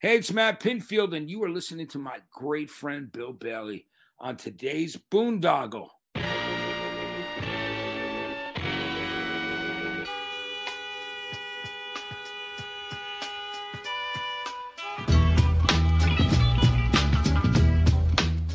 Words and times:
Hey, 0.00 0.18
it's 0.18 0.32
Matt 0.32 0.60
Pinfield, 0.60 1.12
and 1.16 1.28
you 1.28 1.42
are 1.42 1.50
listening 1.50 1.88
to 1.88 1.98
my 1.98 2.18
great 2.30 2.70
friend 2.70 3.10
Bill 3.10 3.32
Bailey 3.32 3.86
on 4.20 4.36
today's 4.36 4.96
Boondoggle. 4.96 5.88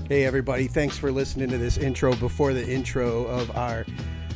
Hey, 0.07 0.23
everybody, 0.23 0.67
thanks 0.67 0.97
for 0.97 1.11
listening 1.11 1.49
to 1.49 1.57
this 1.57 1.77
intro 1.77 2.15
before 2.15 2.53
the 2.53 2.65
intro 2.65 3.25
of 3.25 3.53
our 3.57 3.85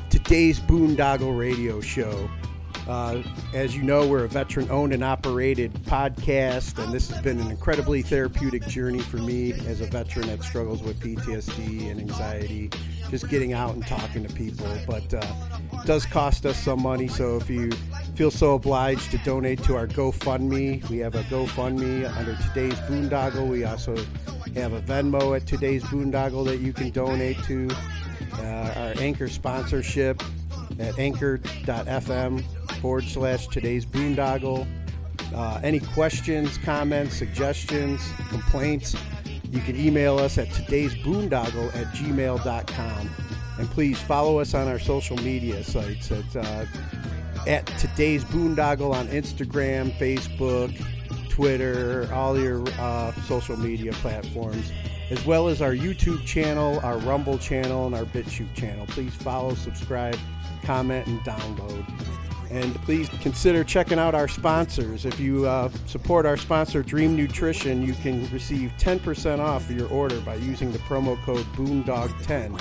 today's 0.09 0.59
Boondoggle 0.59 1.39
radio 1.39 1.79
show. 1.79 2.29
Uh, 2.87 3.21
as 3.53 3.75
you 3.75 3.83
know, 3.83 4.07
we're 4.07 4.23
a 4.23 4.29
veteran 4.29 4.69
owned 4.71 4.93
and 4.93 5.03
operated 5.03 5.73
podcast, 5.83 6.81
and 6.81 6.93
this 6.93 7.09
has 7.09 7.21
been 7.21 7.37
an 7.37 7.51
incredibly 7.51 8.01
therapeutic 8.01 8.65
journey 8.65 9.01
for 9.01 9.17
me 9.17 9.51
as 9.67 9.81
a 9.81 9.85
veteran 9.87 10.27
that 10.27 10.41
struggles 10.41 10.81
with 10.81 10.97
PTSD 11.01 11.91
and 11.91 11.99
anxiety, 11.99 12.69
just 13.09 13.27
getting 13.27 13.51
out 13.51 13.75
and 13.75 13.85
talking 13.85 14.25
to 14.25 14.33
people. 14.33 14.67
But 14.87 15.13
uh, 15.13 15.21
it 15.73 15.85
does 15.85 16.05
cost 16.05 16.45
us 16.45 16.57
some 16.57 16.81
money, 16.81 17.09
so 17.09 17.35
if 17.35 17.49
you 17.49 17.71
feel 18.15 18.31
so 18.31 18.55
obliged 18.55 19.11
to 19.11 19.17
donate 19.17 19.61
to 19.63 19.75
our 19.75 19.87
GoFundMe, 19.87 20.87
we 20.89 20.99
have 20.99 21.15
a 21.15 21.23
GoFundMe 21.23 22.09
under 22.15 22.37
today's 22.37 22.79
Boondoggle. 22.81 23.49
We 23.49 23.65
also 23.65 23.97
have 24.55 24.71
a 24.71 24.81
Venmo 24.81 25.35
at 25.35 25.45
today's 25.45 25.83
Boondoggle 25.83 26.45
that 26.45 26.59
you 26.59 26.71
can 26.71 26.91
donate 26.91 27.43
to. 27.43 27.67
Uh, 28.39 28.93
our 28.95 29.01
Anchor 29.01 29.27
sponsorship 29.27 30.23
at 30.79 30.97
anchor.fm 30.99 32.43
forward 32.81 33.03
slash 33.03 33.47
today's 33.47 33.85
boondoggle. 33.85 34.67
Uh, 35.35 35.59
any 35.63 35.79
questions, 35.79 36.57
comments, 36.59 37.15
suggestions, 37.15 38.01
complaints, 38.29 38.95
you 39.51 39.61
can 39.61 39.75
email 39.77 40.17
us 40.17 40.37
at 40.37 40.51
today's 40.51 40.93
boondoggle 40.95 41.75
at 41.75 41.87
gmail.com. 41.93 43.09
And 43.59 43.69
please 43.71 43.99
follow 43.99 44.39
us 44.39 44.53
on 44.53 44.67
our 44.67 44.79
social 44.79 45.17
media 45.17 45.63
sites 45.63 46.11
at, 46.11 46.35
uh, 46.35 46.65
at 47.47 47.65
today's 47.79 48.23
boondoggle 48.25 48.93
on 48.93 49.07
Instagram, 49.07 49.91
Facebook, 49.97 50.77
Twitter, 51.29 52.09
all 52.13 52.39
your 52.39 52.63
uh, 52.79 53.11
social 53.27 53.57
media 53.57 53.93
platforms, 53.93 54.71
as 55.09 55.25
well 55.25 55.47
as 55.47 55.61
our 55.61 55.73
YouTube 55.73 56.25
channel, 56.25 56.79
our 56.83 56.97
Rumble 56.99 57.37
channel, 57.37 57.85
and 57.85 57.95
our 57.95 58.05
BitChute 58.05 58.53
channel. 58.53 58.85
Please 58.87 59.13
follow, 59.15 59.53
subscribe, 59.55 60.17
comment, 60.63 61.07
and 61.07 61.19
download. 61.21 61.85
And 62.49 62.75
please 62.83 63.09
consider 63.21 63.63
checking 63.63 63.99
out 63.99 64.15
our 64.15 64.27
sponsors. 64.27 65.05
If 65.05 65.19
you 65.19 65.45
uh, 65.45 65.69
support 65.85 66.25
our 66.25 66.37
sponsor, 66.37 66.81
Dream 66.81 67.15
Nutrition, 67.15 67.81
you 67.81 67.93
can 67.93 68.29
receive 68.31 68.71
10% 68.77 69.39
off 69.39 69.69
your 69.69 69.89
order 69.89 70.19
by 70.21 70.35
using 70.35 70.71
the 70.71 70.79
promo 70.79 71.21
code 71.23 71.45
BOONDOG10 71.53 72.55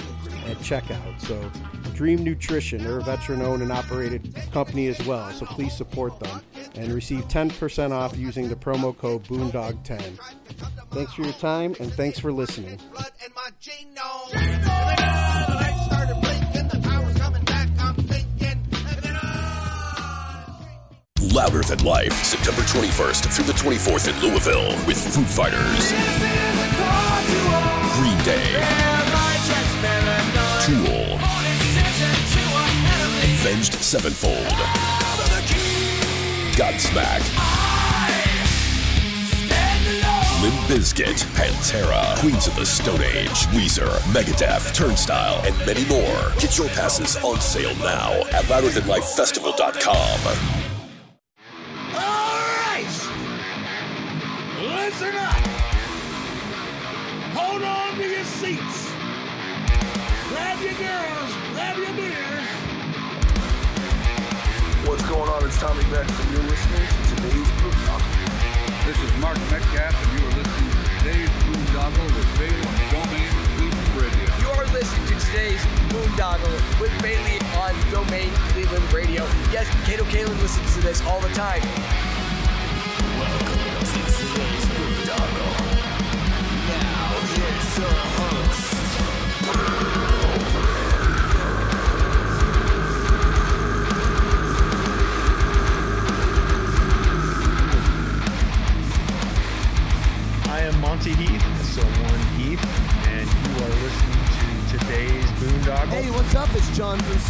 at 0.51 0.57
checkout. 0.59 1.21
So, 1.21 1.51
Dream 1.95 2.25
Nutrition, 2.25 2.83
they're 2.83 2.99
a 2.99 3.03
veteran 3.03 3.43
owned 3.43 3.63
and 3.63 3.71
operated 3.71 4.35
company 4.53 4.89
as 4.89 5.05
well. 5.07 5.31
So, 5.31 5.47
please 5.47 5.77
support 5.77 6.19
them 6.19 6.43
and 6.75 6.93
receive 6.93 7.29
10% 7.29 7.93
off 7.93 8.17
using 8.17 8.49
the 8.49 8.57
promo 8.57 8.97
code 8.97 9.23
BOONDOG10. 9.25 10.19
Thanks 10.91 11.13
for 11.15 11.23
your 11.23 11.33
time 11.35 11.77
and 11.79 11.93
thanks 11.93 12.19
for 12.19 12.33
listening. 12.33 12.81
Louder 21.33 21.63
Than 21.63 21.83
Life, 21.85 22.13
September 22.25 22.63
21st 22.63 23.33
through 23.33 23.45
the 23.47 23.53
24th 23.53 24.09
in 24.09 24.19
Louisville 24.21 24.75
with 24.87 24.99
Foo 25.15 25.25
Fighters, 25.25 25.93
Green 27.97 28.19
Day, 28.25 28.61
Tool, 30.63 31.19
Avenged 33.25 33.75
Sevenfold, 33.75 34.53
Godsmack, 36.57 37.23
Limp 40.43 40.55
Bizkit, 40.69 41.25
Pantera, 41.35 42.15
Queens 42.19 42.47
of 42.47 42.55
the 42.57 42.67
Stone 42.67 43.03
Age, 43.03 43.47
Weezer, 43.49 43.89
Megadeth, 44.13 44.75
Turnstile, 44.75 45.41
and 45.45 45.57
many 45.67 45.85
more. 45.87 46.33
Get 46.39 46.57
your 46.59 46.69
passes 46.69 47.17
on 47.25 47.41
sale 47.41 47.75
now 47.77 48.13
at 48.33 48.45
louderthanlifefestival.com. 48.45 50.76
Listen 54.99 55.17
up! 55.17 55.45
Hold 57.37 57.61
on 57.61 57.99
to 58.01 58.09
your 58.09 58.25
seats! 58.25 58.89
Grab 60.33 60.57
your 60.65 60.73
girls, 60.73 61.31
grab 61.53 61.77
your 61.77 61.93
beers! 61.93 62.49
What's 64.89 65.05
going 65.05 65.29
on? 65.29 65.45
It's 65.45 65.61
Tommy 65.61 65.85
Beck, 65.93 66.09
and 66.09 66.29
you're 66.33 66.49
listening 66.49 66.89
to 66.89 67.13
today's 67.13 67.45
Boondoggle. 67.61 68.09
This 68.89 68.97
is 68.97 69.13
Mark 69.21 69.37
Metcalf, 69.53 69.93
and 69.93 70.09
you 70.17 70.25
are 70.25 70.35
listening 70.41 70.73
to 70.73 70.81
today's 70.97 71.29
Boondoggle 71.45 72.09
with 72.17 72.29
Bailey 72.41 72.65
on 72.65 72.97
Domain 72.97 73.29
Cleveland 73.53 73.93
Radio. 74.01 74.25
You 74.41 74.49
are 74.57 74.65
listening 74.73 75.05
to 75.13 75.27
today's 75.29 75.61
Boondoggle 75.93 76.57
with 76.81 76.97
Bailey 77.05 77.37
on 77.61 77.77
Domain 77.93 78.33
Cleveland 78.57 78.91
Radio. 78.95 79.29
Yes, 79.53 79.69
Kato 79.85 80.05
Kaelin 80.05 80.41
listens 80.41 80.73
to 80.73 80.81
this 80.81 81.05
all 81.05 81.21
the 81.21 81.29
time. 81.37 81.61
Welcome 83.21 83.66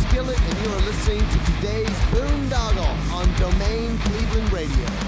Skillet, 0.08 0.40
and 0.40 0.58
you 0.64 0.72
are 0.72 0.80
listening 0.82 1.20
to 1.20 1.52
today's 1.52 1.98
Boondoggle 2.10 3.12
on 3.12 3.26
Domain 3.38 3.98
Cleveland 3.98 4.52
Radio. 4.52 5.05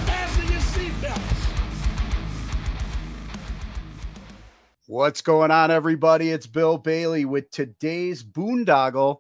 What's 4.90 5.20
going 5.20 5.50
on, 5.50 5.70
everybody? 5.70 6.30
It's 6.30 6.46
Bill 6.46 6.78
Bailey 6.78 7.26
with 7.26 7.50
today's 7.50 8.24
Boondoggle. 8.24 9.18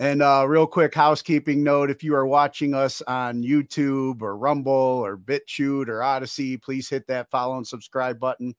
And 0.00 0.20
uh, 0.20 0.46
real 0.48 0.66
quick 0.66 0.96
housekeeping 0.96 1.62
note 1.62 1.90
if 1.90 2.02
you 2.02 2.12
are 2.16 2.26
watching 2.26 2.74
us 2.74 3.02
on 3.02 3.44
YouTube 3.44 4.20
or 4.20 4.36
Rumble 4.36 4.72
or 4.72 5.16
BitChute 5.16 5.86
or 5.86 6.02
Odysee, 6.02 6.60
please 6.60 6.88
hit 6.88 7.06
that 7.06 7.30
follow 7.30 7.56
and 7.56 7.64
subscribe 7.64 8.18
button. 8.18 8.52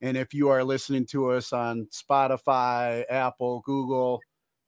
And 0.00 0.16
if 0.16 0.34
you 0.34 0.48
are 0.48 0.64
listening 0.64 1.06
to 1.06 1.30
us 1.30 1.52
on 1.52 1.86
Spotify, 1.92 3.04
Apple, 3.08 3.62
Google, 3.64 4.20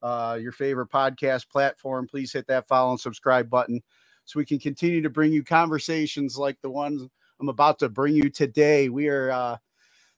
uh, 0.04 0.38
your 0.40 0.52
favorite 0.52 0.92
podcast 0.92 1.48
platform, 1.48 2.06
please 2.06 2.32
hit 2.32 2.46
that 2.46 2.68
follow 2.68 2.92
and 2.92 3.00
subscribe 3.00 3.50
button 3.50 3.82
so 4.24 4.38
we 4.38 4.46
can 4.46 4.60
continue 4.60 5.02
to 5.02 5.10
bring 5.10 5.32
you 5.32 5.42
conversations 5.42 6.38
like 6.38 6.58
the 6.62 6.70
ones 6.70 7.02
I'm 7.40 7.48
about 7.48 7.80
to 7.80 7.88
bring 7.88 8.14
you 8.14 8.30
today. 8.30 8.88
We 8.88 9.08
are 9.08 9.32
uh, 9.32 9.56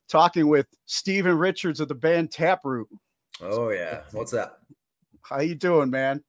talking 0.09 0.49
with 0.49 0.67
Stephen 0.87 1.37
Richards 1.37 1.81
of 1.81 1.89
the 1.89 1.95
band 1.95 2.31
Taproot. 2.31 2.89
Oh 3.41 3.71
yeah, 3.71 4.03
what's 4.13 4.33
up? 4.33 4.63
How 5.23 5.41
you 5.41 5.55
doing, 5.55 5.91
man? 5.91 6.23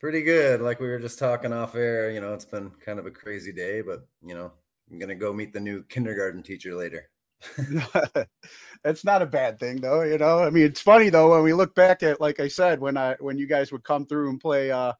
Pretty 0.00 0.22
good. 0.22 0.60
Like 0.60 0.80
we 0.80 0.88
were 0.88 0.98
just 0.98 1.18
talking 1.18 1.52
off 1.52 1.74
air, 1.74 2.10
you 2.10 2.20
know, 2.20 2.34
it's 2.34 2.44
been 2.44 2.70
kind 2.84 2.98
of 2.98 3.06
a 3.06 3.10
crazy 3.10 3.52
day, 3.52 3.80
but 3.80 4.06
you 4.22 4.34
know, 4.34 4.52
I'm 4.90 4.98
gonna 4.98 5.14
go 5.14 5.32
meet 5.32 5.52
the 5.52 5.60
new 5.60 5.82
kindergarten 5.84 6.42
teacher 6.42 6.74
later. 6.74 7.08
That's 8.84 9.04
not 9.04 9.22
a 9.22 9.26
bad 9.26 9.58
thing 9.58 9.80
though, 9.80 10.02
you 10.02 10.18
know. 10.18 10.40
I 10.40 10.50
mean, 10.50 10.64
it's 10.64 10.80
funny 10.80 11.08
though 11.08 11.30
when 11.30 11.42
we 11.42 11.52
look 11.52 11.74
back 11.74 12.02
at 12.02 12.20
like 12.20 12.40
I 12.40 12.48
said 12.48 12.80
when 12.80 12.96
I 12.96 13.16
when 13.20 13.38
you 13.38 13.46
guys 13.46 13.72
would 13.72 13.84
come 13.84 14.06
through 14.06 14.30
and 14.30 14.40
play 14.40 14.70
uh 14.70 14.92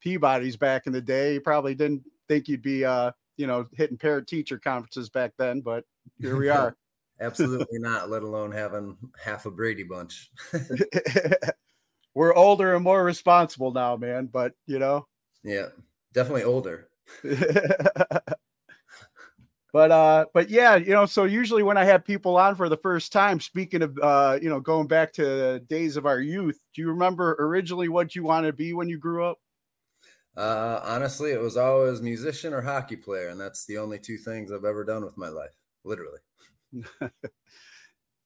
Peabody's 0.00 0.56
back 0.56 0.86
in 0.86 0.92
the 0.92 1.00
day, 1.00 1.34
you 1.34 1.40
probably 1.40 1.74
didn't 1.74 2.04
think 2.28 2.46
you'd 2.46 2.62
be 2.62 2.84
uh, 2.84 3.10
you 3.36 3.46
know, 3.46 3.66
hitting 3.72 3.96
parent 3.96 4.26
teacher 4.26 4.58
conferences 4.58 5.08
back 5.08 5.32
then, 5.38 5.60
but 5.60 5.84
here 6.20 6.36
we 6.36 6.48
are. 6.48 6.76
Absolutely 7.20 7.78
not, 7.78 8.10
let 8.10 8.22
alone 8.22 8.52
having 8.52 8.96
half 9.22 9.46
a 9.46 9.50
Brady 9.50 9.82
bunch. 9.82 10.30
We're 12.14 12.34
older 12.34 12.74
and 12.74 12.84
more 12.84 13.04
responsible 13.04 13.72
now, 13.72 13.96
man, 13.96 14.26
but 14.26 14.54
you 14.66 14.78
know, 14.78 15.06
yeah, 15.42 15.68
definitely 16.12 16.44
older. 16.44 16.88
but 19.72 19.90
uh 19.90 20.26
but 20.32 20.48
yeah 20.48 20.76
you 20.76 20.92
know 20.92 21.06
so 21.06 21.24
usually 21.24 21.62
when 21.62 21.76
i 21.76 21.84
have 21.84 22.04
people 22.04 22.36
on 22.36 22.54
for 22.54 22.68
the 22.68 22.76
first 22.76 23.12
time 23.12 23.40
speaking 23.40 23.82
of 23.82 23.98
uh 24.02 24.38
you 24.40 24.48
know 24.48 24.60
going 24.60 24.86
back 24.86 25.12
to 25.12 25.22
the 25.22 25.64
days 25.68 25.96
of 25.96 26.06
our 26.06 26.20
youth 26.20 26.58
do 26.74 26.82
you 26.82 26.88
remember 26.88 27.36
originally 27.38 27.88
what 27.88 28.14
you 28.14 28.22
wanted 28.22 28.48
to 28.48 28.52
be 28.52 28.72
when 28.72 28.88
you 28.88 28.98
grew 28.98 29.24
up 29.24 29.38
Uh 30.36 30.80
honestly, 30.84 31.32
it 31.32 31.40
was 31.40 31.56
always 31.56 32.00
musician 32.00 32.54
or 32.54 32.62
hockey 32.62 32.96
player, 32.96 33.28
and 33.28 33.40
that's 33.40 33.64
the 33.66 33.78
only 33.78 33.98
two 33.98 34.16
things 34.16 34.52
I've 34.52 34.64
ever 34.64 34.84
done 34.84 35.04
with 35.04 35.16
my 35.16 35.28
life. 35.28 35.56
literally. 35.84 36.20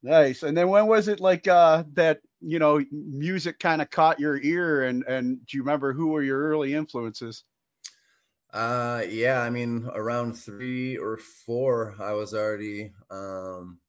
nice. 0.02 0.42
And 0.42 0.56
then 0.56 0.68
when 0.68 0.86
was 0.86 1.08
it 1.08 1.20
like 1.20 1.46
uh 1.48 1.84
that, 1.94 2.20
you 2.40 2.58
know, 2.58 2.84
music 2.90 3.58
kind 3.58 3.82
of 3.82 3.90
caught 3.90 4.20
your 4.20 4.40
ear 4.40 4.84
and 4.84 5.04
and 5.04 5.44
do 5.46 5.56
you 5.56 5.62
remember 5.62 5.92
who 5.92 6.08
were 6.08 6.22
your 6.22 6.40
early 6.40 6.74
influences? 6.74 7.44
Uh 8.52 9.02
yeah, 9.08 9.40
I 9.40 9.50
mean 9.50 9.88
around 9.94 10.34
3 10.34 10.98
or 10.98 11.16
4 11.16 11.96
I 11.98 12.12
was 12.12 12.34
already 12.34 12.92
um 13.10 13.80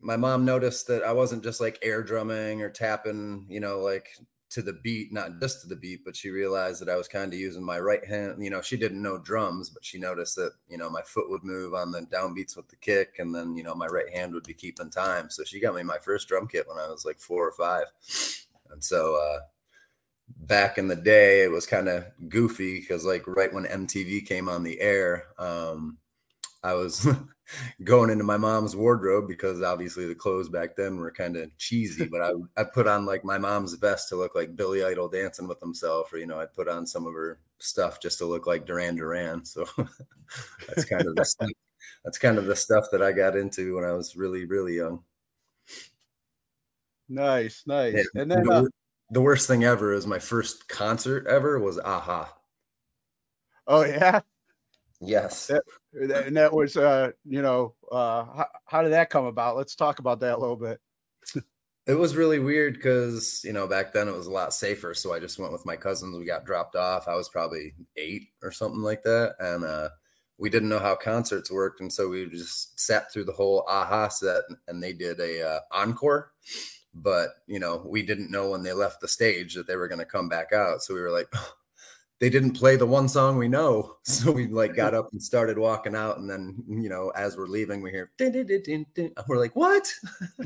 my 0.00 0.16
mom 0.16 0.44
noticed 0.44 0.86
that 0.88 1.02
I 1.02 1.12
wasn't 1.12 1.42
just 1.42 1.60
like 1.60 1.78
air 1.82 2.02
drumming 2.02 2.62
or 2.62 2.70
tapping, 2.70 3.46
you 3.48 3.60
know, 3.60 3.80
like 3.80 4.08
to 4.48 4.62
the 4.62 4.72
beat, 4.72 5.12
not 5.12 5.40
just 5.40 5.62
to 5.62 5.68
the 5.68 5.76
beat, 5.76 6.04
but 6.04 6.14
she 6.14 6.30
realized 6.30 6.80
that 6.80 6.88
I 6.88 6.96
was 6.96 7.08
kind 7.08 7.32
of 7.32 7.38
using 7.38 7.64
my 7.64 7.78
right 7.78 8.04
hand. 8.04 8.42
You 8.42 8.50
know, 8.50 8.60
she 8.60 8.76
didn't 8.76 9.02
know 9.02 9.18
drums, 9.18 9.70
but 9.70 9.84
she 9.84 9.98
noticed 9.98 10.36
that, 10.36 10.52
you 10.68 10.78
know, 10.78 10.88
my 10.88 11.02
foot 11.02 11.30
would 11.30 11.42
move 11.42 11.74
on 11.74 11.90
the 11.90 12.02
downbeats 12.02 12.56
with 12.56 12.68
the 12.68 12.76
kick, 12.76 13.16
and 13.18 13.34
then, 13.34 13.56
you 13.56 13.62
know, 13.62 13.74
my 13.74 13.86
right 13.86 14.12
hand 14.12 14.34
would 14.34 14.44
be 14.44 14.54
keeping 14.54 14.90
time. 14.90 15.30
So 15.30 15.42
she 15.44 15.60
got 15.60 15.74
me 15.74 15.82
my 15.82 15.98
first 15.98 16.28
drum 16.28 16.46
kit 16.46 16.68
when 16.68 16.78
I 16.78 16.88
was 16.88 17.04
like 17.04 17.18
four 17.18 17.46
or 17.46 17.52
five. 17.52 17.86
And 18.70 18.82
so, 18.82 19.16
uh, 19.16 19.40
back 20.28 20.78
in 20.78 20.88
the 20.88 20.96
day, 20.96 21.42
it 21.42 21.50
was 21.50 21.66
kind 21.66 21.88
of 21.88 22.04
goofy 22.28 22.80
because, 22.80 23.04
like, 23.04 23.26
right 23.26 23.52
when 23.52 23.64
MTV 23.64 24.26
came 24.26 24.48
on 24.48 24.62
the 24.62 24.80
air, 24.80 25.24
um, 25.38 25.98
I 26.62 26.74
was 26.74 27.06
going 27.84 28.10
into 28.10 28.24
my 28.24 28.36
mom's 28.36 28.74
wardrobe 28.74 29.28
because 29.28 29.62
obviously 29.62 30.06
the 30.06 30.14
clothes 30.14 30.48
back 30.48 30.76
then 30.76 30.96
were 30.96 31.10
kind 31.10 31.36
of 31.36 31.56
cheesy, 31.58 32.06
but 32.06 32.22
I 32.22 32.32
I 32.56 32.64
put 32.64 32.86
on 32.86 33.06
like 33.06 33.24
my 33.24 33.38
mom's 33.38 33.74
vest 33.74 34.08
to 34.10 34.16
look 34.16 34.34
like 34.34 34.56
Billy 34.56 34.84
Idol 34.84 35.08
dancing 35.08 35.48
with 35.48 35.60
himself, 35.60 36.12
or 36.12 36.18
you 36.18 36.26
know, 36.26 36.40
I'd 36.40 36.54
put 36.54 36.68
on 36.68 36.86
some 36.86 37.06
of 37.06 37.14
her 37.14 37.40
stuff 37.58 38.00
just 38.00 38.18
to 38.18 38.26
look 38.26 38.46
like 38.46 38.66
Duran 38.66 38.96
Duran. 38.96 39.44
So 39.44 39.66
that's 40.68 40.84
kind 40.84 41.06
of 41.06 41.14
the 41.14 41.24
stuff, 41.24 41.50
that's 42.04 42.18
kind 42.18 42.38
of 42.38 42.46
the 42.46 42.56
stuff 42.56 42.86
that 42.92 43.02
I 43.02 43.12
got 43.12 43.36
into 43.36 43.76
when 43.76 43.84
I 43.84 43.92
was 43.92 44.16
really 44.16 44.44
really 44.46 44.76
young. 44.76 45.02
Nice, 47.08 47.62
nice. 47.66 47.94
Yeah, 47.94 48.20
and 48.20 48.30
then 48.30 48.44
the, 48.44 48.52
uh, 48.52 48.64
the 49.10 49.20
worst 49.20 49.46
thing 49.46 49.62
ever 49.62 49.92
is 49.92 50.06
my 50.06 50.18
first 50.18 50.68
concert 50.68 51.26
ever 51.28 51.60
was 51.60 51.78
a-ha. 51.78 52.32
Oh 53.66 53.84
yeah. 53.84 54.20
Yes. 55.00 55.46
That, 55.46 55.62
and 55.92 56.36
that 56.36 56.52
was, 56.52 56.76
uh, 56.76 57.12
you 57.24 57.42
know, 57.42 57.74
uh, 57.90 58.24
how, 58.24 58.46
how 58.64 58.82
did 58.82 58.92
that 58.92 59.10
come 59.10 59.26
about? 59.26 59.56
Let's 59.56 59.74
talk 59.74 59.98
about 59.98 60.20
that 60.20 60.36
a 60.36 60.40
little 60.40 60.56
bit. 60.56 60.80
it 61.86 61.94
was 61.94 62.16
really 62.16 62.38
weird 62.38 62.74
because, 62.74 63.42
you 63.44 63.52
know, 63.52 63.66
back 63.66 63.92
then 63.92 64.08
it 64.08 64.14
was 64.14 64.26
a 64.26 64.32
lot 64.32 64.54
safer. 64.54 64.94
So 64.94 65.12
I 65.12 65.20
just 65.20 65.38
went 65.38 65.52
with 65.52 65.66
my 65.66 65.76
cousins. 65.76 66.16
We 66.16 66.24
got 66.24 66.46
dropped 66.46 66.76
off. 66.76 67.08
I 67.08 67.14
was 67.14 67.28
probably 67.28 67.74
eight 67.96 68.28
or 68.42 68.50
something 68.50 68.82
like 68.82 69.02
that. 69.02 69.34
And, 69.38 69.64
uh, 69.64 69.90
we 70.38 70.50
didn't 70.50 70.68
know 70.68 70.78
how 70.78 70.94
concerts 70.94 71.50
worked. 71.50 71.80
And 71.80 71.90
so 71.90 72.10
we 72.10 72.26
just 72.26 72.78
sat 72.78 73.10
through 73.10 73.24
the 73.24 73.32
whole 73.32 73.60
a-ha 73.68 74.08
set 74.08 74.42
and 74.68 74.82
they 74.82 74.92
did 74.92 75.18
a 75.18 75.48
uh, 75.48 75.60
encore 75.72 76.32
but 76.96 77.28
you 77.46 77.60
know 77.60 77.82
we 77.86 78.02
didn't 78.02 78.30
know 78.30 78.50
when 78.50 78.62
they 78.62 78.72
left 78.72 79.00
the 79.00 79.08
stage 79.08 79.54
that 79.54 79.66
they 79.66 79.76
were 79.76 79.88
going 79.88 79.98
to 79.98 80.04
come 80.04 80.28
back 80.28 80.52
out 80.52 80.82
so 80.82 80.94
we 80.94 81.00
were 81.00 81.10
like 81.10 81.28
they 82.18 82.30
didn't 82.30 82.52
play 82.52 82.76
the 82.76 82.86
one 82.86 83.08
song 83.08 83.36
we 83.36 83.48
know. 83.48 83.92
So 84.06 84.30
we 84.30 84.46
like 84.46 84.76
got 84.76 84.94
up 84.94 85.08
and 85.10 85.20
started 85.20 85.58
walking 85.58 85.96
out. 85.96 86.18
And 86.18 86.30
then, 86.30 86.62
you 86.68 86.88
know, 86.88 87.10
as 87.16 87.36
we're 87.36 87.48
leaving, 87.48 87.82
we 87.82 87.90
hear, 87.90 88.12
din, 88.16 88.46
din, 88.46 88.86
din, 88.94 89.12
we're 89.26 89.36
like, 89.36 89.56
what? 89.56 89.92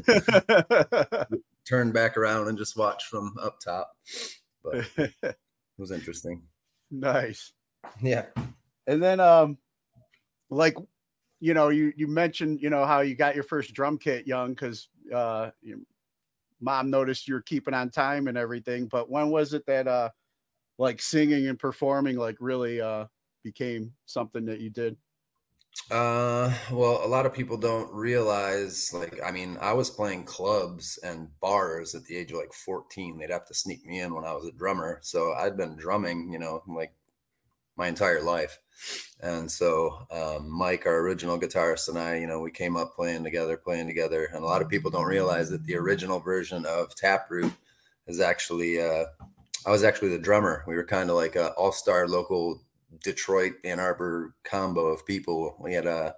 Turn 1.69 1.93
back 1.93 2.17
around 2.17 2.49
and 2.49 2.57
just 2.57 2.79
watch 2.79 3.05
from 3.05 3.37
up 3.41 3.61
top. 3.61 3.93
But 4.65 4.87
it 4.97 5.37
was 5.77 5.91
interesting. 5.91 6.43
Nice. 6.91 7.53
Yeah. 8.01 8.27
And 8.87 9.03
then, 9.03 9.21
um, 9.21 9.59
like, 10.49 10.77
you 11.41 11.53
know, 11.53 11.69
you, 11.69 11.93
you 11.95 12.09
mentioned, 12.09 12.63
you 12.63 12.71
know, 12.71 12.87
how 12.87 13.01
you 13.01 13.15
got 13.15 13.35
your 13.35 13.45
first 13.45 13.75
drum 13.75 13.99
kit 13.99 14.27
young 14.27 14.55
because 14.55 14.89
uh, 15.15 15.51
your 15.61 15.79
mom 16.63 16.89
noticed 16.89 17.29
you 17.29 17.35
were 17.35 17.43
keeping 17.43 17.75
on 17.75 17.91
time 17.91 18.27
and 18.27 18.39
everything. 18.39 18.87
But 18.87 19.11
when 19.11 19.29
was 19.29 19.53
it 19.53 19.67
that, 19.67 19.87
uh, 19.87 20.09
like 20.81 21.01
singing 21.01 21.47
and 21.47 21.59
performing 21.59 22.17
like 22.17 22.37
really 22.41 22.81
uh 22.81 23.05
became 23.45 23.93
something 24.07 24.47
that 24.47 24.61
you 24.61 24.71
did? 24.71 24.97
Uh, 25.91 26.53
well, 26.73 27.01
a 27.05 27.07
lot 27.07 27.27
of 27.27 27.33
people 27.33 27.57
don't 27.57 27.93
realize, 27.93 28.93
like, 28.93 29.21
I 29.25 29.31
mean, 29.31 29.57
I 29.61 29.73
was 29.73 29.89
playing 29.89 30.25
clubs 30.25 30.99
and 31.03 31.29
bars 31.41 31.95
at 31.95 32.05
the 32.05 32.17
age 32.17 32.33
of 32.33 32.39
like 32.39 32.53
14. 32.53 33.19
They'd 33.19 33.31
have 33.31 33.47
to 33.47 33.55
sneak 33.55 33.87
me 33.87 34.01
in 34.01 34.13
when 34.13 34.25
I 34.25 34.33
was 34.33 34.47
a 34.47 34.53
drummer. 34.53 34.99
So 35.03 35.33
I'd 35.33 35.57
been 35.57 35.77
drumming, 35.77 36.33
you 36.33 36.41
know, 36.41 36.63
like 36.67 36.93
my 37.77 37.87
entire 37.87 38.21
life. 38.21 38.59
And 39.21 39.51
so, 39.51 40.07
um, 40.11 40.51
Mike, 40.51 40.87
our 40.87 40.99
original 41.01 41.39
guitarist, 41.39 41.89
and 41.89 41.99
I, 41.99 42.17
you 42.17 42.27
know, 42.27 42.41
we 42.41 42.51
came 42.51 42.77
up 42.77 42.95
playing 42.95 43.25
together, 43.25 43.57
playing 43.57 43.87
together. 43.87 44.25
And 44.35 44.43
a 44.43 44.47
lot 44.47 44.63
of 44.63 44.69
people 44.69 44.91
don't 44.91 45.07
realize 45.07 45.51
that 45.51 45.65
the 45.65 45.77
original 45.77 46.19
version 46.19 46.67
of 46.67 46.95
Taproot 46.97 47.53
is 48.07 48.21
actually, 48.21 48.81
uh, 48.81 49.05
I 49.67 49.71
was 49.71 49.85
actually 49.85 50.11
the 50.11 50.19
drummer. 50.19 50.65
We 50.67 50.77
were 50.77 50.85
kind 50.85 51.11
of 51.11 51.17
like 51.17 51.37
a 51.37 51.51
all 51.53 51.73
star 51.73 52.09
local 52.09 52.63
Detroit 53.05 53.55
Ann 53.65 53.81
Arbor 53.81 54.35
combo 54.45 54.87
of 54.87 55.07
people. 55.07 55.57
We 55.61 55.75
had 55.75 55.87
a 55.87 55.91
uh, 55.91 56.13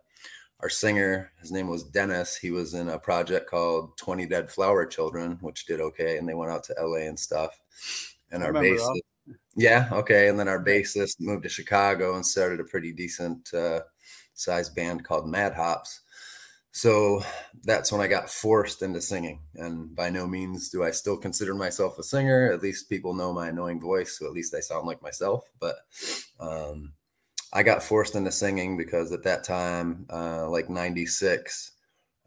our 0.63 0.69
singer, 0.69 1.33
his 1.41 1.51
name 1.51 1.67
was 1.67 1.83
Dennis. 1.83 2.37
He 2.37 2.53
was 2.53 2.75
in 2.75 2.89
a 2.89 2.99
project 2.99 3.51
called 3.51 3.97
20 3.99 4.27
Dead 4.27 4.49
Flower 4.49 4.87
Children, 4.87 5.39
which 5.41 5.67
did 5.67 5.81
okay. 5.81 6.19
And 6.19 6.29
they 6.29 6.35
went 6.35 6.53
out 6.53 6.63
to 6.65 6.75
LA 6.81 7.09
and 7.09 7.19
stuff. 7.19 7.61
And 8.31 8.45
our 8.45 8.53
bassist, 8.53 9.01
yeah, 9.57 9.89
okay. 9.91 10.29
And 10.29 10.39
then 10.39 10.47
our 10.47 10.65
bassist 10.65 11.17
moved 11.19 11.43
to 11.43 11.49
Chicago 11.49 12.15
and 12.15 12.25
started 12.25 12.61
a 12.61 12.65
pretty 12.65 12.93
decent 12.93 13.53
uh, 13.53 13.81
sized 14.35 14.77
band 14.77 15.05
called 15.05 15.29
Mad 15.29 15.53
Hops 15.53 16.02
so 16.73 17.23
that's 17.65 17.93
when 17.93 18.01
I 18.01 18.09
got 18.09 18.31
forced 18.31 18.81
into 18.83 19.01
singing. 19.03 19.41
And 19.55 19.95
by 19.95 20.09
no 20.09 20.27
means 20.27 20.71
do 20.71 20.83
I 20.83 20.91
still 20.91 21.19
consider 21.19 21.55
myself 21.55 21.99
a 21.99 22.03
singer. 22.03 22.51
At 22.51 22.63
least 22.63 22.89
people 22.89 23.13
know 23.13 23.33
my 23.33 23.49
annoying 23.49 23.79
voice, 23.79 24.19
so 24.19 24.27
at 24.27 24.33
least 24.33 24.55
I 24.55 24.61
sound 24.61 24.87
like 24.87 25.03
myself. 25.03 25.45
But 25.61 25.77
um, 26.41 26.95
I 27.53 27.63
got 27.63 27.83
forced 27.83 28.15
into 28.15 28.33
singing 28.33 28.79
because 28.79 29.13
at 29.13 29.23
that 29.25 29.45
time, 29.45 30.07
uh, 30.11 30.49
like 30.49 30.71
96, 30.71 31.73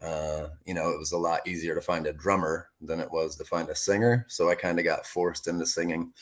uh, 0.02 0.48
you 0.66 0.74
know, 0.74 0.90
it 0.90 0.98
was 0.98 1.12
a 1.12 1.18
lot 1.18 1.46
easier 1.46 1.74
to 1.74 1.80
find 1.80 2.06
a 2.06 2.12
drummer 2.12 2.68
than 2.82 3.00
it 3.00 3.10
was 3.10 3.36
to 3.36 3.44
find 3.44 3.68
a 3.70 3.74
singer. 3.74 4.26
So 4.28 4.50
I 4.50 4.54
kind 4.54 4.78
of 4.78 4.84
got 4.84 5.06
forced 5.06 5.48
into 5.48 5.64
singing. 5.64 6.12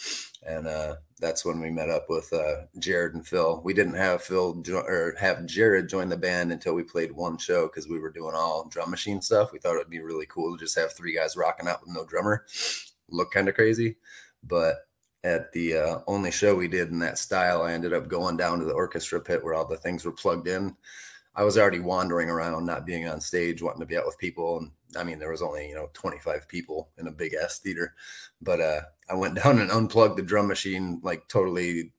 And 0.47 0.69
uh, 0.69 0.97
that's 1.19 1.45
when 1.45 1.61
we 1.61 1.71
met 1.71 1.91
up 1.91 2.07
with 2.09 2.33
uh, 2.33 2.67
Jared 2.79 3.15
and 3.15 3.27
Phil. 3.27 3.61
We 3.65 3.75
didn't 3.75 3.95
have 3.95 4.23
Phil 4.23 4.55
jo- 4.63 4.85
or 4.87 5.15
have 5.19 5.47
Jared 5.47 5.89
join 5.89 6.09
the 6.09 6.17
band 6.17 6.53
until 6.53 6.75
we 6.75 6.85
played 6.85 7.13
one 7.13 7.37
show 7.37 7.67
because 7.67 7.89
we 7.89 7.99
were 7.99 8.13
doing 8.13 8.35
all 8.35 8.69
drum 8.69 8.91
machine 8.91 9.21
stuff. 9.21 9.53
We 9.53 9.59
thought 9.59 9.77
it'd 9.77 9.91
be 9.91 10.01
really 10.01 10.27
cool 10.27 10.57
to 10.57 10.65
just 10.65 10.79
have 10.79 10.93
three 10.93 11.15
guys 11.15 11.37
rocking 11.37 11.67
out 11.67 11.81
with 11.81 11.95
no 11.95 12.05
drummer. 12.05 12.47
Look 13.09 13.33
kind 13.33 13.49
of 13.49 13.57
crazy. 13.57 13.97
But 14.45 14.87
at 15.25 15.51
the 15.53 15.77
uh, 15.79 15.99
only 16.07 16.31
show 16.31 16.55
we 16.55 16.69
did 16.69 16.91
in 16.91 17.01
that 17.01 17.19
style, 17.19 17.63
I 17.63 17.73
ended 17.73 17.93
up 17.93 18.07
going 18.07 18.37
down 18.37 18.61
to 18.61 18.67
the 18.67 18.73
orchestra 18.73 19.21
pit 19.21 19.43
where 19.43 19.55
all 19.55 19.67
the 19.67 19.79
things 19.79 20.05
were 20.05 20.13
plugged 20.13 20.47
in 20.47 20.77
I 21.37 21.43
was 21.43 21.59
already 21.59 21.81
wandering 21.81 22.31
around, 22.31 22.65
not 22.65 22.87
being 22.87 23.09
on 23.09 23.21
stage, 23.21 23.61
wanting 23.61 23.81
to 23.81 23.87
be 23.87 23.97
out 23.97 24.07
with 24.07 24.19
people. 24.19 24.59
And 24.59 24.71
I 24.97 25.03
mean, 25.03 25.19
there 25.19 25.31
was 25.31 25.43
only, 25.43 25.69
you 25.69 25.75
know, 25.75 25.91
25 25.93 26.49
people 26.49 26.91
in 26.97 27.09
a 27.09 27.13
big 27.13 27.35
ass 27.35 27.59
theater. 27.59 27.95
But 28.41 28.61
uh, 28.61 28.81
I 29.11 29.15
went 29.15 29.35
down 29.43 29.59
and 29.59 29.71
unplugged 29.71 30.17
the 30.17 30.23
drum 30.23 30.47
machine, 30.47 31.01
like 31.03 31.29
totally 31.29 31.93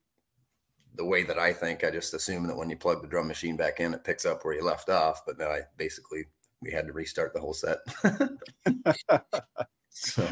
the 0.96 1.06
way 1.06 1.24
that 1.24 1.38
I 1.38 1.52
think. 1.52 1.84
I 1.84 1.92
just 1.92 2.14
assume 2.14 2.48
that 2.48 2.56
when 2.56 2.70
you 2.70 2.78
plug 2.78 3.02
the 3.02 3.08
drum 3.08 3.28
machine 3.28 3.58
back 3.58 3.80
in, 3.80 3.94
it 3.94 4.06
picks 4.06 4.26
up 4.26 4.46
where 4.46 4.54
you 4.54 4.64
left 4.64 4.90
off. 4.90 5.24
But 5.26 5.38
no, 5.38 5.48
I 5.48 5.62
basically, 5.78 6.26
we 6.62 6.72
had 6.72 6.88
to 6.88 6.94
restart 6.94 7.34
the 7.34 7.42
whole 7.42 7.54
set. 7.54 7.80
so 9.90 10.30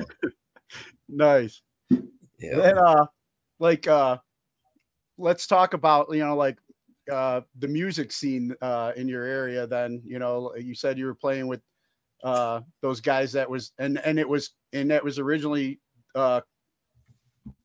nice. 1.10 1.62
Yeah. 2.40 2.56
Then, 2.56 2.78
uh, 2.78 3.06
like, 3.60 3.88
uh, 3.88 4.18
let's 5.18 5.48
talk 5.48 5.74
about, 5.74 6.08
you 6.12 6.20
know, 6.20 6.36
like 6.36 6.58
uh, 7.12 7.42
the 7.60 7.68
music 7.68 8.12
scene 8.12 8.56
uh, 8.62 8.92
in 8.96 9.08
your 9.08 9.24
area 9.24 9.68
then 9.68 10.02
you 10.06 10.20
know 10.20 10.54
you 10.56 10.74
said 10.76 10.98
you 10.98 11.06
were 11.06 11.16
playing 11.16 11.48
with 11.48 11.62
uh, 12.24 12.62
those 12.82 13.02
guys 13.02 13.32
that 13.34 13.50
was 13.50 13.72
and 13.80 14.00
and 14.06 14.18
it 14.20 14.28
was 14.28 14.52
and 14.72 14.92
that 14.92 15.04
was 15.04 15.20
originally 15.20 15.80
uh, 16.16 16.42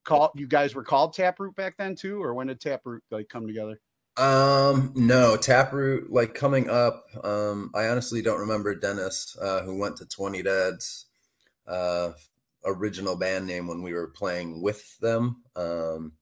called 0.05 0.31
you 0.35 0.47
guys 0.47 0.75
were 0.75 0.85
called 0.85 1.13
taproot 1.13 1.55
back 1.57 1.75
then 1.79 1.95
too 1.95 2.23
or 2.23 2.35
when 2.35 2.49
did 2.49 2.61
taproot 2.61 3.03
like 3.11 3.29
come 3.29 3.47
together? 3.47 3.81
Um 4.17 4.93
no 4.97 5.37
taproot 5.37 6.11
like 6.11 6.35
coming 6.35 6.69
up 6.69 7.05
um 7.23 7.71
i 7.73 7.87
honestly 7.87 8.21
don't 8.21 8.41
remember 8.41 8.75
dennis 8.75 9.37
uh 9.41 9.61
who 9.61 9.79
went 9.79 9.97
to 9.99 10.07
20 10.07 10.43
dads 10.43 11.07
uh 11.69 12.11
original 12.65 13.17
band 13.17 13.47
name 13.47 13.67
when 13.67 13.83
we 13.83 13.93
were 13.93 14.09
playing 14.09 14.61
with 14.61 14.99
them. 14.99 15.43
Um 15.57 16.13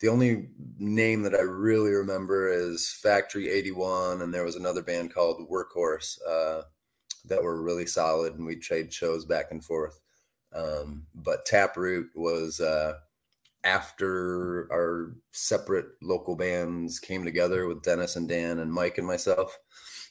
the 0.00 0.08
only 0.08 0.48
name 0.78 1.22
that 1.22 1.34
I 1.34 1.42
really 1.42 1.92
remember 1.92 2.48
is 2.48 2.90
Factory 2.90 3.48
81, 3.48 4.20
and 4.22 4.32
there 4.32 4.44
was 4.44 4.56
another 4.56 4.82
band 4.82 5.14
called 5.14 5.48
Workhorse 5.48 6.18
uh, 6.28 6.62
that 7.24 7.42
were 7.42 7.62
really 7.62 7.86
solid, 7.86 8.34
and 8.34 8.46
we 8.46 8.56
trade 8.56 8.92
shows 8.92 9.24
back 9.24 9.46
and 9.50 9.64
forth. 9.64 10.00
Um, 10.54 11.06
but 11.14 11.46
Taproot 11.46 12.10
was 12.14 12.60
uh, 12.60 12.94
after 13.64 14.70
our 14.72 15.16
separate 15.32 15.86
local 16.02 16.36
bands 16.36 16.98
came 17.00 17.24
together 17.24 17.66
with 17.66 17.82
Dennis 17.82 18.16
and 18.16 18.28
Dan 18.28 18.58
and 18.58 18.72
Mike 18.72 18.98
and 18.98 19.06
myself. 19.06 19.58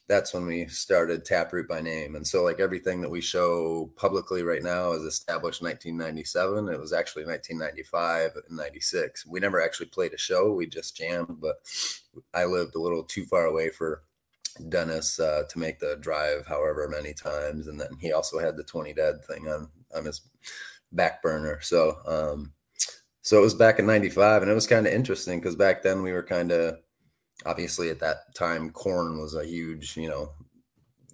That's 0.07 0.33
when 0.33 0.45
we 0.45 0.67
started 0.67 1.25
Taproot 1.25 1.67
by 1.67 1.81
name. 1.81 2.15
And 2.15 2.25
so 2.25 2.43
like 2.43 2.59
everything 2.59 3.01
that 3.01 3.09
we 3.09 3.21
show 3.21 3.91
publicly 3.95 4.43
right 4.43 4.61
now 4.61 4.91
is 4.91 5.03
established 5.03 5.63
1997. 5.63 6.69
It 6.69 6.79
was 6.79 6.93
actually 6.93 7.25
1995 7.25 8.31
and 8.47 8.57
96. 8.57 9.25
We 9.25 9.39
never 9.39 9.61
actually 9.61 9.87
played 9.87 10.13
a 10.13 10.17
show. 10.17 10.53
We 10.53 10.67
just 10.67 10.95
jammed, 10.95 11.41
but 11.41 11.55
I 12.33 12.45
lived 12.45 12.75
a 12.75 12.81
little 12.81 13.03
too 13.03 13.25
far 13.25 13.45
away 13.45 13.69
for 13.69 14.03
Dennis 14.69 15.19
uh, 15.19 15.43
to 15.49 15.59
make 15.59 15.79
the 15.79 15.97
drive 15.99 16.45
however 16.45 16.87
many 16.87 17.13
times. 17.13 17.67
And 17.67 17.79
then 17.79 17.97
he 17.99 18.13
also 18.13 18.37
had 18.37 18.57
the 18.57 18.63
20 18.63 18.93
dead 18.93 19.25
thing 19.25 19.47
on, 19.47 19.69
on 19.95 20.05
his 20.05 20.21
back 20.91 21.23
burner. 21.23 21.61
So, 21.61 21.97
um, 22.05 22.53
so 23.21 23.39
it 23.39 23.41
was 23.41 23.55
back 23.55 23.79
in 23.79 23.87
95 23.87 24.43
and 24.43 24.51
it 24.51 24.55
was 24.55 24.67
kind 24.67 24.85
of 24.85 24.93
interesting 24.93 25.39
because 25.39 25.55
back 25.55 25.81
then 25.81 26.03
we 26.03 26.11
were 26.11 26.21
kind 26.21 26.51
of 26.51 26.77
obviously 27.45 27.89
at 27.89 27.99
that 27.99 28.35
time 28.35 28.69
Korn 28.71 29.19
was 29.19 29.35
a 29.35 29.45
huge 29.45 29.97
you 29.97 30.09
know 30.09 30.31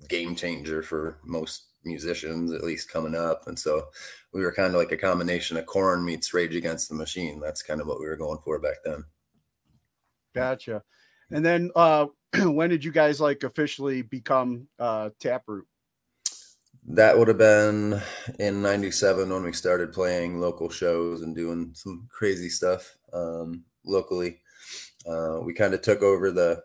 game 0.08 0.36
changer 0.36 0.84
for 0.84 1.18
most 1.24 1.68
musicians 1.84 2.52
at 2.52 2.64
least 2.64 2.92
coming 2.92 3.16
up. 3.16 3.48
And 3.48 3.58
so 3.58 3.88
we 4.34 4.42
were 4.42 4.52
kind 4.52 4.70
of 4.70 4.80
like 4.80 4.92
a 4.92 4.98
combination 4.98 5.58
of 5.58 5.66
Korn 5.66 6.06
meets 6.06 6.34
rage 6.34 6.56
against 6.56 6.90
the 6.90 6.96
machine. 6.96 7.40
That's 7.40 7.64
kind 7.64 7.82
of 7.82 7.88
what 7.88 8.00
we 8.00 8.06
were 8.06 8.18
going 8.18 8.40
for 8.44 8.60
back 8.60 8.78
then. 8.86 9.04
Gotcha. 10.34 10.84
And 11.32 11.46
then 11.46 11.72
uh 11.76 12.08
when 12.44 12.70
did 12.70 12.84
you 12.84 12.92
guys 12.92 13.20
like 13.20 13.44
officially 13.44 14.02
become 14.02 14.68
uh 14.80 15.10
taproot? 15.20 15.66
That 16.88 17.18
would 17.18 17.28
have 17.28 17.38
been 17.38 18.02
in 18.40 18.62
97 18.64 19.30
when 19.30 19.44
we 19.44 19.54
started 19.54 19.94
playing 19.94 20.40
local 20.40 20.70
shows 20.70 21.22
and 21.22 21.36
doing 21.36 21.72
some 21.76 22.08
crazy 22.10 22.50
stuff 22.50 22.98
um, 23.14 23.66
locally 23.86 24.41
uh, 25.08 25.40
we 25.42 25.54
kind 25.54 25.74
of 25.74 25.82
took 25.82 26.02
over 26.02 26.32
the 26.32 26.64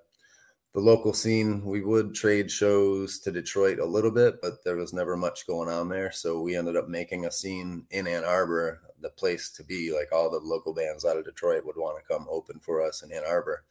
the 0.76 0.82
local 0.82 1.14
scene. 1.14 1.64
We 1.64 1.80
would 1.80 2.14
trade 2.14 2.50
shows 2.50 3.18
to 3.20 3.32
Detroit 3.32 3.78
a 3.78 3.84
little 3.86 4.10
bit, 4.10 4.42
but 4.42 4.62
there 4.62 4.76
was 4.76 4.92
never 4.92 5.16
much 5.16 5.46
going 5.46 5.70
on 5.70 5.88
there. 5.88 6.12
So 6.12 6.42
we 6.42 6.54
ended 6.54 6.76
up 6.76 6.86
making 6.86 7.24
a 7.24 7.32
scene 7.32 7.86
in 7.90 8.06
Ann 8.06 8.24
Arbor, 8.24 8.82
the 9.00 9.08
place 9.08 9.50
to 9.52 9.64
be. 9.64 9.90
Like 9.90 10.12
all 10.12 10.30
the 10.30 10.38
local 10.38 10.74
bands 10.74 11.06
out 11.06 11.16
of 11.16 11.24
Detroit 11.24 11.64
would 11.64 11.78
want 11.78 11.96
to 11.96 12.12
come 12.12 12.26
open 12.30 12.60
for 12.60 12.86
us 12.86 13.02
in 13.02 13.10
Ann 13.10 13.22
Arbor, 13.26 13.64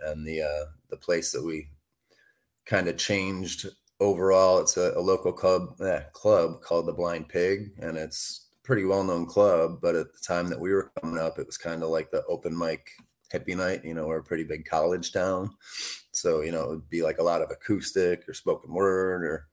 and 0.00 0.24
the 0.24 0.42
uh, 0.42 0.66
the 0.88 0.96
place 0.96 1.32
that 1.32 1.44
we 1.44 1.68
kind 2.64 2.86
of 2.86 2.96
changed 2.96 3.66
overall. 3.98 4.60
It's 4.60 4.76
a, 4.76 4.92
a 4.94 5.00
local 5.00 5.32
club 5.32 5.80
eh, 5.80 6.02
club 6.12 6.60
called 6.62 6.86
the 6.86 6.92
Blind 6.92 7.28
Pig, 7.28 7.72
and 7.80 7.96
it's 7.96 8.46
pretty 8.62 8.84
well 8.84 9.02
known 9.02 9.26
club. 9.26 9.80
But 9.82 9.96
at 9.96 10.12
the 10.12 10.20
time 10.20 10.48
that 10.50 10.60
we 10.60 10.72
were 10.72 10.92
coming 11.00 11.18
up, 11.18 11.40
it 11.40 11.46
was 11.46 11.58
kind 11.58 11.82
of 11.82 11.88
like 11.88 12.12
the 12.12 12.24
open 12.26 12.56
mic 12.56 12.92
hippie 13.32 13.56
night. 13.56 13.84
You 13.84 13.94
know, 13.94 14.06
we're 14.06 14.18
a 14.18 14.24
pretty 14.24 14.44
big 14.44 14.64
college 14.64 15.12
town. 15.12 15.50
So, 16.12 16.40
you 16.40 16.52
know, 16.52 16.64
it 16.64 16.70
would 16.70 16.90
be 16.90 17.02
like 17.02 17.18
a 17.18 17.22
lot 17.24 17.42
of 17.42 17.50
acoustic 17.50 18.28
or 18.28 18.34
spoken 18.34 18.72
word 18.72 19.24
or 19.24 19.46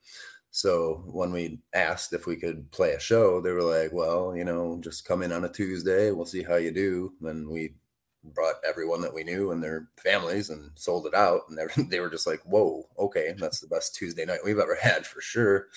so 0.55 1.01
when 1.07 1.31
we 1.31 1.61
asked 1.73 2.13
if 2.13 2.27
we 2.27 2.35
could 2.35 2.69
play 2.69 2.91
a 2.91 2.99
show, 2.99 3.41
they 3.41 3.49
were 3.49 3.63
like, 3.63 3.91
well, 3.91 4.35
you 4.35 4.45
know, 4.45 4.79
just 4.81 5.03
come 5.03 5.23
in 5.23 5.31
on 5.31 5.43
a 5.43 5.49
Tuesday. 5.49 6.11
We'll 6.11 6.27
see 6.27 6.43
how 6.43 6.57
you 6.57 6.71
do. 6.71 7.13
And 7.23 7.49
we 7.49 7.73
brought 8.23 8.55
everyone 8.63 9.01
that 9.01 9.15
we 9.15 9.23
knew 9.23 9.49
and 9.49 9.63
their 9.63 9.87
families 9.97 10.51
and 10.51 10.69
sold 10.75 11.07
it 11.07 11.15
out. 11.15 11.41
And 11.49 11.89
they 11.89 11.99
were 11.99 12.09
just 12.11 12.27
like, 12.27 12.41
whoa, 12.43 12.87
okay, 12.99 13.33
that's 13.35 13.61
the 13.61 13.67
best 13.67 13.95
Tuesday 13.95 14.25
night 14.25 14.41
we've 14.45 14.59
ever 14.59 14.77
had 14.81 15.07
for 15.07 15.21
sure. 15.21 15.69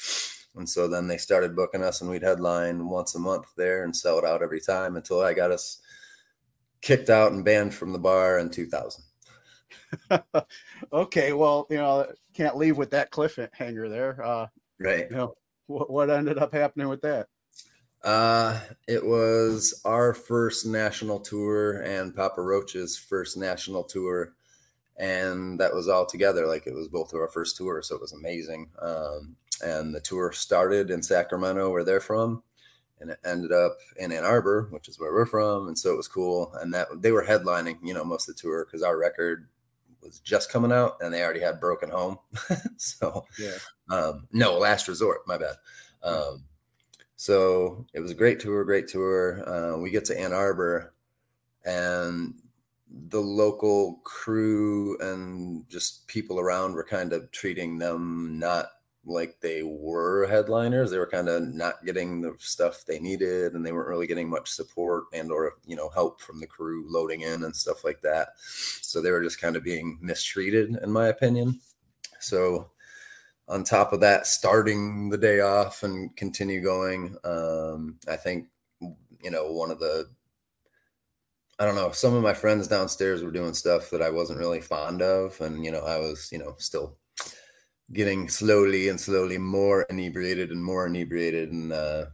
And 0.55 0.69
so 0.69 0.87
then 0.89 1.09
they 1.09 1.17
started 1.17 1.57
booking 1.57 1.83
us 1.83 2.03
and 2.03 2.11
we'd 2.11 2.23
headline 2.23 2.91
once 2.91 3.15
a 3.15 3.19
month 3.19 3.47
there 3.57 3.83
and 3.83 3.97
sell 3.97 4.19
it 4.19 4.27
out 4.27 4.43
every 4.43 4.61
time 4.61 4.97
until 4.97 5.23
I 5.23 5.33
got 5.33 5.53
us 5.53 5.81
kicked 6.81 7.11
out 7.11 7.33
and 7.33 7.45
banned 7.45 7.75
from 7.75 7.93
the 7.93 7.99
bar 7.99 8.39
in 8.39 8.51
2000. 8.51 9.05
okay, 10.93 11.33
well, 11.33 11.67
you 11.71 11.77
know, 11.77 12.07
can't 12.35 12.57
leave 12.57 12.77
with 12.77 12.91
that 12.91 13.11
cliffhanger 13.11 13.89
there. 13.89 14.25
Uh, 14.25 14.47
right. 14.79 15.07
You 15.11 15.17
know, 15.17 15.35
what, 15.67 15.91
what 15.91 16.11
ended 16.11 16.39
up 16.39 16.53
happening 16.53 16.89
with 16.89 17.03
that? 17.03 17.29
Uh, 18.03 18.61
it 18.87 19.05
was 19.05 19.81
our 19.85 20.15
first 20.15 20.67
national 20.67 21.19
tour 21.19 21.83
and 21.83 22.15
Papa 22.15 22.41
Roach's 22.41 22.97
first 22.97 23.37
national 23.37 23.85
tour. 23.85 24.35
And 24.99 25.61
that 25.61 25.75
was 25.75 25.89
all 25.89 26.07
together. 26.07 26.47
Like 26.47 26.67
it 26.67 26.75
was 26.75 26.89
both 26.89 27.13
of 27.13 27.21
our 27.21 27.29
first 27.29 27.57
tours. 27.57 27.89
So 27.89 27.97
it 27.97 28.01
was 28.01 28.13
amazing. 28.13 28.71
Um, 28.81 29.37
and 29.63 29.95
the 29.95 30.01
tour 30.01 30.33
started 30.33 30.91
in 30.91 31.03
Sacramento, 31.03 31.71
where 31.71 31.85
they're 31.85 32.01
from 32.01 32.43
and 33.01 33.11
it 33.11 33.19
ended 33.25 33.53
up 33.53 33.77
in 33.97 34.13
Ann 34.13 34.25
Arbor, 34.25 34.69
which 34.71 34.89
is 34.89 34.99
where 34.99 35.13
we're 35.13 35.27
from, 35.27 35.69
and 35.69 35.79
so 35.79 35.93
it 35.93 35.97
was 35.97 36.09
cool. 36.09 36.53
And 36.61 36.73
that 36.75 36.89
they 37.01 37.13
were 37.13 37.25
headlining, 37.25 37.79
you 37.83 37.95
know, 37.95 38.05
most 38.05 38.29
of 38.29 38.35
the 38.35 38.41
tour 38.41 38.65
because 38.65 38.83
our 38.83 38.99
record 38.99 39.49
was 40.03 40.21
just 40.21 40.51
coming 40.51 40.73
out, 40.73 40.97
and 41.01 41.13
they 41.13 41.23
already 41.23 41.41
had 41.41 41.61
Broken 41.61 41.91
Home. 41.91 42.19
so, 42.77 43.25
yeah, 43.39 43.59
um, 43.91 44.27
no, 44.33 44.59
Last 44.59 44.89
Resort, 44.89 45.21
my 45.27 45.39
bad. 45.39 45.57
Um, 46.03 46.45
so 47.17 47.87
it 47.93 48.01
was 48.01 48.11
a 48.11 48.15
great 48.15 48.41
tour, 48.41 48.65
great 48.65 48.89
tour. 48.89 49.43
Uh, 49.49 49.79
we 49.79 49.91
get 49.91 50.05
to 50.07 50.19
Ann 50.19 50.33
Arbor, 50.33 50.95
and 51.65 52.35
the 52.89 53.21
local 53.21 54.01
crew 54.05 54.97
and 55.01 55.69
just 55.69 56.07
people 56.07 56.39
around 56.39 56.75
were 56.75 56.85
kind 56.85 57.13
of 57.13 57.31
treating 57.31 57.79
them 57.79 58.39
not 58.39 58.69
like 59.07 59.41
they 59.41 59.63
were 59.63 60.27
headliners. 60.27 60.91
They 60.91 60.99
were 60.99 61.07
kind 61.07 61.29
of 61.29 61.55
not 61.55 61.85
getting 61.85 62.21
the 62.21 62.35
stuff 62.39 62.85
they 62.85 62.99
needed, 62.99 63.55
and 63.55 63.65
they 63.65 63.73
weren't 63.73 63.89
really 63.89 64.07
getting 64.07 64.29
much 64.29 64.51
support 64.51 65.05
and 65.13 65.31
or 65.31 65.55
you 65.67 65.77
know 65.77 65.89
help 65.91 66.21
from 66.21 66.41
the 66.41 66.47
crew 66.47 66.85
loading 66.89 67.23
in 67.23 67.45
and 67.45 67.55
stuff 67.55 67.85
like 67.85 68.03
that. 68.03 68.29
So 68.39 69.01
they 69.01 69.11
were 69.11 69.23
just 69.23 69.41
kind 69.41 69.57
of 69.57 69.65
being 69.65 69.99
mistreated, 70.03 70.77
in 70.83 70.91
my 70.91 71.09
opinion. 71.09 71.61
So 72.21 72.71
on 73.49 73.63
top 73.65 73.93
of 73.93 74.01
that, 74.01 74.27
starting 74.27 75.09
the 75.11 75.19
day 75.19 75.41
off 75.41 75.85
and 75.85 76.15
continue 76.17 76.61
going, 76.61 77.17
um, 77.25 77.99
I 78.09 78.17
think 78.17 78.49
you 78.81 79.31
know 79.31 79.53
one 79.53 79.71
of 79.71 79.79
the 79.79 80.09
I 81.59 81.65
don't 81.65 81.77
know. 81.77 81.91
Some 81.93 82.15
of 82.15 82.23
my 82.23 82.35
friends 82.35 82.69
downstairs 82.69 83.23
were 83.23 83.31
doing 83.31 83.55
stuff 83.55 83.89
that 83.91 84.03
I 84.03 84.11
wasn't 84.11 84.41
really 84.41 84.61
fond 84.61 85.01
of, 85.01 85.41
and 85.41 85.65
you 85.65 85.71
know, 85.71 85.81
I 85.81 85.99
was, 85.99 86.31
you 86.31 86.39
know, 86.39 86.55
still 86.59 86.99
getting 87.93 88.29
slowly 88.29 88.89
and 88.89 89.01
slowly 89.01 89.39
more 89.39 89.83
inebriated 89.91 90.51
and 90.51 90.63
more 90.63 90.87
inebriated 90.87 91.53
and 91.53 91.73
uh, 91.73 92.07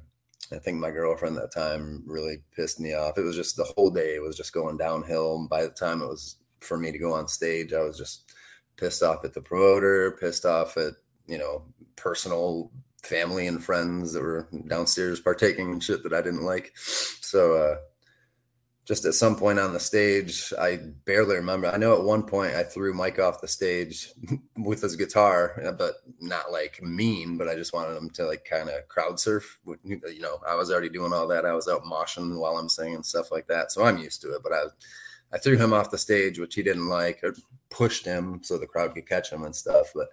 i 0.53 0.59
think 0.59 0.79
my 0.79 0.91
girlfriend 0.91 1.37
at 1.37 1.43
that 1.43 1.53
time 1.53 2.03
really 2.07 2.39
pissed 2.55 2.79
me 2.79 2.95
off. 2.95 3.17
It 3.17 3.23
was 3.23 3.37
just 3.37 3.57
the 3.57 3.65
whole 3.77 3.91
day 3.91 4.19
was 4.19 4.37
just 4.37 4.53
going 4.53 4.77
downhill 4.77 5.37
and 5.37 5.49
by 5.49 5.63
the 5.63 5.71
time 5.71 6.03
it 6.03 6.09
was 6.09 6.37
for 6.61 6.79
me 6.79 6.93
to 6.93 6.99
go 6.99 7.13
on 7.13 7.27
stage 7.27 7.73
i 7.73 7.83
was 7.83 7.99
just 7.99 8.33
pissed 8.77 9.03
off 9.03 9.25
at 9.25 9.35
the 9.35 9.41
promoter 9.41 10.17
pissed 10.21 10.45
off 10.45 10.77
at 10.77 10.95
you 11.27 11.39
know 11.39 11.65
personal 11.97 12.71
family 13.03 13.47
and 13.47 13.65
friends 13.65 14.13
that 14.13 14.23
were 14.23 14.49
downstairs 14.69 15.21
partaking 15.21 15.73
in 15.73 15.81
shit 15.81 16.03
that 16.03 16.13
i 16.13 16.23
didn't 16.23 16.45
like. 16.45 16.73
So 16.77 17.55
uh 17.55 17.77
just 18.85 19.05
at 19.05 19.15
some 19.15 19.37
point 19.37 19.61
on 19.61 19.73
the 19.73 19.81
stage, 19.81 20.53
I 20.59 20.81
barely 21.05 21.37
remember. 21.37 21.69
I 21.69 21.77
know 21.77 21.95
at 21.95 22.03
one 22.03 22.25
point 22.25 22.55
I 22.55 22.65
threw 22.65 22.93
Mike 22.93 23.21
off 23.21 23.41
the 23.41 23.47
stage 23.47 24.13
with 24.57 24.83
his 24.83 24.97
guitar, 24.97 25.61
uh, 25.65 25.73
but 25.73 25.95
not 26.21 26.51
like 26.51 26.83
mean, 26.83 27.39
but 27.39 27.49
I 27.49 27.55
just 27.55 27.73
wanted 27.73 27.97
him 27.97 28.11
to 28.11 28.27
like 28.27 28.45
kind 28.45 28.69
of 28.69 28.89
crowd 28.89 29.21
surf. 29.21 29.61
You 29.85 30.01
know, 30.21 30.41
I 30.47 30.57
was 30.57 30.71
already 30.71 30.89
doing 30.89 31.13
all 31.13 31.29
that. 31.29 31.47
I 31.47 31.53
was 31.53 31.69
out 31.69 31.85
moshing 31.85 32.37
while 32.39 32.57
I'm 32.57 32.69
singing 32.69 33.05
stuff 33.05 33.31
like 33.31 33.47
that. 33.47 33.71
So 33.71 33.85
I'm 33.85 33.99
used 33.99 34.21
to 34.23 34.35
it, 34.35 34.43
but 34.43 34.53
I, 34.53 34.65
I 35.33 35.39
threw 35.39 35.57
him 35.57 35.73
off 35.73 35.93
the 35.93 35.99
stage, 35.99 36.41
which 36.41 36.57
he 36.57 36.63
didn't 36.65 36.89
like, 36.89 37.21
or 37.23 37.37
pushed 37.71 38.05
him 38.05 38.41
so 38.43 38.59
the 38.59 38.67
crowd 38.67 38.95
could 38.95 39.09
catch 39.09 39.31
him 39.31 39.45
and 39.45 39.55
stuff, 39.55 39.93
but 39.95 40.09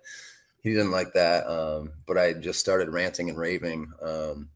he 0.61 0.73
didn't 0.73 0.91
like 0.91 1.13
that. 1.13 1.47
Um, 1.47 1.93
but 2.05 2.19
I 2.19 2.33
just 2.33 2.59
started 2.59 2.89
ranting 2.89 3.29
and 3.29 3.37
raving. 3.37 3.91
Um, 4.01 4.49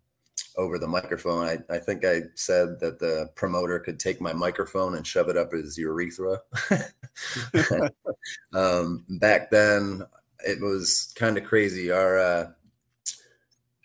over 0.57 0.77
the 0.77 0.87
microphone. 0.87 1.45
I, 1.47 1.57
I 1.73 1.79
think 1.79 2.05
I 2.05 2.23
said 2.35 2.79
that 2.79 2.99
the 2.99 3.29
promoter 3.35 3.79
could 3.79 3.99
take 3.99 4.21
my 4.21 4.33
microphone 4.33 4.95
and 4.95 5.05
shove 5.05 5.29
it 5.29 5.37
up 5.37 5.51
his 5.51 5.77
urethra. 5.77 6.39
um, 8.53 9.05
back 9.09 9.49
then, 9.49 10.03
it 10.45 10.61
was 10.61 11.13
kind 11.15 11.37
of 11.37 11.43
crazy. 11.43 11.91
Our 11.91 12.19
uh, 12.19 12.47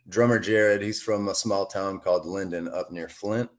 drummer 0.09 0.39
Jared, 0.39 0.83
he's 0.83 1.03
from 1.03 1.29
a 1.29 1.35
small 1.35 1.67
town 1.67 2.01
called 2.01 2.27
Linden 2.27 2.69
up 2.69 2.91
near 2.91 3.09
Flint. 3.09 3.51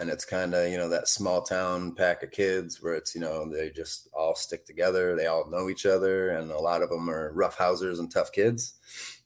And 0.00 0.10
it's 0.10 0.24
kind 0.24 0.54
of, 0.54 0.70
you 0.70 0.78
know, 0.78 0.88
that 0.90 1.08
small 1.08 1.42
town 1.42 1.92
pack 1.92 2.22
of 2.22 2.30
kids 2.30 2.80
where 2.80 2.94
it's, 2.94 3.16
you 3.16 3.20
know, 3.20 3.50
they 3.50 3.70
just 3.70 4.08
all 4.12 4.36
stick 4.36 4.64
together. 4.64 5.16
They 5.16 5.26
all 5.26 5.50
know 5.50 5.68
each 5.68 5.86
other. 5.86 6.30
And 6.30 6.52
a 6.52 6.58
lot 6.58 6.82
of 6.82 6.88
them 6.88 7.10
are 7.10 7.32
roughhousers 7.34 7.98
and 7.98 8.08
tough 8.08 8.30
kids 8.30 8.74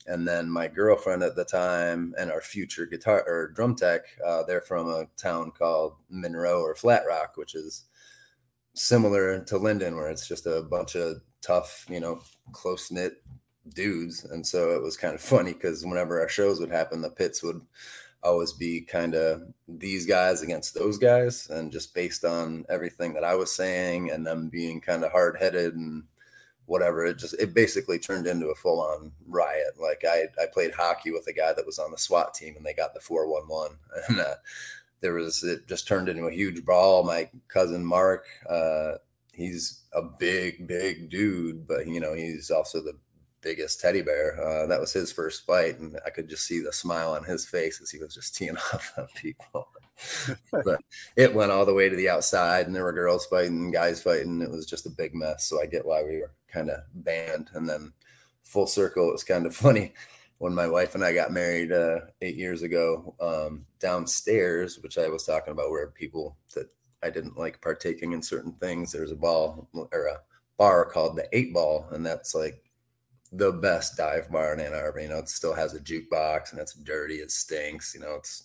and 0.07 0.27
then 0.27 0.51
my 0.51 0.69
girlfriend 0.69 1.23
at 1.23 1.37
the 1.37 1.45
time 1.45 2.15
and 2.19 2.31
our 2.31 2.41
future 2.41 2.87
guitar 2.87 3.23
or 3.27 3.49
drum 3.49 3.75
tech 3.75 4.03
uh, 4.27 4.43
they're 4.43 4.61
from 4.61 4.89
a 4.89 5.07
town 5.17 5.51
called 5.51 5.95
monroe 6.11 6.61
or 6.61 6.75
flat 6.75 7.03
rock 7.09 7.37
which 7.37 7.55
is 7.55 7.85
similar 8.75 9.45
to 9.45 9.59
linden 9.59 9.97
where 9.97 10.09
it's 10.09 10.27
just 10.27 10.47
a 10.47 10.63
bunch 10.63 10.95
of 10.95 11.21
tough 11.41 11.87
you 11.89 12.01
know 12.01 12.21
close-knit 12.53 13.23
dudes. 13.69 14.25
And 14.25 14.47
so 14.47 14.71
it 14.71 14.83
was 14.83 14.97
kind 14.97 15.15
of 15.15 15.21
funny 15.21 15.53
because 15.53 15.85
whenever 15.85 16.21
our 16.21 16.29
shows 16.29 16.61
would 16.61 16.71
happen 16.71 17.03
the 17.03 17.11
pits 17.11 17.43
would 17.43 17.61
always 18.23 18.53
be 18.53 18.81
kind 18.81 19.15
of 19.15 19.43
these 19.67 20.07
guys 20.07 20.43
against 20.43 20.75
those 20.75 20.97
guys 20.97 21.51
and 21.51 21.73
just 21.73 21.93
based 21.93 22.25
on 22.25 22.65
everything 22.69 23.15
that 23.15 23.25
i 23.25 23.35
was 23.35 23.51
saying 23.51 24.13
and 24.13 24.25
them 24.25 24.49
being 24.49 24.81
kind 24.81 25.03
of 25.03 25.11
hard-headed 25.11 25.75
and 25.75 26.05
whatever. 26.67 27.05
It 27.05 27.19
just 27.19 27.35
it 27.35 27.55
basically 27.55 27.99
turned 27.99 28.27
into 28.27 28.49
a 28.49 28.55
full 28.55 28.81
on 28.81 29.13
riot. 29.27 29.75
Like 29.81 30.05
I 30.07 30.25
I 30.41 30.47
played 30.53 30.73
hockey 30.73 31.11
with 31.11 31.27
a 31.27 31.33
guy 31.33 31.53
that 31.53 31.67
was 31.67 31.79
on 31.79 31.91
the 31.91 31.99
SWAT 31.99 32.35
team, 32.35 32.57
and 32.57 32.65
they 32.65 32.75
got 32.75 32.95
the 32.95 33.01
four 33.01 33.31
one 33.31 33.49
one, 33.49 33.79
and 34.09 34.21
uh, 34.21 34.35
there 35.01 35.15
was 35.15 35.43
it 35.43 35.67
just 35.69 35.87
turned 35.87 36.09
into 36.09 36.27
a 36.27 36.33
huge 36.33 36.65
brawl. 36.65 37.05
My 37.05 37.31
cousin 37.49 37.85
Mark, 37.85 38.27
uh, 38.49 38.93
he's 39.33 39.83
a 39.93 40.03
big 40.03 40.67
big 40.67 41.11
dude, 41.11 41.67
but 41.67 41.87
you 41.87 42.01
know 42.01 42.15
he's 42.15 42.51
also 42.51 42.83
the 42.83 42.97
biggest 43.43 43.81
teddy 43.81 44.03
bear. 44.03 44.41
Uh, 44.41 44.67
that 44.67 44.81
was 44.81 44.93
his 44.93 45.13
first 45.13 45.45
fight, 45.45 45.79
and 45.79 45.99
I 46.07 46.11
could 46.11 46.29
just 46.29 46.47
see 46.47 46.61
the 46.61 46.73
smile 46.73 47.13
on 47.13 47.25
his 47.25 47.45
face 47.45 47.81
as 47.83 47.91
he 47.91 47.99
was 47.99 48.15
just 48.15 48.35
teeing 48.35 48.57
off 48.73 48.93
on 48.97 49.09
people. 49.15 49.69
but 50.51 50.81
it 51.17 51.35
went 51.35 51.53
all 51.53 51.67
the 51.67 51.75
way 51.75 51.89
to 51.89 51.97
the 51.97 52.09
outside, 52.09 52.67
and 52.67 52.75
there 52.75 52.85
were 52.85 52.93
girls 52.93 53.27
fighting, 53.27 53.71
guys 53.71 54.03
fighting. 54.03 54.41
It 54.41 54.51
was 54.51 54.65
just 54.65 54.87
a 54.87 54.91
big 54.91 55.15
mess. 55.15 55.45
So 55.45 55.61
I 55.61 55.67
get 55.67 55.85
why 55.85 56.03
we 56.03 56.19
were 56.19 56.33
kind 56.53 56.71
of 56.71 56.81
banned. 56.95 57.51
And 57.55 57.69
then 57.69 57.93
full 58.43 58.67
circle, 58.67 59.09
it 59.09 59.13
was 59.13 59.25
kind 59.25 59.47
of 59.47 59.55
funny 59.67 59.95
when 60.39 60.55
my 60.55 60.67
wife 60.67 60.95
and 60.95 61.05
I 61.05 61.15
got 61.15 61.33
married 61.33 61.73
uh, 61.73 62.01
eight 62.21 62.37
years 62.37 62.63
ago. 62.63 63.15
Um, 63.21 63.67
downstairs, 63.79 64.79
which 64.81 64.99
I 64.99 65.09
was 65.09 65.25
talking 65.25 65.53
about, 65.53 65.71
where 65.71 65.89
people 65.89 66.37
that 66.55 66.69
I 67.03 67.11
didn't 67.11 67.39
like 67.39 67.61
partaking 67.61 68.13
in 68.13 68.23
certain 68.23 68.53
things. 68.53 68.93
There's 68.93 69.13
a 69.13 69.17
ball 69.17 69.69
or 69.75 70.07
a 70.07 70.21
bar 70.57 70.85
called 70.85 71.17
the 71.17 71.29
Eight 71.33 71.53
Ball, 71.53 71.89
and 71.93 72.05
that's 72.07 72.35
like 72.35 72.63
the 73.33 73.51
best 73.51 73.97
dive 73.97 74.31
bar 74.31 74.55
in 74.55 74.61
Ann 74.61 74.75
Arbor. 74.75 75.01
You 75.01 75.09
know, 75.09 75.19
it 75.19 75.29
still 75.29 75.55
has 75.55 75.75
a 75.75 75.81
jukebox 75.81 76.53
and 76.53 76.61
it's 76.61 76.75
dirty, 76.75 77.17
it 77.17 77.31
stinks. 77.31 77.95
You 77.95 78.01
know, 78.01 78.15
it's 78.17 78.45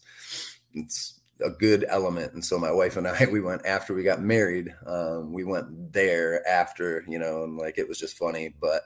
it's 0.74 1.17
a 1.44 1.50
good 1.50 1.86
element. 1.89 2.34
And 2.34 2.44
so 2.44 2.58
my 2.60 2.72
wife 2.72 2.98
and 2.98 3.08
I, 3.08 3.25
we 3.32 3.41
went 3.41 3.65
after 3.65 3.94
we 3.94 4.03
got 4.03 4.22
married. 4.22 4.74
Um, 4.86 5.34
we 5.34 5.44
went 5.44 5.94
there 5.94 6.48
after, 6.48 7.03
you 7.08 7.20
know, 7.20 7.44
and 7.44 7.58
like 7.58 7.77
it 7.77 7.88
was 7.88 8.00
just 8.00 8.17
funny. 8.17 8.53
But 8.60 8.84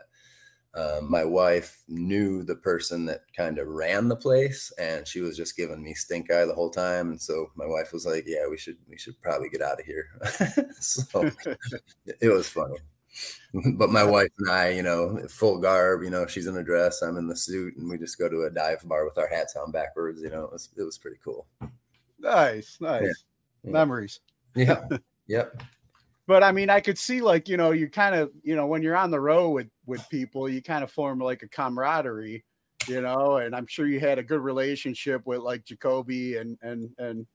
um, 0.73 1.11
my 1.11 1.25
wife 1.25 1.83
knew 1.89 2.43
the 2.43 2.55
person 2.55 3.05
that 3.07 3.21
kind 3.35 3.59
of 3.59 3.67
ran 3.67 4.07
the 4.07 4.15
place, 4.15 4.71
and 4.79 5.05
she 5.05 5.19
was 5.19 5.35
just 5.35 5.57
giving 5.57 5.83
me 5.83 5.93
stink 5.93 6.31
eye 6.31 6.45
the 6.45 6.53
whole 6.53 6.69
time. 6.69 7.09
And 7.09 7.21
so 7.21 7.47
my 7.55 7.65
wife 7.65 7.91
was 7.91 8.05
like, 8.05 8.23
"Yeah, 8.25 8.47
we 8.49 8.57
should 8.57 8.77
we 8.89 8.97
should 8.97 9.21
probably 9.21 9.49
get 9.49 9.61
out 9.61 9.79
of 9.81 9.85
here." 9.85 10.07
so 10.79 11.29
it 12.21 12.29
was 12.29 12.47
funny. 12.47 12.77
but 13.75 13.89
my 13.89 14.03
wife 14.03 14.29
and 14.39 14.49
I, 14.49 14.69
you 14.69 14.83
know, 14.83 15.19
full 15.29 15.57
garb, 15.59 16.03
you 16.03 16.09
know, 16.09 16.25
she's 16.27 16.47
in 16.47 16.55
a 16.55 16.63
dress, 16.63 17.01
I'm 17.01 17.17
in 17.17 17.27
the 17.27 17.35
suit, 17.35 17.75
and 17.77 17.89
we 17.89 17.97
just 17.97 18.17
go 18.17 18.29
to 18.29 18.43
a 18.43 18.49
dive 18.49 18.87
bar 18.87 19.03
with 19.05 19.17
our 19.17 19.27
hats 19.27 19.55
on 19.57 19.71
backwards. 19.71 20.21
You 20.21 20.29
know, 20.29 20.45
it 20.45 20.53
was 20.53 20.69
it 20.77 20.83
was 20.83 20.97
pretty 20.97 21.17
cool. 21.23 21.47
Nice, 22.21 22.77
nice 22.79 23.23
Yeah. 23.63 23.71
Memories. 23.71 24.19
Yeah. 24.55 24.87
yep. 25.27 25.61
But 26.27 26.43
I 26.43 26.51
mean, 26.51 26.69
I 26.69 26.79
could 26.79 26.97
see 26.97 27.19
like 27.21 27.49
you 27.49 27.57
know, 27.57 27.71
you 27.71 27.89
kind 27.89 28.15
of 28.15 28.31
you 28.43 28.55
know 28.55 28.67
when 28.67 28.81
you're 28.81 28.95
on 28.95 29.11
the 29.11 29.19
road 29.19 29.49
with 29.49 29.67
with 29.85 30.07
people, 30.09 30.47
you 30.47 30.61
kind 30.61 30.83
of 30.83 30.91
form 30.91 31.19
like 31.19 31.43
a 31.43 31.47
camaraderie, 31.47 32.43
you 32.87 33.01
know. 33.01 33.37
And 33.37 33.55
I'm 33.55 33.67
sure 33.67 33.87
you 33.87 33.99
had 33.99 34.19
a 34.19 34.23
good 34.23 34.39
relationship 34.41 35.25
with 35.25 35.39
like 35.39 35.65
Jacoby 35.65 36.37
and 36.37 36.57
and 36.61 36.89
and 36.99 37.25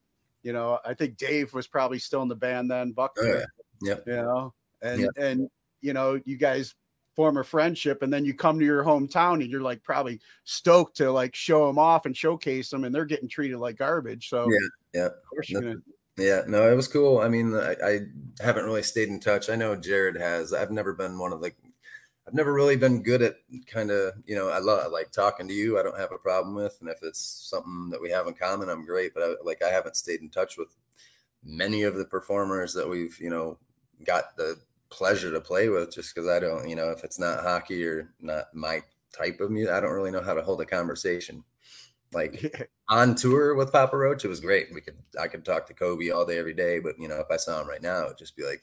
you 0.42 0.52
know, 0.52 0.78
I 0.84 0.94
think 0.94 1.16
Dave 1.16 1.52
was 1.52 1.66
probably 1.66 1.98
still 1.98 2.22
in 2.22 2.28
the 2.28 2.36
band 2.36 2.70
then. 2.70 2.92
Buck, 2.92 3.16
Oh, 3.20 3.26
yeah. 3.26 3.44
Yep. 3.82 4.04
you 4.06 4.12
know, 4.14 4.54
and 4.82 5.00
Yep. 5.02 5.10
and 5.16 5.50
you 5.82 5.92
know, 5.92 6.20
you 6.24 6.36
guys 6.36 6.74
form 7.16 7.38
a 7.38 7.44
friendship, 7.44 8.02
and 8.02 8.12
then 8.12 8.24
you 8.24 8.34
come 8.34 8.58
to 8.58 8.64
your 8.64 8.84
hometown, 8.84 9.42
and 9.42 9.50
you're 9.50 9.62
like 9.62 9.82
probably 9.82 10.20
stoked 10.44 10.96
to 10.98 11.10
like 11.10 11.34
show 11.34 11.66
them 11.66 11.78
off 11.78 12.06
and 12.06 12.16
showcase 12.16 12.70
them, 12.70 12.84
and 12.84 12.94
they're 12.94 13.06
getting 13.06 13.28
treated 13.28 13.58
like 13.58 13.76
garbage. 13.76 14.28
So 14.28 14.48
Yeah. 14.48 14.68
Yeah. 15.00 15.06
of 15.06 15.12
course 15.28 15.48
you're 15.50 15.62
gonna 15.62 15.76
Yeah, 16.18 16.42
no, 16.46 16.70
it 16.70 16.76
was 16.76 16.88
cool. 16.88 17.18
I 17.18 17.28
mean, 17.28 17.54
I, 17.54 17.74
I 17.84 18.00
haven't 18.40 18.64
really 18.64 18.82
stayed 18.82 19.08
in 19.08 19.18
touch. 19.18 19.50
I 19.50 19.56
know 19.56 19.74
Jared 19.76 20.16
has. 20.16 20.52
I've 20.52 20.70
never 20.70 20.92
been 20.92 21.18
one 21.18 21.32
of 21.32 21.40
the. 21.40 21.52
I've 22.28 22.34
never 22.34 22.52
really 22.52 22.76
been 22.76 23.02
good 23.04 23.22
at 23.22 23.36
kind 23.66 23.90
of, 23.92 24.14
you 24.26 24.34
know, 24.34 24.48
I 24.48 24.58
love 24.58 24.84
I 24.84 24.88
like 24.88 25.12
talking 25.12 25.46
to 25.46 25.54
you. 25.54 25.78
I 25.78 25.82
don't 25.84 25.98
have 25.98 26.10
a 26.12 26.18
problem 26.18 26.54
with, 26.54 26.76
and 26.80 26.90
if 26.90 26.98
it's 27.02 27.20
something 27.20 27.88
that 27.90 28.02
we 28.02 28.10
have 28.10 28.26
in 28.26 28.34
common, 28.34 28.68
I'm 28.68 28.84
great. 28.84 29.14
But 29.14 29.22
I, 29.22 29.34
like, 29.44 29.62
I 29.62 29.68
haven't 29.68 29.96
stayed 29.96 30.20
in 30.22 30.28
touch 30.28 30.58
with 30.58 30.74
many 31.44 31.84
of 31.84 31.94
the 31.94 32.04
performers 32.04 32.74
that 32.74 32.88
we've, 32.88 33.16
you 33.20 33.30
know, 33.30 33.58
got 34.04 34.36
the 34.36 34.58
pleasure 34.90 35.32
to 35.32 35.40
play 35.40 35.68
with. 35.68 35.94
Just 35.94 36.14
because 36.14 36.28
I 36.28 36.40
don't, 36.40 36.68
you 36.68 36.76
know, 36.76 36.90
if 36.90 37.04
it's 37.04 37.18
not 37.18 37.42
hockey 37.42 37.84
or 37.84 38.12
not 38.20 38.54
my 38.54 38.82
type 39.16 39.40
of 39.40 39.50
music, 39.50 39.72
I 39.72 39.80
don't 39.80 39.92
really 39.92 40.10
know 40.10 40.22
how 40.22 40.34
to 40.34 40.42
hold 40.42 40.60
a 40.60 40.66
conversation. 40.66 41.44
Like 42.12 42.68
on 42.88 43.14
tour 43.14 43.54
with 43.54 43.72
Papa 43.72 43.96
Roach, 43.96 44.24
it 44.24 44.28
was 44.28 44.40
great. 44.40 44.68
We 44.72 44.80
could 44.80 44.96
I 45.20 45.28
could 45.28 45.44
talk 45.44 45.66
to 45.66 45.74
Coby 45.74 46.14
all 46.14 46.26
day, 46.26 46.38
every 46.38 46.54
day. 46.54 46.78
But 46.78 46.98
you 46.98 47.08
know, 47.08 47.18
if 47.18 47.26
I 47.30 47.36
saw 47.36 47.60
him 47.60 47.68
right 47.68 47.82
now, 47.82 48.06
it'd 48.06 48.18
just 48.18 48.36
be 48.36 48.44
like, 48.44 48.62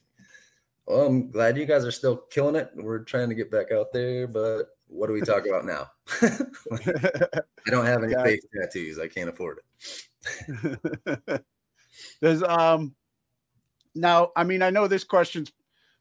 Well, 0.85 1.05
I'm 1.05 1.29
glad 1.29 1.57
you 1.57 1.65
guys 1.65 1.85
are 1.85 1.91
still 1.91 2.17
killing 2.17 2.55
it. 2.55 2.71
We're 2.75 3.03
trying 3.03 3.29
to 3.29 3.35
get 3.35 3.51
back 3.51 3.71
out 3.71 3.91
there, 3.93 4.27
but 4.27 4.69
what 4.87 5.07
do 5.07 5.13
we 5.13 5.21
talk 5.21 5.45
about 5.47 5.65
now? 5.65 5.89
I 6.21 7.69
don't 7.69 7.85
have 7.85 8.03
any 8.03 8.13
face 8.13 8.45
tattoos. 8.53 8.99
I 8.99 9.07
can't 9.07 9.29
afford 9.29 9.59
it. 9.59 11.43
There's 12.21 12.43
um 12.43 12.95
now, 13.95 14.31
I 14.35 14.43
mean, 14.43 14.61
I 14.61 14.69
know 14.69 14.87
this 14.87 15.03
question's 15.03 15.51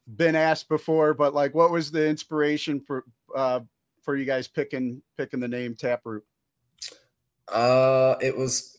been 0.07 0.37
asked 0.37 0.69
before, 0.69 1.15
but 1.15 1.35
like 1.35 1.55
what 1.55 1.71
was 1.71 1.91
the 1.91 2.07
inspiration 2.07 2.81
for 2.81 3.05
uh 3.35 3.61
for 4.03 4.17
you 4.17 4.25
guys 4.25 4.49
picking 4.49 5.03
picking 5.17 5.41
the 5.41 5.49
name 5.49 5.75
Taproot? 5.75 6.25
Uh, 7.49 8.17
it 8.21 8.37
was 8.37 8.79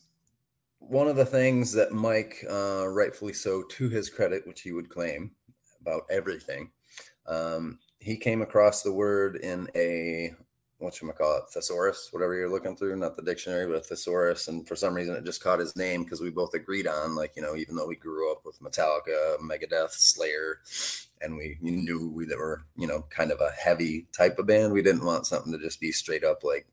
one 0.78 1.08
of 1.08 1.16
the 1.16 1.24
things 1.24 1.72
that 1.72 1.92
Mike, 1.92 2.44
uh, 2.50 2.86
rightfully 2.88 3.32
so, 3.32 3.62
to 3.62 3.88
his 3.88 4.10
credit, 4.10 4.46
which 4.46 4.62
he 4.62 4.72
would 4.72 4.88
claim 4.88 5.30
about 5.80 6.02
everything. 6.10 6.70
Um, 7.26 7.78
he 8.00 8.16
came 8.16 8.42
across 8.42 8.82
the 8.82 8.92
word 8.92 9.36
in 9.36 9.68
a 9.74 10.34
what 10.78 11.00
you 11.00 11.10
call 11.12 11.38
it, 11.38 11.44
thesaurus, 11.50 12.08
whatever 12.10 12.34
you're 12.34 12.50
looking 12.50 12.76
through, 12.76 12.96
not 12.96 13.16
the 13.16 13.22
dictionary, 13.22 13.66
but 13.66 13.76
a 13.76 13.80
thesaurus. 13.80 14.48
And 14.48 14.66
for 14.68 14.76
some 14.76 14.92
reason, 14.92 15.14
it 15.14 15.24
just 15.24 15.42
caught 15.42 15.58
his 15.58 15.76
name 15.76 16.04
because 16.04 16.20
we 16.20 16.30
both 16.30 16.52
agreed 16.52 16.86
on, 16.86 17.14
like, 17.14 17.32
you 17.36 17.42
know, 17.42 17.56
even 17.56 17.74
though 17.74 17.86
we 17.86 17.96
grew 17.96 18.30
up 18.30 18.44
with 18.44 18.60
Metallica, 18.60 19.38
Megadeth, 19.38 19.92
Slayer, 19.92 20.58
and 21.24 21.36
we 21.36 21.58
knew 21.60 22.10
we 22.14 22.26
were, 22.26 22.64
you 22.76 22.86
know, 22.86 23.06
kind 23.10 23.32
of 23.32 23.40
a 23.40 23.50
heavy 23.50 24.06
type 24.16 24.38
of 24.38 24.46
band, 24.46 24.72
we 24.72 24.82
didn't 24.82 25.04
want 25.04 25.26
something 25.26 25.52
to 25.52 25.58
just 25.58 25.80
be 25.80 25.92
straight 25.92 26.24
up 26.24 26.44
like, 26.44 26.66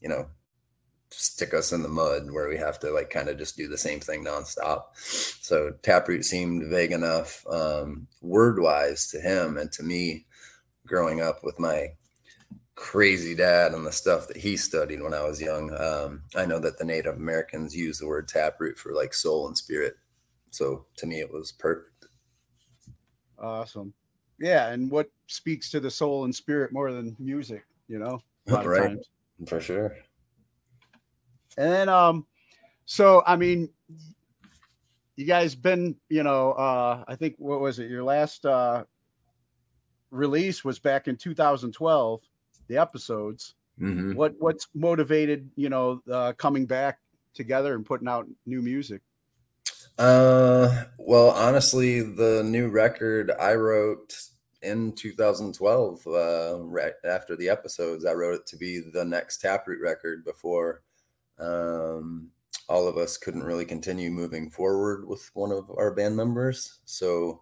you 0.00 0.08
know, 0.08 0.28
stick 1.10 1.54
us 1.54 1.72
in 1.72 1.82
the 1.82 1.88
mud 1.88 2.30
where 2.30 2.48
we 2.48 2.56
have 2.56 2.78
to 2.80 2.90
like 2.90 3.10
kind 3.10 3.28
of 3.28 3.38
just 3.38 3.56
do 3.56 3.68
the 3.68 3.78
same 3.78 4.00
thing 4.00 4.24
nonstop. 4.24 4.82
So 4.94 5.72
Taproot 5.82 6.24
seemed 6.24 6.70
vague 6.70 6.92
enough 6.92 7.46
um, 7.48 8.08
word 8.20 8.60
wise 8.60 9.08
to 9.10 9.20
him 9.20 9.56
and 9.56 9.70
to 9.72 9.82
me 9.82 10.26
growing 10.86 11.20
up 11.20 11.42
with 11.42 11.58
my 11.58 11.92
crazy 12.74 13.34
dad 13.34 13.72
and 13.72 13.86
the 13.86 13.92
stuff 13.92 14.28
that 14.28 14.36
he 14.36 14.56
studied 14.56 15.02
when 15.02 15.14
I 15.14 15.22
was 15.22 15.40
young. 15.40 15.74
Um, 15.74 16.22
I 16.36 16.44
know 16.44 16.58
that 16.58 16.78
the 16.78 16.84
Native 16.84 17.16
Americans 17.16 17.74
use 17.74 17.98
the 17.98 18.06
word 18.06 18.28
taproot 18.28 18.76
for 18.76 18.92
like 18.92 19.14
soul 19.14 19.46
and 19.46 19.56
spirit. 19.56 19.94
So 20.50 20.86
to 20.98 21.06
me, 21.06 21.20
it 21.20 21.32
was 21.32 21.52
perfect. 21.52 21.95
Awesome. 23.38 23.92
Yeah, 24.38 24.68
and 24.68 24.90
what 24.90 25.10
speaks 25.26 25.70
to 25.70 25.80
the 25.80 25.90
soul 25.90 26.24
and 26.24 26.34
spirit 26.34 26.72
more 26.72 26.92
than 26.92 27.16
music, 27.18 27.64
you 27.88 27.98
know? 27.98 28.22
A 28.48 28.52
lot 28.52 28.64
of 28.66 28.70
Right. 28.72 28.88
times. 28.88 29.08
For 29.46 29.60
sure. 29.60 29.96
And 31.58 31.72
then 31.72 31.88
um 31.88 32.26
so 32.84 33.22
I 33.26 33.36
mean 33.36 33.68
you 35.16 35.24
guys 35.24 35.54
been, 35.54 35.96
you 36.08 36.22
know, 36.22 36.52
uh 36.52 37.04
I 37.08 37.16
think 37.16 37.34
what 37.38 37.60
was 37.60 37.78
it? 37.78 37.90
Your 37.90 38.04
last 38.04 38.44
uh 38.44 38.84
release 40.10 40.64
was 40.64 40.78
back 40.78 41.08
in 41.08 41.16
2012, 41.16 42.20
the 42.68 42.76
episodes. 42.78 43.54
Mhm. 43.80 44.14
What 44.14 44.34
what's 44.38 44.68
motivated, 44.74 45.50
you 45.56 45.68
know, 45.68 46.02
uh 46.10 46.32
coming 46.34 46.66
back 46.66 46.98
together 47.34 47.74
and 47.74 47.84
putting 47.84 48.08
out 48.08 48.26
new 48.46 48.62
music? 48.62 49.02
Uh, 49.98 50.84
well, 50.98 51.30
honestly, 51.30 52.02
the 52.02 52.42
new 52.44 52.68
record 52.68 53.32
I 53.40 53.54
wrote 53.54 54.14
in 54.60 54.92
2012, 54.92 56.06
uh, 56.06 56.58
right 56.60 56.92
after 57.04 57.36
the 57.36 57.48
episodes, 57.48 58.04
I 58.04 58.12
wrote 58.12 58.40
it 58.40 58.46
to 58.48 58.56
be 58.56 58.80
the 58.80 59.04
next 59.04 59.38
Taproot 59.40 59.80
record 59.80 60.24
before 60.24 60.82
um, 61.38 62.30
all 62.68 62.88
of 62.88 62.96
us 62.98 63.16
couldn't 63.16 63.44
really 63.44 63.64
continue 63.64 64.10
moving 64.10 64.50
forward 64.50 65.06
with 65.06 65.30
one 65.34 65.52
of 65.52 65.70
our 65.70 65.90
band 65.92 66.16
members. 66.16 66.78
So 66.84 67.40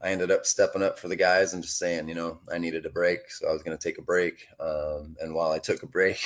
I 0.00 0.10
ended 0.10 0.30
up 0.30 0.46
stepping 0.46 0.82
up 0.82 0.98
for 0.98 1.08
the 1.08 1.16
guys 1.16 1.52
and 1.52 1.62
just 1.62 1.78
saying, 1.78 2.08
you 2.08 2.14
know, 2.14 2.40
I 2.52 2.58
needed 2.58 2.86
a 2.86 2.90
break. 2.90 3.30
So 3.30 3.48
I 3.48 3.52
was 3.52 3.62
going 3.62 3.76
to 3.76 3.82
take 3.82 3.98
a 3.98 4.02
break. 4.02 4.46
Um, 4.60 5.16
and 5.20 5.34
while 5.34 5.52
I 5.52 5.58
took 5.58 5.82
a 5.82 5.86
break, 5.86 6.20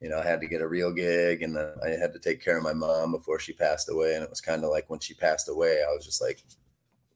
you 0.00 0.08
know, 0.08 0.18
I 0.18 0.24
had 0.24 0.40
to 0.40 0.46
get 0.48 0.60
a 0.60 0.68
real 0.68 0.92
gig 0.92 1.42
and 1.42 1.56
then 1.56 1.72
I 1.84 1.90
had 1.90 2.12
to 2.12 2.20
take 2.20 2.42
care 2.42 2.56
of 2.56 2.62
my 2.62 2.72
mom 2.72 3.12
before 3.12 3.38
she 3.38 3.52
passed 3.52 3.90
away. 3.90 4.14
And 4.14 4.22
it 4.22 4.30
was 4.30 4.40
kind 4.40 4.62
of 4.64 4.70
like 4.70 4.88
when 4.88 5.00
she 5.00 5.14
passed 5.14 5.48
away, 5.48 5.82
I 5.82 5.92
was 5.92 6.04
just 6.04 6.22
like, 6.22 6.42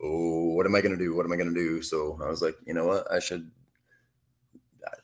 oh, 0.03 0.49
what 0.55 0.67
am 0.67 0.75
I 0.75 0.81
going 0.81 0.97
to 0.97 1.03
do? 1.03 1.15
What 1.15 1.25
am 1.25 1.33
I 1.33 1.37
going 1.37 1.53
to 1.53 1.61
do? 1.61 1.81
So 1.83 2.19
I 2.23 2.29
was 2.29 2.43
like, 2.43 2.57
you 2.67 2.75
know 2.75 2.87
what? 2.87 3.11
I 3.11 3.21
should. 3.21 3.51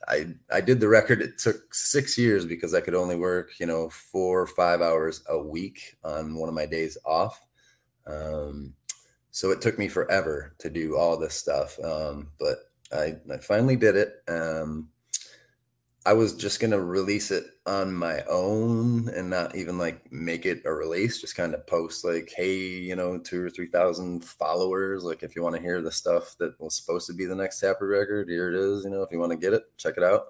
I 0.08 0.34
I 0.50 0.60
did 0.60 0.80
the 0.80 0.88
record. 0.88 1.22
It 1.22 1.38
took 1.38 1.72
six 1.72 2.18
years 2.18 2.44
because 2.44 2.74
I 2.74 2.80
could 2.80 2.96
only 2.96 3.14
work, 3.14 3.52
you 3.60 3.66
know, 3.66 3.88
four 3.90 4.40
or 4.40 4.46
five 4.46 4.80
hours 4.80 5.22
a 5.28 5.38
week 5.38 5.96
on 6.02 6.34
one 6.34 6.48
of 6.48 6.54
my 6.54 6.66
days 6.66 6.98
off. 7.04 7.40
Um, 8.06 8.74
so 9.30 9.50
it 9.50 9.60
took 9.60 9.78
me 9.78 9.86
forever 9.86 10.54
to 10.58 10.68
do 10.68 10.96
all 10.96 11.16
this 11.16 11.34
stuff. 11.34 11.78
Um, 11.78 12.30
but 12.40 12.58
I, 12.92 13.16
I 13.32 13.36
finally 13.38 13.76
did 13.76 13.94
it. 13.94 14.14
Um, 14.26 14.88
I 16.08 16.14
was 16.14 16.32
just 16.32 16.58
gonna 16.58 16.80
release 16.80 17.30
it 17.30 17.44
on 17.66 17.92
my 17.94 18.22
own 18.30 19.10
and 19.10 19.28
not 19.28 19.54
even 19.54 19.76
like 19.76 20.10
make 20.10 20.46
it 20.46 20.62
a 20.64 20.72
release, 20.72 21.20
just 21.20 21.36
kind 21.36 21.52
of 21.52 21.66
post 21.66 22.02
like, 22.02 22.32
hey, 22.34 22.56
you 22.56 22.96
know, 22.96 23.18
two 23.18 23.44
or 23.44 23.50
three 23.50 23.66
thousand 23.66 24.24
followers. 24.24 25.04
Like 25.04 25.22
if 25.22 25.36
you 25.36 25.42
want 25.42 25.56
to 25.56 25.60
hear 25.60 25.82
the 25.82 25.92
stuff 25.92 26.34
that 26.38 26.58
was 26.58 26.74
supposed 26.74 27.08
to 27.08 27.12
be 27.12 27.26
the 27.26 27.34
next 27.34 27.60
Taproot 27.60 27.90
record, 27.90 28.30
here 28.30 28.48
it 28.48 28.54
is. 28.54 28.84
You 28.84 28.90
know, 28.90 29.02
if 29.02 29.12
you 29.12 29.18
want 29.18 29.32
to 29.32 29.36
get 29.36 29.52
it, 29.52 29.64
check 29.76 29.98
it 29.98 30.02
out. 30.02 30.28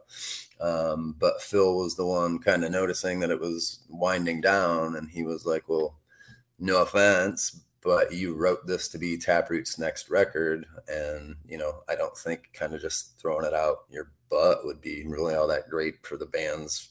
Um, 0.61 1.15
but 1.17 1.41
Phil 1.41 1.77
was 1.77 1.95
the 1.95 2.07
one 2.07 2.41
kind 2.41 2.65
of 2.65 2.73
noticing 2.73 3.21
that 3.21 3.31
it 3.31 3.39
was 3.39 3.79
winding 3.89 4.41
down, 4.41 4.97
and 4.97 5.09
he 5.09 5.23
was 5.23 5.47
like, 5.47 5.69
Well, 5.69 5.97
no 6.59 6.83
offense, 6.83 7.61
but 7.83 8.13
you 8.13 8.35
wrote 8.35 8.67
this 8.67 8.89
to 8.89 8.99
be 8.99 9.17
Taproot's 9.17 9.79
next 9.79 10.11
record. 10.11 10.67
And, 10.89 11.37
you 11.47 11.59
know, 11.59 11.83
I 11.89 11.95
don't 11.95 12.17
think 12.17 12.51
kind 12.53 12.75
of 12.75 12.81
just 12.81 13.19
throwing 13.19 13.47
it 13.47 13.55
out 13.55 13.85
your 13.91 14.11
butt 14.31 14.65
would 14.65 14.81
be 14.81 15.05
really 15.07 15.35
all 15.35 15.47
that 15.49 15.71
great 15.71 16.05
for 16.05 16.17
the 16.17 16.27
band's 16.27 16.91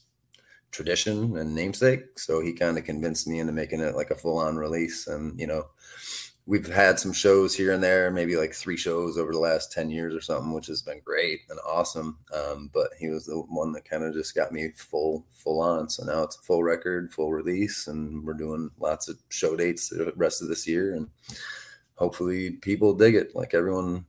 tradition 0.70 1.36
and 1.36 1.54
namesake. 1.54 2.18
So 2.18 2.40
he 2.40 2.52
kind 2.52 2.78
of 2.78 2.84
convinced 2.84 3.26
me 3.26 3.38
into 3.38 3.52
making 3.52 3.80
it 3.80 3.96
like 3.96 4.10
a 4.10 4.16
full 4.16 4.38
on 4.38 4.56
release. 4.56 5.06
And, 5.06 5.38
you 5.38 5.46
know, 5.46 5.66
we've 6.48 6.66
had 6.66 6.98
some 6.98 7.12
shows 7.12 7.54
here 7.54 7.72
and 7.72 7.82
there, 7.82 8.10
maybe 8.10 8.34
like 8.34 8.54
three 8.54 8.76
shows 8.78 9.18
over 9.18 9.32
the 9.32 9.38
last 9.38 9.70
10 9.70 9.90
years 9.90 10.14
or 10.14 10.20
something, 10.22 10.54
which 10.54 10.66
has 10.66 10.80
been 10.80 10.98
great 11.04 11.40
and 11.50 11.58
awesome. 11.68 12.18
Um, 12.34 12.70
but 12.72 12.88
he 12.98 13.10
was 13.10 13.26
the 13.26 13.34
one 13.36 13.72
that 13.72 13.84
kind 13.84 14.02
of 14.02 14.14
just 14.14 14.34
got 14.34 14.50
me 14.50 14.70
full, 14.74 15.26
full 15.30 15.60
on. 15.60 15.90
So 15.90 16.06
now 16.06 16.22
it's 16.22 16.38
a 16.38 16.42
full 16.42 16.64
record, 16.64 17.12
full 17.12 17.32
release, 17.32 17.86
and 17.86 18.24
we're 18.24 18.32
doing 18.32 18.70
lots 18.80 19.08
of 19.10 19.18
show 19.28 19.56
dates 19.56 19.90
the 19.90 20.10
rest 20.16 20.40
of 20.40 20.48
this 20.48 20.66
year. 20.66 20.94
And 20.94 21.10
hopefully 21.96 22.52
people 22.52 22.94
dig 22.94 23.14
it. 23.14 23.36
Like 23.36 23.52
everyone 23.52 24.06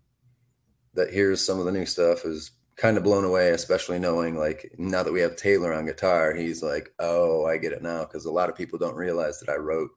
that 0.93 1.11
hears 1.11 1.45
some 1.45 1.59
of 1.59 1.65
the 1.65 1.73
new 1.73 1.85
stuff 1.85 2.23
is 2.23 2.51
kind 2.77 2.95
of 2.95 3.03
blown 3.03 3.25
away, 3.25 3.49
especially 3.49 3.99
knowing 3.99 4.37
like 4.37 4.73
now 4.77 5.03
that 5.03 5.11
we 5.11 5.19
have 5.19 5.35
Taylor 5.35 5.73
on 5.73 5.87
guitar, 5.87 6.33
he's 6.33 6.63
like, 6.63 6.93
oh, 6.99 7.45
I 7.45 7.57
get 7.57 7.73
it 7.73 7.83
now. 7.83 8.05
Cause 8.05 8.23
a 8.23 8.31
lot 8.31 8.47
of 8.47 8.55
people 8.55 8.79
don't 8.79 8.95
realize 8.95 9.41
that 9.41 9.51
I 9.51 9.57
wrote 9.57 9.91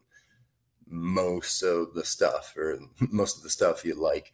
most 0.88 1.62
of 1.62 1.94
the 1.94 2.04
stuff 2.04 2.54
or 2.56 2.78
most 3.10 3.36
of 3.36 3.42
the 3.42 3.50
stuff 3.50 3.84
you 3.84 3.94
like. 3.94 4.32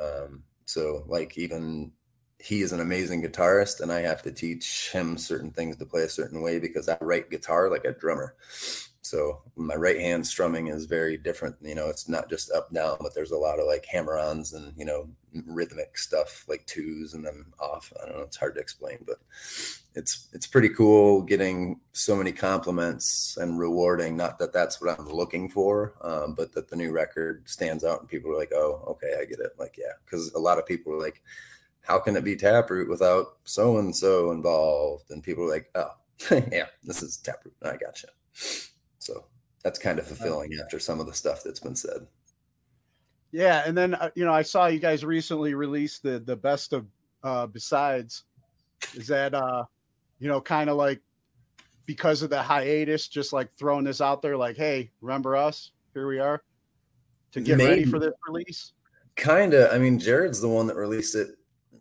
Um, 0.00 0.44
so 0.64 1.04
like 1.06 1.38
even 1.38 1.92
he 2.38 2.60
is 2.60 2.72
an 2.72 2.80
amazing 2.80 3.22
guitarist 3.22 3.80
and 3.80 3.90
I 3.90 4.00
have 4.00 4.22
to 4.22 4.32
teach 4.32 4.90
him 4.92 5.16
certain 5.16 5.50
things 5.50 5.76
to 5.76 5.86
play 5.86 6.02
a 6.02 6.08
certain 6.08 6.42
way 6.42 6.58
because 6.58 6.88
I 6.88 6.96
write 7.00 7.30
guitar 7.30 7.70
like 7.70 7.84
a 7.84 7.92
drummer. 7.92 8.34
So 9.06 9.42
my 9.54 9.76
right 9.76 10.00
hand 10.00 10.26
strumming 10.26 10.66
is 10.66 10.86
very 10.86 11.16
different. 11.16 11.54
You 11.62 11.76
know, 11.76 11.88
it's 11.88 12.08
not 12.08 12.28
just 12.28 12.50
up 12.50 12.72
down, 12.72 12.96
but 13.00 13.14
there's 13.14 13.30
a 13.30 13.38
lot 13.38 13.60
of 13.60 13.66
like 13.66 13.86
hammer-ons 13.86 14.52
and 14.52 14.72
you 14.76 14.84
know 14.84 15.08
rhythmic 15.46 15.96
stuff 15.96 16.44
like 16.48 16.66
twos 16.66 17.14
and 17.14 17.24
then 17.24 17.44
off. 17.60 17.92
I 18.02 18.06
don't 18.06 18.16
know. 18.16 18.24
It's 18.24 18.36
hard 18.36 18.56
to 18.56 18.60
explain, 18.60 18.98
but 19.06 19.18
it's 19.94 20.26
it's 20.32 20.48
pretty 20.48 20.70
cool 20.70 21.22
getting 21.22 21.78
so 21.92 22.16
many 22.16 22.32
compliments 22.32 23.36
and 23.40 23.60
rewarding. 23.60 24.16
Not 24.16 24.40
that 24.40 24.52
that's 24.52 24.80
what 24.80 24.98
I'm 24.98 25.08
looking 25.08 25.48
for, 25.50 25.94
um, 26.02 26.34
but 26.34 26.52
that 26.54 26.68
the 26.68 26.76
new 26.76 26.90
record 26.90 27.48
stands 27.48 27.84
out 27.84 28.00
and 28.00 28.08
people 28.08 28.32
are 28.32 28.38
like, 28.38 28.52
"Oh, 28.52 28.82
okay, 28.88 29.14
I 29.20 29.24
get 29.24 29.38
it." 29.38 29.52
Like, 29.56 29.76
yeah, 29.78 29.92
because 30.04 30.32
a 30.32 30.40
lot 30.40 30.58
of 30.58 30.66
people 30.66 30.92
are 30.92 31.00
like, 31.00 31.22
"How 31.82 32.00
can 32.00 32.16
it 32.16 32.24
be 32.24 32.34
Taproot 32.34 32.90
without 32.90 33.36
so 33.44 33.78
and 33.78 33.94
so 33.94 34.32
involved?" 34.32 35.12
And 35.12 35.22
people 35.22 35.44
are 35.44 35.50
like, 35.50 35.70
"Oh, 35.76 35.92
yeah, 36.50 36.66
this 36.82 37.04
is 37.04 37.18
Taproot. 37.18 37.54
I 37.62 37.76
gotcha." 37.76 38.08
That's 39.66 39.80
kind 39.80 39.98
of 39.98 40.06
fulfilling 40.06 40.52
after 40.62 40.78
some 40.78 41.00
of 41.00 41.06
the 41.06 41.12
stuff 41.12 41.42
that's 41.42 41.58
been 41.58 41.74
said. 41.74 42.06
Yeah, 43.32 43.64
and 43.66 43.76
then 43.76 43.96
uh, 43.96 44.10
you 44.14 44.24
know 44.24 44.32
I 44.32 44.42
saw 44.42 44.66
you 44.66 44.78
guys 44.78 45.04
recently 45.04 45.54
release 45.54 45.98
the 45.98 46.20
the 46.20 46.36
best 46.36 46.72
of 46.72 46.86
uh 47.24 47.48
B-sides. 47.48 48.22
Is 48.94 49.08
that 49.08 49.34
uh 49.34 49.64
you 50.20 50.28
know 50.28 50.40
kind 50.40 50.70
of 50.70 50.76
like 50.76 51.00
because 51.84 52.22
of 52.22 52.30
the 52.30 52.40
hiatus, 52.40 53.08
just 53.08 53.32
like 53.32 53.52
throwing 53.58 53.82
this 53.82 54.00
out 54.00 54.22
there, 54.22 54.36
like, 54.36 54.56
hey, 54.56 54.92
remember 55.00 55.34
us? 55.34 55.72
Here 55.94 56.06
we 56.06 56.20
are 56.20 56.44
to 57.32 57.40
get 57.40 57.58
maybe, 57.58 57.70
ready 57.70 57.84
for 57.86 57.98
this 57.98 58.14
release. 58.28 58.72
Kind 59.16 59.52
of. 59.52 59.72
I 59.72 59.78
mean, 59.78 59.98
Jared's 59.98 60.40
the 60.40 60.48
one 60.48 60.68
that 60.68 60.76
released 60.76 61.16
it 61.16 61.30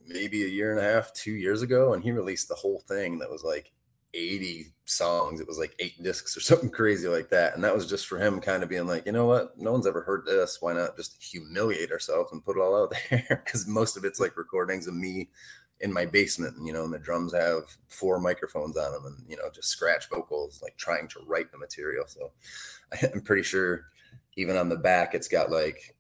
maybe 0.08 0.44
a 0.44 0.48
year 0.48 0.72
and 0.72 0.80
a 0.80 0.92
half, 0.92 1.14
two 1.14 1.34
years 1.34 1.62
ago, 1.62 1.94
and 1.94 2.02
he 2.02 2.12
released 2.12 2.50
the 2.50 2.56
whole 2.56 2.82
thing 2.88 3.20
that 3.20 3.30
was 3.30 3.44
like 3.44 3.72
80 4.16 4.74
songs. 4.86 5.42
It 5.42 5.48
was 5.48 5.58
like 5.58 5.76
eight 5.80 6.02
discs 6.02 6.38
or 6.38 6.40
something 6.42 6.70
crazy 6.70 7.08
like 7.08 7.30
that. 7.30 7.56
And 7.56 7.64
that 7.64 7.76
was 7.76 7.90
just 7.90 8.08
for 8.08 8.18
him 8.18 8.40
kind 8.40 8.64
of 8.64 8.70
being 8.70 8.88
like, 8.88 9.06
you 9.06 9.12
know 9.12 9.26
what? 9.26 9.58
No 9.58 9.72
one's 9.72 9.88
ever 9.88 10.02
heard 10.02 10.26
this. 10.26 10.60
Why 10.62 10.74
not 10.74 10.96
just 10.96 11.22
humiliate 11.22 11.92
ourselves 11.92 12.32
and 12.32 12.44
put 12.44 12.58
it 12.58 12.62
all 12.62 12.84
out 12.84 12.94
there? 13.10 13.42
Because 13.44 13.68
most 13.68 13.98
of 13.98 14.06
it's 14.06 14.20
like 14.20 14.38
recordings 14.38 14.88
of 14.88 14.96
me 14.96 15.30
in 15.82 15.92
my 15.92 16.06
basement, 16.06 16.56
you 16.64 16.72
know, 16.72 16.86
and 16.86 16.94
the 16.94 17.00
drums 17.00 17.34
have 17.34 17.64
four 17.90 18.20
microphones 18.20 18.78
on 18.78 18.94
them 18.94 19.06
and, 19.06 19.30
you 19.30 19.36
know, 19.36 19.50
just 19.54 19.68
scratch 19.68 20.10
vocals, 20.10 20.62
like 20.64 20.78
trying 20.78 21.08
to 21.10 21.20
write 21.28 21.52
the 21.52 21.58
material. 21.58 22.06
So 22.08 22.32
I'm 23.14 23.22
pretty 23.22 23.44
sure 23.44 23.88
even 24.38 24.56
on 24.56 24.70
the 24.70 24.78
back, 24.78 25.14
it's 25.14 25.28
got 25.28 25.52
like 25.52 25.96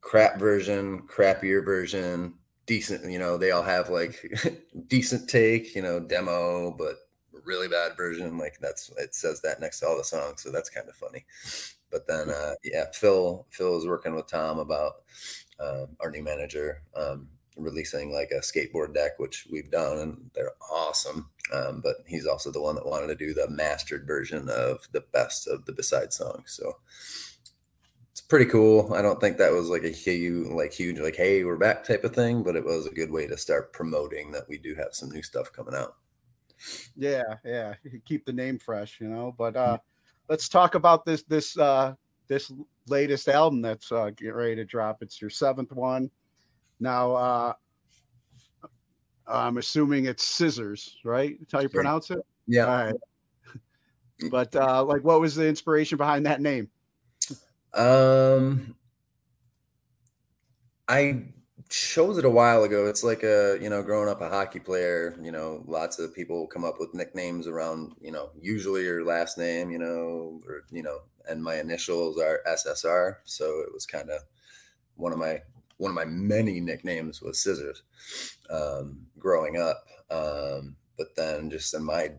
crap 0.00 0.38
version, 0.38 1.02
crappier 1.02 1.64
version, 1.64 2.34
decent, 2.66 3.10
you 3.10 3.18
know, 3.18 3.38
they 3.38 3.52
all 3.52 3.62
have 3.62 3.88
like 3.88 4.20
decent 4.86 5.28
take, 5.28 5.74
you 5.74 5.82
know, 5.82 6.00
demo, 6.00 6.70
but 6.70 6.96
really 7.44 7.68
bad 7.68 7.96
version. 7.96 8.38
Like 8.38 8.58
that's 8.60 8.90
it 8.98 9.14
says 9.14 9.40
that 9.42 9.60
next 9.60 9.80
to 9.80 9.88
all 9.88 9.96
the 9.96 10.04
songs. 10.04 10.42
So 10.42 10.50
that's 10.50 10.70
kind 10.70 10.88
of 10.88 10.94
funny. 10.94 11.24
But 11.90 12.06
then 12.06 12.30
uh 12.30 12.54
yeah, 12.64 12.84
Phil 12.92 13.46
Phil 13.50 13.78
is 13.78 13.86
working 13.86 14.14
with 14.14 14.26
Tom 14.26 14.58
about 14.58 14.92
uh, 15.60 15.86
our 16.00 16.10
new 16.10 16.22
manager 16.22 16.82
um 16.96 17.28
releasing 17.56 18.12
like 18.12 18.30
a 18.30 18.40
skateboard 18.40 18.94
deck, 18.94 19.18
which 19.18 19.46
we've 19.50 19.70
done 19.70 19.98
and 19.98 20.30
they're 20.34 20.54
awesome. 20.70 21.30
Um, 21.52 21.80
but 21.82 21.96
he's 22.06 22.26
also 22.26 22.50
the 22.50 22.62
one 22.62 22.76
that 22.76 22.86
wanted 22.86 23.08
to 23.08 23.14
do 23.14 23.34
the 23.34 23.48
mastered 23.50 24.06
version 24.06 24.48
of 24.48 24.88
the 24.92 25.04
best 25.12 25.46
of 25.46 25.66
the 25.66 25.72
B-side 25.72 26.12
songs. 26.12 26.52
So 26.56 26.78
it's 28.10 28.20
pretty 28.20 28.46
cool. 28.46 28.92
I 28.94 29.02
don't 29.02 29.20
think 29.20 29.38
that 29.38 29.52
was 29.52 29.68
like 29.68 29.84
a 29.84 29.90
huge, 29.90 30.48
like 30.48 30.72
huge, 30.72 30.98
like 30.98 31.16
hey, 31.16 31.44
we're 31.44 31.56
back 31.56 31.84
type 31.84 32.04
of 32.04 32.14
thing, 32.14 32.42
but 32.42 32.56
it 32.56 32.64
was 32.64 32.86
a 32.86 32.94
good 32.94 33.10
way 33.10 33.26
to 33.26 33.36
start 33.36 33.72
promoting 33.72 34.32
that 34.32 34.48
we 34.48 34.58
do 34.58 34.74
have 34.74 34.92
some 34.94 35.10
new 35.10 35.22
stuff 35.22 35.52
coming 35.52 35.74
out. 35.74 35.96
Yeah, 36.96 37.22
yeah, 37.44 37.74
keep 38.04 38.24
the 38.24 38.32
name 38.32 38.58
fresh, 38.58 38.98
you 39.00 39.08
know. 39.08 39.34
But 39.36 39.56
uh 39.56 39.78
let's 40.28 40.48
talk 40.48 40.74
about 40.74 41.04
this 41.04 41.22
this 41.24 41.58
uh 41.58 41.94
this 42.28 42.52
latest 42.88 43.28
album 43.28 43.62
that's 43.62 43.90
uh 43.92 44.10
getting 44.10 44.34
ready 44.34 44.56
to 44.56 44.64
drop. 44.64 45.02
It's 45.02 45.20
your 45.20 45.30
seventh 45.30 45.72
one. 45.72 46.10
Now 46.80 47.12
uh 47.12 47.52
I'm 49.26 49.58
assuming 49.58 50.06
it's 50.06 50.24
Scissors, 50.24 50.98
right? 51.04 51.36
That's 51.38 51.52
how 51.52 51.60
you 51.60 51.68
pronounce 51.68 52.10
it? 52.10 52.18
Yeah. 52.46 52.66
All 52.66 52.84
right. 52.84 52.94
But 54.30 54.54
uh 54.54 54.84
like 54.84 55.02
what 55.02 55.20
was 55.20 55.34
the 55.34 55.48
inspiration 55.48 55.98
behind 55.98 56.26
that 56.26 56.40
name? 56.40 56.70
Um, 57.74 58.76
I 60.88 61.24
chose 61.72 62.18
it 62.18 62.24
a 62.26 62.30
while 62.30 62.64
ago. 62.64 62.86
It's 62.86 63.02
like 63.02 63.22
a, 63.22 63.56
you 63.60 63.70
know, 63.70 63.82
growing 63.82 64.08
up 64.08 64.20
a 64.20 64.28
hockey 64.28 64.60
player, 64.60 65.16
you 65.22 65.32
know, 65.32 65.64
lots 65.66 65.98
of 65.98 66.14
people 66.14 66.46
come 66.46 66.64
up 66.64 66.76
with 66.78 66.92
nicknames 66.92 67.46
around, 67.46 67.94
you 68.00 68.12
know, 68.12 68.30
usually 68.38 68.82
your 68.82 69.04
last 69.04 69.38
name, 69.38 69.70
you 69.70 69.78
know, 69.78 70.40
or, 70.46 70.64
you 70.70 70.82
know, 70.82 70.98
and 71.26 71.42
my 71.42 71.58
initials 71.58 72.18
are 72.18 72.40
SSR. 72.46 73.16
So 73.24 73.60
it 73.60 73.72
was 73.72 73.86
kind 73.86 74.10
of 74.10 74.20
one 74.96 75.12
of 75.12 75.18
my, 75.18 75.40
one 75.78 75.90
of 75.90 75.94
my 75.94 76.04
many 76.04 76.60
nicknames 76.60 77.22
was 77.22 77.42
Scissors 77.42 77.82
um, 78.50 79.06
growing 79.18 79.56
up. 79.56 79.86
Um, 80.10 80.76
but 80.98 81.16
then 81.16 81.48
just 81.48 81.72
in 81.72 81.84
my 81.84 82.12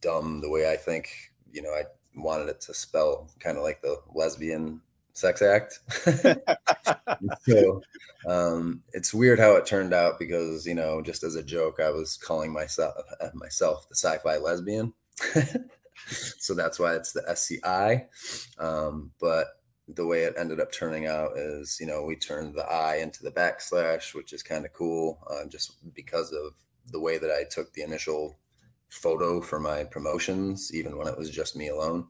dumb, 0.00 0.40
the 0.40 0.50
way 0.50 0.70
I 0.70 0.76
think, 0.76 1.32
you 1.52 1.62
know, 1.62 1.70
I 1.70 1.82
wanted 2.14 2.48
it 2.48 2.60
to 2.62 2.74
spell 2.74 3.28
kind 3.40 3.58
of 3.58 3.64
like 3.64 3.82
the 3.82 3.96
lesbian 4.14 4.82
sex 5.14 5.40
act. 5.40 5.80
so 7.42 7.82
um, 8.28 8.82
it's 8.92 9.14
weird 9.14 9.38
how 9.38 9.56
it 9.56 9.66
turned 9.66 9.94
out 9.94 10.18
because 10.18 10.66
you 10.66 10.74
know, 10.74 11.00
just 11.00 11.22
as 11.22 11.36
a 11.36 11.42
joke, 11.42 11.80
I 11.80 11.90
was 11.90 12.16
calling 12.16 12.52
myself 12.52 12.94
uh, 13.20 13.28
myself 13.34 13.88
the 13.88 13.96
sci-fi 13.96 14.36
lesbian. 14.36 14.92
so 16.06 16.54
that's 16.54 16.78
why 16.78 16.94
it's 16.94 17.12
the 17.12 17.24
SCI. 17.28 18.06
Um, 18.58 19.12
but 19.20 19.46
the 19.88 20.06
way 20.06 20.22
it 20.22 20.34
ended 20.38 20.60
up 20.60 20.72
turning 20.72 21.06
out 21.06 21.36
is, 21.36 21.78
you 21.80 21.86
know, 21.86 22.02
we 22.02 22.16
turned 22.16 22.54
the 22.54 22.64
I 22.64 22.96
into 22.96 23.22
the 23.22 23.30
backslash, 23.30 24.14
which 24.14 24.32
is 24.32 24.42
kind 24.42 24.64
of 24.64 24.72
cool, 24.72 25.18
uh, 25.30 25.46
just 25.46 25.72
because 25.94 26.32
of 26.32 26.54
the 26.90 27.00
way 27.00 27.18
that 27.18 27.30
I 27.30 27.44
took 27.48 27.72
the 27.72 27.82
initial 27.82 28.38
photo 28.94 29.40
for 29.40 29.60
my 29.60 29.84
promotions, 29.84 30.70
even 30.74 30.96
when 30.96 31.08
it 31.08 31.18
was 31.18 31.30
just 31.30 31.56
me 31.56 31.68
alone. 31.68 32.06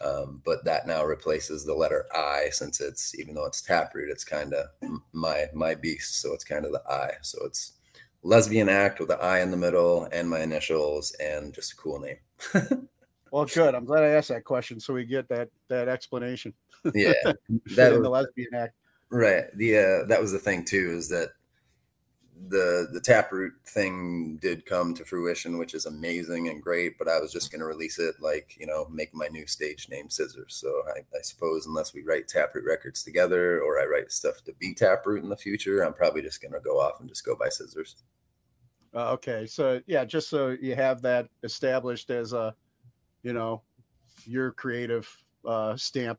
Um, 0.00 0.40
but 0.44 0.64
that 0.64 0.86
now 0.86 1.04
replaces 1.04 1.64
the 1.64 1.74
letter 1.74 2.06
I, 2.14 2.48
since 2.50 2.80
it's 2.80 3.18
even 3.18 3.34
though 3.34 3.46
it's 3.46 3.60
Taproot, 3.60 4.10
it's 4.10 4.24
kind 4.24 4.54
of 4.54 4.66
my 5.12 5.46
my 5.52 5.74
beast. 5.74 6.20
So 6.20 6.32
it's 6.32 6.44
kind 6.44 6.64
of 6.64 6.72
the 6.72 6.82
I. 6.88 7.14
So 7.22 7.38
it's 7.44 7.72
lesbian 8.22 8.68
act 8.68 9.00
with 9.00 9.08
the 9.08 9.20
I 9.20 9.40
in 9.40 9.50
the 9.50 9.56
middle 9.56 10.08
and 10.12 10.28
my 10.28 10.40
initials 10.40 11.12
and 11.20 11.52
just 11.54 11.72
a 11.72 11.76
cool 11.76 12.00
name. 12.00 12.18
well, 13.32 13.44
good. 13.46 13.74
I'm 13.74 13.84
glad 13.84 14.04
I 14.04 14.10
asked 14.10 14.28
that 14.28 14.44
question 14.44 14.78
so 14.80 14.94
we 14.94 15.04
get 15.04 15.28
that 15.28 15.48
that 15.68 15.88
explanation. 15.88 16.54
Yeah, 16.94 17.12
that 17.76 17.92
was, 17.92 18.02
the 18.02 18.08
lesbian 18.08 18.54
act. 18.54 18.74
Right. 19.10 19.44
The 19.56 19.76
uh, 19.76 20.06
that 20.06 20.20
was 20.20 20.32
the 20.32 20.38
thing 20.38 20.64
too 20.64 20.94
is 20.96 21.08
that 21.08 21.30
the 22.48 22.88
the 22.92 23.00
taproot 23.00 23.52
thing 23.66 24.38
did 24.40 24.64
come 24.64 24.94
to 24.94 25.04
fruition, 25.04 25.58
which 25.58 25.74
is 25.74 25.86
amazing 25.86 26.48
and 26.48 26.62
great. 26.62 26.98
But 26.98 27.08
I 27.08 27.20
was 27.20 27.32
just 27.32 27.50
going 27.50 27.60
to 27.60 27.66
release 27.66 27.98
it 27.98 28.16
like 28.20 28.56
you 28.58 28.66
know, 28.66 28.86
make 28.90 29.14
my 29.14 29.28
new 29.28 29.46
stage 29.46 29.88
name 29.88 30.08
Scissors. 30.08 30.54
So 30.54 30.68
I, 30.88 31.00
I 31.00 31.22
suppose 31.22 31.66
unless 31.66 31.92
we 31.92 32.02
write 32.02 32.28
Taproot 32.28 32.64
records 32.64 33.02
together, 33.02 33.60
or 33.60 33.80
I 33.80 33.86
write 33.86 34.10
stuff 34.10 34.42
to 34.44 34.52
be 34.54 34.74
Taproot 34.74 35.22
in 35.22 35.28
the 35.28 35.36
future, 35.36 35.82
I'm 35.82 35.94
probably 35.94 36.22
just 36.22 36.40
going 36.40 36.52
to 36.52 36.60
go 36.60 36.80
off 36.80 37.00
and 37.00 37.08
just 37.08 37.24
go 37.24 37.36
by 37.36 37.48
Scissors. 37.48 37.96
Uh, 38.94 39.12
okay, 39.12 39.46
so 39.46 39.80
yeah, 39.86 40.04
just 40.04 40.28
so 40.28 40.56
you 40.60 40.74
have 40.74 41.00
that 41.02 41.28
established 41.44 42.10
as 42.10 42.32
a, 42.32 42.54
you 43.22 43.32
know, 43.32 43.62
your 44.24 44.50
creative 44.50 45.08
uh, 45.46 45.76
stamp. 45.76 46.18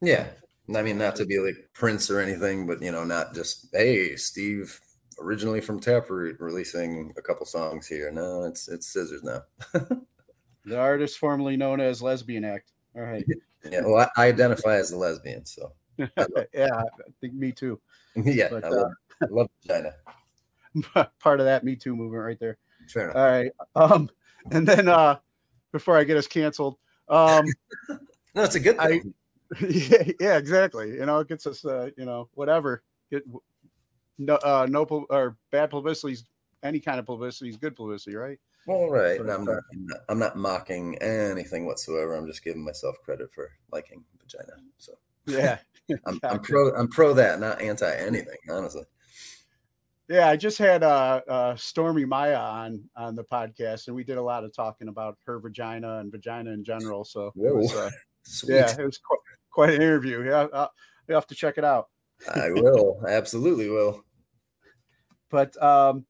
Yeah, 0.00 0.28
I 0.74 0.82
mean, 0.82 0.96
not 0.96 1.16
to 1.16 1.26
be 1.26 1.38
like 1.38 1.68
Prince 1.74 2.10
or 2.10 2.20
anything, 2.20 2.66
but 2.66 2.80
you 2.82 2.92
know, 2.92 3.04
not 3.04 3.34
just 3.34 3.68
hey, 3.72 4.16
Steve, 4.16 4.80
originally 5.20 5.60
from 5.60 5.80
Taproot, 5.80 6.38
releasing 6.40 7.12
a 7.16 7.22
couple 7.22 7.46
songs 7.46 7.86
here. 7.86 8.10
No, 8.10 8.44
it's 8.44 8.68
it's 8.68 8.86
Scissors 8.86 9.22
now. 9.22 9.42
the 10.64 10.78
artist 10.78 11.18
formerly 11.18 11.56
known 11.56 11.80
as 11.80 12.02
Lesbian 12.02 12.44
Act. 12.44 12.72
All 12.94 13.02
right. 13.02 13.24
Yeah, 13.70 13.80
well, 13.84 14.08
I, 14.16 14.22
I 14.24 14.28
identify 14.28 14.76
as 14.76 14.92
a 14.92 14.96
lesbian, 14.96 15.44
so 15.44 15.72
yeah, 15.98 16.74
I 16.74 16.84
think 17.20 17.34
me 17.34 17.52
too. 17.52 17.80
yeah, 18.16 18.48
But, 18.50 18.64
I 18.64 18.68
love, 18.68 18.92
I 19.22 19.26
love 19.30 19.50
vagina. 19.66 19.92
part 21.18 21.40
of 21.40 21.46
that 21.46 21.64
Me 21.64 21.74
Too 21.76 21.96
movement 21.96 22.22
right 22.22 22.38
there. 22.38 22.56
Fair 22.88 23.04
enough. 23.10 23.16
All 23.16 23.26
right. 23.26 23.52
Um, 23.74 24.10
and 24.52 24.66
then 24.66 24.88
uh 24.88 25.18
before 25.72 25.98
I 25.98 26.04
get 26.04 26.16
us 26.16 26.26
canceled, 26.26 26.76
um 27.08 27.44
No, 28.34 28.44
it's 28.44 28.54
a 28.54 28.60
good 28.60 28.78
I 28.78 29.00
thing. 29.00 29.14
yeah, 29.60 30.12
yeah, 30.20 30.36
exactly. 30.38 30.90
You 30.92 31.06
know, 31.06 31.18
it 31.20 31.28
gets 31.28 31.46
us 31.46 31.64
uh, 31.64 31.90
you 31.96 32.04
know, 32.04 32.28
whatever. 32.34 32.82
Get 33.10 33.24
no 34.18 34.34
uh 34.36 34.66
no 34.68 34.84
or 34.84 35.36
bad 35.50 35.70
publicity 35.70 36.14
is 36.14 36.24
any 36.62 36.80
kind 36.80 36.98
of 36.98 37.06
publicity 37.06 37.48
is 37.50 37.56
good 37.56 37.76
publicity, 37.76 38.16
right? 38.16 38.38
All 38.66 38.90
right, 38.90 39.18
But, 39.18 39.30
I'm 39.30 39.44
not, 39.44 39.62
I'm 39.72 39.86
not. 39.86 40.00
I'm 40.10 40.18
not 40.18 40.36
mocking 40.36 40.96
anything 40.98 41.64
whatsoever. 41.64 42.14
I'm 42.14 42.26
just 42.26 42.44
giving 42.44 42.62
myself 42.62 42.96
credit 43.02 43.32
for 43.32 43.50
liking 43.72 44.04
vagina. 44.20 44.60
So 44.76 44.92
Yeah. 45.26 45.58
I'm, 46.06 46.20
I'm 46.22 46.40
pro. 46.40 46.74
I'm 46.74 46.88
pro 46.88 47.14
that, 47.14 47.40
not 47.40 47.62
anti 47.62 47.90
anything. 47.96 48.36
Honestly. 48.50 48.82
Yeah, 50.08 50.28
I 50.28 50.36
just 50.36 50.58
had 50.58 50.82
uh, 50.82 51.20
uh, 51.28 51.54
Stormi 51.54 52.06
Maya 52.06 52.36
on 52.36 52.82
on 52.96 53.14
the 53.14 53.24
podcast, 53.24 53.86
and 53.86 53.96
we 53.96 54.04
did 54.04 54.18
a 54.18 54.22
lot 54.22 54.44
of 54.44 54.54
talking 54.54 54.88
about 54.88 55.16
her 55.24 55.38
vagina 55.38 55.98
and 55.98 56.12
vagina 56.12 56.50
in 56.50 56.62
general. 56.62 57.04
So 57.04 57.28
it 57.36 57.54
was, 57.54 57.74
uh, 57.74 57.90
yeah, 58.48 58.70
it 58.70 58.84
was 58.84 58.98
quite, 58.98 59.20
quite 59.50 59.70
an 59.70 59.82
interview. 59.82 60.24
Yeah, 60.24 60.46
uh, 60.52 60.68
you 61.08 61.14
have 61.14 61.26
to 61.28 61.34
check 61.34 61.56
it 61.56 61.64
out. 61.64 61.88
I 62.34 62.50
will. 62.50 63.00
I 63.06 63.12
absolutely 63.12 63.70
will. 63.70 64.04
But 65.30 65.60
um, 65.62 66.06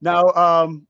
now, 0.00 0.30
um, 0.30 0.86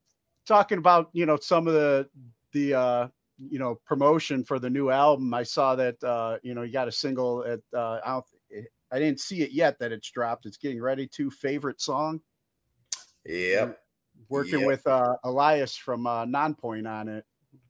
talking 0.46 0.78
about 0.78 1.10
you 1.12 1.26
know 1.26 1.36
some 1.36 1.66
of 1.66 1.74
the 1.74 2.08
the 2.52 2.74
uh, 2.74 3.08
you 3.38 3.58
know 3.58 3.80
promotion 3.86 4.44
for 4.44 4.58
the 4.58 4.70
new 4.70 4.90
album, 4.90 5.32
I 5.34 5.42
saw 5.42 5.74
that 5.76 6.02
uh, 6.02 6.38
you 6.42 6.54
know 6.54 6.62
you 6.62 6.72
got 6.72 6.88
a 6.88 6.92
single 6.92 7.44
at 7.44 7.60
uh, 7.74 8.00
I, 8.04 8.10
don't, 8.10 8.24
I 8.92 8.98
didn't 8.98 9.20
see 9.20 9.42
it 9.42 9.50
yet 9.50 9.78
that 9.80 9.92
it's 9.92 10.10
dropped. 10.10 10.46
It's 10.46 10.56
getting 10.56 10.80
ready 10.80 11.06
to 11.08 11.30
favorite 11.30 11.80
song. 11.80 12.20
Yeah. 13.24 13.72
working 14.28 14.60
Yep. 14.60 14.66
with 14.66 14.86
uh, 14.86 15.16
Elias 15.24 15.76
from 15.76 16.06
uh, 16.06 16.24
Nonpoint 16.24 16.88
on 16.88 17.08
it. 17.08 17.24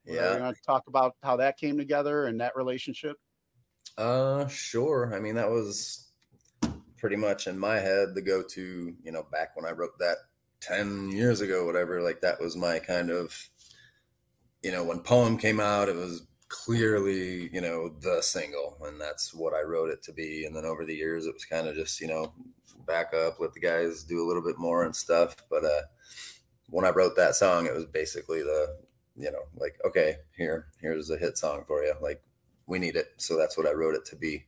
Yeah. 0.04 0.36
you 0.36 0.42
want 0.42 0.56
to 0.56 0.62
talk 0.62 0.84
about 0.86 1.16
how 1.22 1.36
that 1.36 1.56
came 1.56 1.76
together 1.78 2.26
and 2.26 2.40
that 2.40 2.54
relationship? 2.56 3.16
Uh, 3.98 4.46
sure. 4.46 5.12
I 5.14 5.20
mean, 5.20 5.34
that 5.36 5.50
was 5.50 6.05
pretty 7.06 7.14
much 7.14 7.46
in 7.46 7.56
my 7.56 7.78
head 7.78 8.16
the 8.16 8.20
go-to. 8.20 8.92
You 9.00 9.12
know, 9.12 9.24
back 9.30 9.54
when 9.54 9.64
I 9.64 9.70
wrote 9.70 9.96
that 10.00 10.16
ten 10.60 11.08
years 11.12 11.40
ago, 11.40 11.64
whatever. 11.64 12.02
Like 12.02 12.20
that 12.22 12.40
was 12.40 12.56
my 12.56 12.80
kind 12.80 13.10
of, 13.10 13.48
you 14.60 14.72
know, 14.72 14.82
when 14.82 14.98
poem 14.98 15.38
came 15.38 15.60
out, 15.60 15.88
it 15.88 15.94
was 15.94 16.26
clearly, 16.48 17.48
you 17.52 17.60
know, 17.60 17.90
the 18.00 18.20
single, 18.22 18.76
and 18.84 19.00
that's 19.00 19.32
what 19.32 19.54
I 19.54 19.62
wrote 19.62 19.90
it 19.90 20.02
to 20.02 20.12
be. 20.12 20.44
And 20.44 20.56
then 20.56 20.64
over 20.64 20.84
the 20.84 20.96
years, 20.96 21.26
it 21.26 21.32
was 21.32 21.44
kind 21.44 21.68
of 21.68 21.76
just, 21.76 22.00
you 22.00 22.08
know, 22.08 22.32
back 22.88 23.14
up, 23.14 23.38
let 23.38 23.52
the 23.52 23.60
guys 23.60 24.02
do 24.02 24.20
a 24.20 24.26
little 24.26 24.42
bit 24.42 24.58
more 24.58 24.84
and 24.84 24.96
stuff. 24.96 25.36
But 25.48 25.64
uh, 25.64 25.82
when 26.70 26.84
I 26.84 26.90
wrote 26.90 27.14
that 27.14 27.36
song, 27.36 27.66
it 27.66 27.74
was 27.74 27.84
basically 27.84 28.42
the, 28.42 28.78
you 29.16 29.30
know, 29.30 29.42
like 29.54 29.76
okay, 29.84 30.16
here, 30.36 30.66
here's 30.80 31.08
a 31.08 31.16
hit 31.16 31.38
song 31.38 31.62
for 31.68 31.84
you, 31.84 31.94
like 32.02 32.20
we 32.66 32.80
need 32.80 32.96
it. 32.96 33.12
So 33.18 33.36
that's 33.38 33.56
what 33.56 33.68
I 33.68 33.74
wrote 33.74 33.94
it 33.94 34.06
to 34.06 34.16
be. 34.16 34.46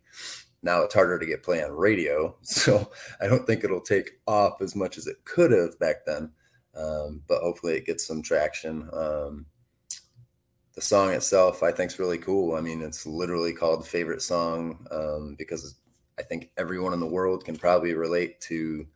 Now 0.63 0.83
it's 0.83 0.95
harder 0.95 1.19
to 1.19 1.27
get 1.27 1.43
play 1.43 1.63
on 1.63 1.73
radio, 1.73 2.37
so 2.43 2.91
I 3.21 3.27
don't 3.27 3.47
think 3.47 3.65
it'll 3.65 3.81
take 3.81 4.11
off 4.27 4.61
as 4.61 4.75
much 4.75 4.99
as 4.99 5.07
it 5.07 5.25
could 5.25 5.53
have 5.53 5.79
back 5.79 6.05
then. 6.07 6.33
Um, 6.77 7.23
but 7.27 7.43
hopefully 7.43 7.75
it 7.75 7.87
gets 7.87 8.07
some 8.07 8.23
traction. 8.23 8.89
Um, 8.93 9.47
the 10.75 10.81
song 10.81 11.11
itself, 11.11 11.63
I 11.65 11.73
think, 11.73 11.91
is 11.91 11.99
really 11.99 12.19
cool. 12.19 12.55
I 12.55 12.61
mean, 12.61 12.83
it's 12.83 13.05
literally 13.05 13.53
called 13.53 13.87
"Favorite 13.87 14.23
Song" 14.23 14.87
um, 14.93 15.35
because 15.37 15.75
I 16.19 16.23
think 16.23 16.51
everyone 16.57 16.93
in 16.93 17.01
the 17.01 17.07
world 17.07 17.45
can 17.45 17.57
probably 17.57 17.95
relate 17.95 18.41
to 18.43 18.87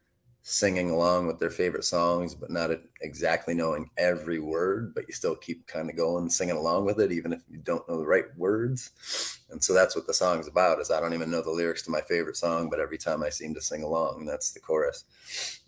singing 0.42 0.90
along 0.90 1.26
with 1.26 1.38
their 1.38 1.50
favorite 1.50 1.84
songs, 1.84 2.34
but 2.34 2.50
not 2.50 2.70
exactly 3.00 3.54
knowing 3.54 3.88
every 3.96 4.40
word, 4.40 4.92
but 4.94 5.06
you 5.06 5.14
still 5.14 5.36
keep 5.36 5.66
kind 5.66 5.88
of 5.88 5.96
going, 5.96 6.28
singing 6.28 6.56
along 6.56 6.84
with 6.84 7.00
it, 7.00 7.12
even 7.12 7.32
if 7.32 7.42
you 7.48 7.58
don't 7.58 7.88
know 7.88 7.96
the 7.96 8.06
right 8.06 8.24
words. 8.36 9.38
And 9.50 9.62
so 9.62 9.72
that's 9.72 9.94
what 9.94 10.06
the 10.06 10.14
song's 10.14 10.48
about 10.48 10.80
is 10.80 10.90
I 10.90 11.00
don't 11.00 11.14
even 11.14 11.30
know 11.30 11.42
the 11.42 11.50
lyrics 11.50 11.82
to 11.82 11.90
my 11.90 12.00
favorite 12.00 12.36
song, 12.36 12.68
but 12.70 12.80
every 12.80 12.98
time 12.98 13.22
I 13.22 13.28
seem 13.28 13.54
to 13.54 13.60
sing 13.60 13.84
along, 13.84 14.26
that's 14.26 14.50
the 14.52 14.60
chorus. 14.60 15.04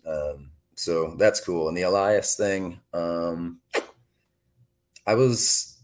Um, 0.05 0.51
so 0.75 1.15
that's 1.17 1.39
cool. 1.39 1.69
And 1.69 1.77
the 1.77 1.83
Elias 1.83 2.35
thing, 2.35 2.81
um, 2.93 3.61
I 5.07 5.13
was 5.13 5.74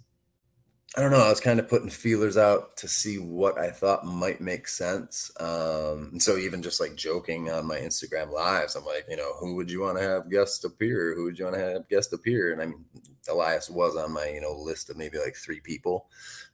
I 0.98 1.02
don't 1.02 1.12
know. 1.12 1.22
I 1.22 1.30
was 1.30 1.40
kind 1.40 1.58
of 1.58 1.70
putting 1.70 1.90
feelers 1.90 2.36
out 2.36 2.76
to 2.78 2.88
see 2.90 3.18
what 3.18 3.58
I 3.58 3.72
thought 3.72 4.06
might 4.06 4.42
make 4.42 4.68
sense. 4.68 5.32
Um, 5.40 6.10
and 6.12 6.22
so 6.22 6.36
even 6.36 6.62
just 6.62 6.82
like 6.82 6.96
joking 6.96 7.50
on 7.50 7.66
my 7.66 7.78
Instagram 7.78 8.30
lives, 8.30 8.76
I'm 8.76 8.84
like, 8.84 9.06
you 9.10 9.16
know, 9.16 9.34
who 9.40 9.56
would 9.56 9.72
you 9.72 9.80
want 9.80 10.00
to 10.00 10.04
have 10.04 10.30
guest 10.30 10.66
appear? 10.66 11.16
Who 11.16 11.24
would 11.24 11.40
you 11.40 11.46
want 11.46 11.56
to 11.56 11.64
have 11.64 11.88
guest 11.88 12.12
appear? 12.12 12.52
And 12.52 12.62
I 12.62 12.66
mean, 12.66 12.84
Elias 13.30 13.70
was 13.70 13.96
on 13.96 14.12
my, 14.12 14.28
you 14.28 14.42
know, 14.42 14.52
list 14.52 14.90
of 14.90 14.98
maybe 14.98 15.18
like 15.18 15.38
three 15.38 15.62
people, 15.62 16.08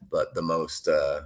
but 0.08 0.34
the 0.34 0.42
most 0.42 0.86
uh, 0.86 1.22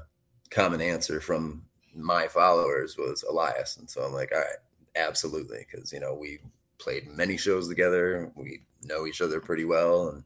common 0.51 0.81
answer 0.81 1.21
from 1.21 1.67
my 1.95 2.29
followers 2.29 2.97
was 2.97 3.23
Elias. 3.25 3.77
And 3.77 3.91
so 3.91 4.01
I'm 4.01 4.15
like, 4.15 4.33
all 4.33 4.39
right, 4.39 4.57
absolutely. 4.97 5.67
Cause, 5.71 5.93
you 5.93 6.01
know, 6.01 6.15
we 6.15 6.39
played 6.79 7.09
many 7.09 7.37
shows 7.37 7.69
together. 7.69 8.33
We 8.37 8.63
know 8.83 9.07
each 9.07 9.21
other 9.21 9.39
pretty 9.39 9.67
well. 9.67 10.09
And 10.09 10.25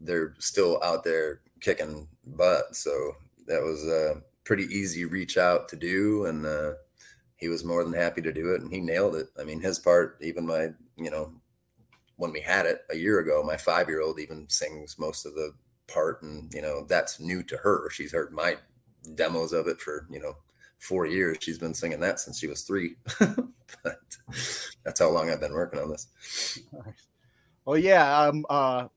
they're 0.00 0.34
still 0.38 0.80
out 0.82 1.02
there 1.02 1.40
kicking 1.60 2.08
butt. 2.26 2.74
So 2.74 3.16
that 3.46 3.62
was 3.62 3.86
a 3.86 4.22
pretty 4.44 4.64
easy 4.64 5.04
reach 5.04 5.36
out 5.36 5.68
to 5.68 5.76
do. 5.76 6.24
And 6.26 6.46
uh, 6.46 6.72
he 7.36 7.48
was 7.48 7.64
more 7.64 7.84
than 7.84 7.92
happy 7.92 8.22
to 8.22 8.32
do 8.32 8.54
it 8.54 8.60
and 8.60 8.72
he 8.72 8.80
nailed 8.80 9.14
it. 9.16 9.28
I 9.38 9.44
mean, 9.44 9.60
his 9.60 9.78
part, 9.78 10.18
even 10.20 10.46
my, 10.46 10.70
you 10.96 11.10
know, 11.10 11.32
when 12.16 12.32
we 12.32 12.40
had 12.40 12.66
it 12.66 12.82
a 12.90 12.96
year 12.96 13.20
ago, 13.20 13.42
my 13.44 13.56
five 13.56 13.88
year 13.88 14.00
old 14.00 14.18
even 14.18 14.48
sings 14.48 14.98
most 14.98 15.24
of 15.24 15.34
the 15.34 15.52
part. 15.86 16.22
And, 16.22 16.52
you 16.52 16.62
know, 16.62 16.84
that's 16.84 17.20
new 17.20 17.42
to 17.44 17.56
her. 17.58 17.88
She's 17.90 18.12
heard 18.12 18.32
my 18.32 18.56
demos 19.14 19.52
of 19.52 19.68
it 19.68 19.80
for, 19.80 20.06
you 20.10 20.20
know, 20.20 20.36
four 20.78 21.06
years. 21.06 21.38
She's 21.40 21.58
been 21.58 21.74
singing 21.74 22.00
that 22.00 22.20
since 22.20 22.38
she 22.38 22.46
was 22.46 22.62
three. 22.62 22.96
but 23.18 24.00
that's 24.84 25.00
how 25.00 25.10
long 25.10 25.30
I've 25.30 25.40
been 25.40 25.52
working 25.52 25.80
on 25.80 25.90
this. 25.90 26.08
Well, 27.64 27.78
yeah. 27.78 28.18
Um, 28.18 28.46
uh, 28.48 28.88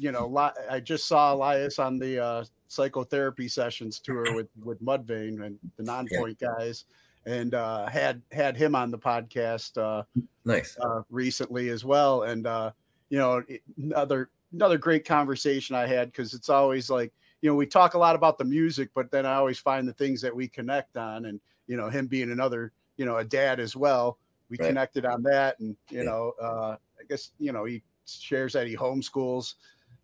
you 0.00 0.12
know, 0.12 0.34
I 0.70 0.80
just 0.80 1.06
saw 1.06 1.34
Elias 1.34 1.78
on 1.78 1.98
the 1.98 2.18
uh, 2.18 2.44
psychotherapy 2.68 3.48
sessions 3.48 4.00
tour 4.00 4.32
with 4.32 4.48
with 4.64 4.80
Mudvayne 4.82 5.44
and 5.44 5.58
the 5.76 5.82
Nonpoint 5.82 6.38
guys, 6.38 6.86
and 7.26 7.54
uh, 7.54 7.86
had 7.86 8.22
had 8.32 8.56
him 8.56 8.74
on 8.74 8.90
the 8.90 8.98
podcast 8.98 9.76
uh, 9.76 10.04
Nice. 10.44 10.78
uh, 10.80 11.02
recently 11.10 11.68
as 11.68 11.84
well. 11.84 12.22
And 12.22 12.46
uh, 12.46 12.72
you 13.10 13.18
know, 13.18 13.42
another 13.76 14.30
another 14.52 14.78
great 14.78 15.04
conversation 15.04 15.76
I 15.76 15.86
had 15.86 16.10
because 16.10 16.32
it's 16.32 16.48
always 16.48 16.88
like 16.88 17.12
you 17.42 17.50
know 17.50 17.54
we 17.54 17.66
talk 17.66 17.92
a 17.92 17.98
lot 17.98 18.16
about 18.16 18.38
the 18.38 18.44
music, 18.44 18.90
but 18.94 19.10
then 19.10 19.26
I 19.26 19.34
always 19.34 19.58
find 19.58 19.86
the 19.86 19.92
things 19.92 20.22
that 20.22 20.34
we 20.34 20.48
connect 20.48 20.96
on, 20.96 21.26
and 21.26 21.40
you 21.66 21.76
know, 21.76 21.90
him 21.90 22.06
being 22.06 22.30
another 22.32 22.72
you 22.96 23.04
know 23.04 23.18
a 23.18 23.24
dad 23.24 23.60
as 23.60 23.76
well, 23.76 24.18
we 24.48 24.56
Right. 24.58 24.68
connected 24.68 25.04
on 25.04 25.22
that, 25.24 25.58
and 25.60 25.76
you 25.90 25.98
Yeah. 25.98 26.04
know, 26.04 26.32
uh, 26.40 26.76
I 26.98 27.04
guess 27.06 27.32
you 27.38 27.52
know 27.52 27.64
he 27.66 27.82
shares 28.06 28.54
that 28.54 28.66
he 28.66 28.76
homeschools 28.76 29.54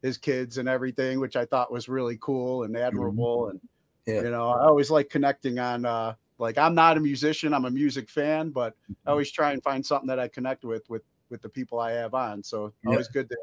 his 0.03 0.19
kids 0.19 0.59
and 0.59 0.69
everything, 0.69 1.21
which 1.21 1.37
I 1.37 1.45
thought 1.47 1.73
was 1.73 1.89
really 1.89 2.19
cool 2.21 2.65
and 2.65 2.77
admirable. 2.77 3.49
And 3.51 3.61
Mm-hmm. 4.07 4.13
Yeah. 4.13 4.23
you 4.23 4.31
know, 4.31 4.51
I 4.51 4.65
always 4.67 4.91
like 4.91 5.11
connecting 5.11 5.59
on 5.59 5.85
uh 5.85 6.15
like 6.39 6.59
I'm 6.59 6.75
not 6.75 6.97
a 6.99 7.01
musician, 7.01 7.55
I'm 7.55 7.65
a 7.67 7.71
music 7.71 8.11
fan, 8.11 8.51
but 8.51 8.75
Mm-hmm. 8.91 9.07
I 9.07 9.13
always 9.13 9.31
try 9.33 9.53
and 9.53 9.63
find 9.63 9.85
something 9.85 10.09
that 10.09 10.19
I 10.21 10.29
connect 10.29 10.65
with 10.65 10.89
with 10.89 11.03
with 11.31 11.43
the 11.43 11.49
people 11.49 11.81
I 11.81 11.93
have 11.93 12.15
on. 12.15 12.43
So 12.43 12.75
Yeah. 12.83 12.97
always 12.97 13.09
good 13.09 13.29
to 13.31 13.37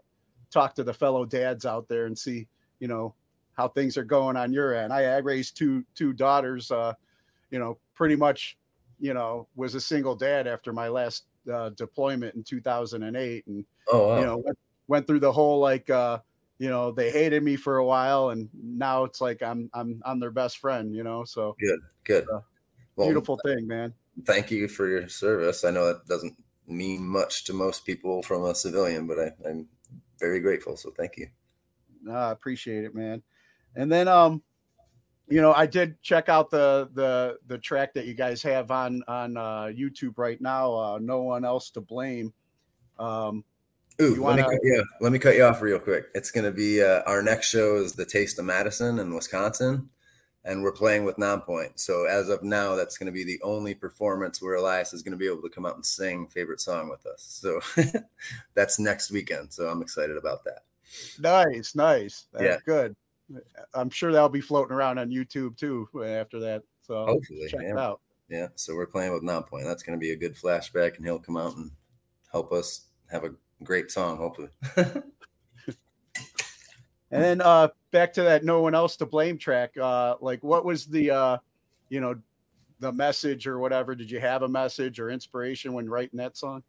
talk 0.52 0.76
to 0.76 0.84
the 0.84 0.94
fellow 0.94 1.26
dads 1.26 1.66
out 1.66 1.88
there 1.88 2.06
and 2.06 2.18
see, 2.18 2.48
you 2.80 2.88
know, 2.88 3.16
how 3.54 3.68
things 3.68 3.98
are 3.98 4.04
going 4.04 4.38
on 4.38 4.54
your 4.54 4.74
end. 4.76 4.94
I, 4.94 5.04
I 5.16 5.18
raised 5.18 5.58
two 5.58 5.86
two 5.96 6.14
daughters, 6.14 6.72
uh, 6.72 6.94
you 7.52 7.60
know, 7.60 7.80
pretty 7.96 8.16
much, 8.16 8.58
you 9.00 9.14
know, 9.14 9.48
was 9.56 9.76
a 9.76 9.82
single 9.82 10.16
dad 10.16 10.48
after 10.48 10.74
my 10.74 10.88
last 10.90 11.26
uh, 11.52 11.70
deployment 11.72 12.36
in 12.36 12.44
2008, 12.44 13.48
and 13.48 13.66
Oh, 13.92 14.08
wow. 14.08 14.20
you 14.20 14.26
know 14.26 14.38
went, 14.38 14.60
went 14.88 15.08
through 15.08 15.20
the 15.20 15.32
whole 15.32 15.60
like 15.60 15.90
uh, 15.90 16.20
you 16.64 16.70
know 16.70 16.94
they 16.94 17.12
hated 17.12 17.44
me 17.44 17.58
for 17.58 17.78
a 17.78 17.86
while, 17.86 18.30
and 18.30 18.50
now 18.54 19.04
it's 19.04 19.20
like 19.20 19.44
I'm 19.44 19.70
I'm 19.74 20.02
I'm 20.06 20.22
their 20.22 20.32
best 20.32 20.60
friend. 20.60 20.96
You 20.96 21.04
know, 21.04 21.26
so 21.26 21.58
good, 21.60 21.80
good. 22.06 22.24
uh, 22.34 22.40
Well, 22.96 23.08
beautiful 23.10 23.38
thing, 23.46 23.68
man. 23.68 23.94
thank 24.26 24.50
you 24.50 24.70
for 24.70 24.88
your 24.88 25.10
service. 25.10 25.66
I 25.66 25.72
know 25.72 25.88
that 25.88 26.08
doesn't 26.08 26.38
mean 26.66 27.06
much 27.06 27.44
to 27.46 27.54
most 27.54 27.86
people 27.86 28.24
from 28.24 28.46
a 28.46 28.56
civilian, 28.56 29.08
but 29.08 29.20
I, 29.20 29.32
I'm 29.46 29.68
very 30.22 30.40
grateful. 30.40 30.78
So 30.78 30.92
thank 30.92 31.18
you. 31.18 31.28
No, 32.02 32.14
I 32.14 32.32
appreciate 32.32 32.86
it, 32.86 32.96
man. 32.96 33.22
And 33.76 33.92
then 33.92 34.08
um, 34.08 34.42
you 35.28 35.42
know, 35.42 35.52
I 35.54 35.66
did 35.66 36.02
check 36.02 36.30
out 36.30 36.50
the 36.50 36.90
the 36.94 37.40
the 37.48 37.58
track 37.58 37.94
that 37.96 38.06
you 38.06 38.14
guys 38.14 38.42
have 38.44 38.72
on 38.72 39.04
on 39.10 39.36
uh 39.36 39.66
YouTube 39.66 40.18
right 40.18 40.40
now, 40.40 40.74
uh 40.74 41.00
No 41.02 41.24
One 41.24 41.44
Else 41.44 41.72
to 41.72 41.82
Blame. 41.82 42.34
Um 42.98 43.44
Ooh, 44.02 44.16
You 44.16 44.24
let, 44.24 44.36
me 44.38 44.42
wanna- 44.42 44.44
cut, 44.44 44.60
yeah, 44.64 44.82
let 45.02 45.12
me 45.12 45.20
cut 45.20 45.36
you 45.36 45.44
off 45.44 45.62
real 45.62 45.80
quick. 45.80 46.06
It's 46.16 46.32
going 46.32 46.46
to 46.46 46.52
be 46.52 46.82
uh, 46.82 47.02
our 47.06 47.22
next 47.22 47.48
show 47.50 47.76
is 47.78 47.94
the 47.94 48.06
Taste 48.06 48.40
of 48.40 48.46
Madison 48.46 48.98
in 49.00 49.14
Wisconsin, 49.14 49.90
and 50.44 50.64
we're 50.64 50.72
playing 50.72 51.04
with 51.06 51.18
Nonpoint. 51.18 51.80
So 51.80 52.06
as 52.06 52.28
of 52.30 52.44
now, 52.44 52.76
that's 52.76 52.98
going 52.98 53.06
to 53.08 53.12
be 53.14 53.24
the 53.24 53.40
only 53.44 53.76
performance 53.76 54.42
where 54.42 54.56
Elias 54.56 54.94
is 54.94 55.04
going 55.04 55.12
to 55.12 55.18
be 55.18 55.28
able 55.28 55.44
to 55.44 55.50
come 55.50 55.66
out 55.66 55.76
and 55.76 55.86
sing 55.86 56.28
favorite 56.28 56.60
song 56.60 56.90
with 56.90 57.06
us. 57.06 57.22
So 57.22 57.62
that's 58.56 58.80
next 58.80 59.12
weekend. 59.12 59.54
So 59.54 59.68
I'm 59.68 59.82
excited 59.82 60.18
about 60.18 60.44
that. 60.46 60.64
nice, 61.20 61.76
nice. 61.76 62.26
That's 62.34 62.44
Yeah. 62.44 62.58
good. 62.66 62.96
I'm 63.74 63.90
sure 63.90 64.12
that'll 64.12 64.28
be 64.30 64.42
floating 64.42 64.76
around 64.76 64.98
on 64.98 65.10
YouTube 65.10 65.56
too 65.58 65.88
after 66.04 66.40
that. 66.42 66.64
So 66.82 67.06
Hopefully, 67.06 67.48
check 67.48 67.62
it 67.62 67.78
out. 67.78 68.02
Yeah. 68.30 68.48
So 68.56 68.76
we're 68.76 68.86
playing 68.88 69.14
with 69.14 69.24
Nonpoint. 69.24 69.64
That's 69.64 69.84
going 69.84 69.98
to 69.98 70.02
be 70.02 70.12
a 70.12 70.16
good 70.18 70.36
flashback, 70.36 70.98
and 70.98 71.06
he'll 71.06 71.20
come 71.20 71.38
out 71.38 71.56
and 71.56 71.72
help 72.32 72.52
us 72.52 72.88
have 73.12 73.24
a 73.24 73.34
great 73.64 73.92
song. 73.92 74.18
Hopefully. 74.18 74.50
And 77.14 77.24
then 77.24 77.42
uh 77.42 77.68
back 77.92 78.14
to 78.14 78.24
that 78.24 78.44
no 78.44 78.62
one 78.62 78.74
else 78.74 78.98
to 78.98 79.06
blame 79.06 79.38
track. 79.38 79.78
Uh 79.80 80.16
like 80.20 80.44
what 80.44 80.66
was 80.66 80.88
the 80.88 81.12
uh 81.12 81.38
you 81.90 82.02
know 82.02 82.16
the 82.80 82.92
message 82.92 83.46
or 83.46 83.60
whatever? 83.60 83.94
Did 83.94 84.10
you 84.10 84.20
have 84.20 84.42
a 84.42 84.48
message 84.48 85.00
or 85.00 85.12
inspiration 85.12 85.74
when 85.74 85.88
writing 85.88 86.18
that 86.18 86.36
song? 86.36 86.64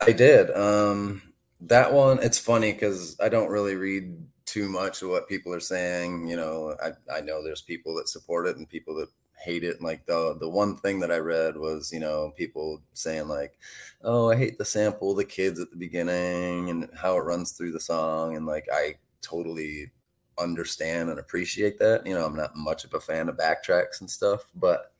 I 0.00 0.12
did. 0.12 0.50
Um, 0.50 1.22
that 1.60 1.92
one, 1.92 2.22
it's 2.22 2.38
funny 2.38 2.72
because 2.72 3.16
I 3.20 3.28
don't 3.28 3.50
really 3.50 3.74
read 3.74 4.16
too 4.44 4.68
much 4.68 5.02
of 5.02 5.10
what 5.10 5.28
people 5.28 5.52
are 5.52 5.60
saying. 5.60 6.28
You 6.28 6.36
know, 6.36 6.76
I, 6.82 7.16
I 7.18 7.20
know 7.20 7.42
there's 7.42 7.62
people 7.62 7.96
that 7.96 8.08
support 8.08 8.46
it 8.46 8.56
and 8.56 8.68
people 8.68 8.94
that 8.96 9.08
hate 9.42 9.64
it. 9.64 9.82
Like 9.82 10.06
the 10.06 10.36
the 10.38 10.48
one 10.48 10.76
thing 10.76 11.00
that 11.00 11.12
I 11.12 11.18
read 11.18 11.56
was, 11.56 11.92
you 11.92 12.00
know, 12.00 12.32
people 12.36 12.82
saying 12.94 13.28
like, 13.28 13.58
"Oh, 14.02 14.30
I 14.30 14.36
hate 14.36 14.58
the 14.58 14.64
sample, 14.64 15.14
the 15.14 15.24
kids 15.24 15.60
at 15.60 15.70
the 15.70 15.76
beginning, 15.76 16.70
and 16.70 16.88
how 16.96 17.16
it 17.16 17.24
runs 17.24 17.52
through 17.52 17.72
the 17.72 17.80
song." 17.80 18.36
And 18.36 18.46
like, 18.46 18.66
I 18.72 18.96
totally 19.22 19.90
understand 20.38 21.10
and 21.10 21.18
appreciate 21.18 21.78
that. 21.78 22.06
You 22.06 22.14
know, 22.14 22.24
I'm 22.24 22.36
not 22.36 22.56
much 22.56 22.84
of 22.84 22.94
a 22.94 23.00
fan 23.00 23.28
of 23.28 23.36
backtracks 23.36 24.00
and 24.00 24.10
stuff, 24.10 24.46
but 24.54 24.92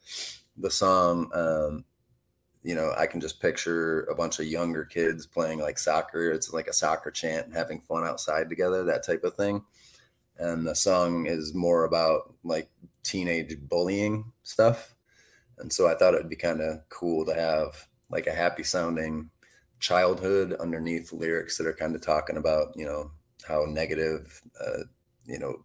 the 0.57 0.71
song, 0.71 1.31
um, 1.35 1.85
you 2.63 2.75
know, 2.75 2.93
I 2.97 3.07
can 3.07 3.21
just 3.21 3.41
picture 3.41 4.03
a 4.05 4.15
bunch 4.15 4.41
of 4.41 4.47
younger 4.47 4.85
kids 4.85 5.27
playing 5.27 5.61
like 5.61 5.79
soccer. 5.79 6.31
It's 6.31 6.53
like 6.53 6.67
a 6.69 6.73
soccer 6.73 7.11
chant 7.11 7.47
and 7.47 7.55
having 7.55 7.81
fun 7.81 8.05
outside 8.05 8.49
together, 8.49 8.85
that 8.85 9.05
type 9.05 9.25
of 9.25 9.35
thing. 9.35 9.65
And 10.39 10.67
the 10.67 10.75
song 10.75 11.27
is 11.27 11.55
more 11.55 11.85
about 11.85 12.35
like 12.45 12.69
teenage 13.07 13.57
bullying 13.61 14.33
stuff. 14.43 14.95
And 15.59 15.73
so 15.73 15.89
I 15.89 15.95
thought 15.97 16.15
it 16.15 16.19
would 16.19 16.31
be 16.31 16.37
kind 16.37 16.61
of 16.61 16.89
cool 16.91 17.27
to 17.27 17.35
have 17.35 17.89
like 18.11 18.27
a 18.27 18.35
happy 18.35 18.65
sounding 18.65 19.31
childhood 19.81 20.55
underneath 20.55 21.13
lyrics 21.13 21.59
that 21.59 21.67
are 21.67 21.75
kind 21.75 21.95
of 21.95 22.03
talking 22.03 22.37
about, 22.37 22.75
you 22.77 22.87
know, 22.87 23.13
how 23.47 23.65
negative, 23.67 24.43
uh, 24.61 24.85
you 25.27 25.39
know, 25.39 25.65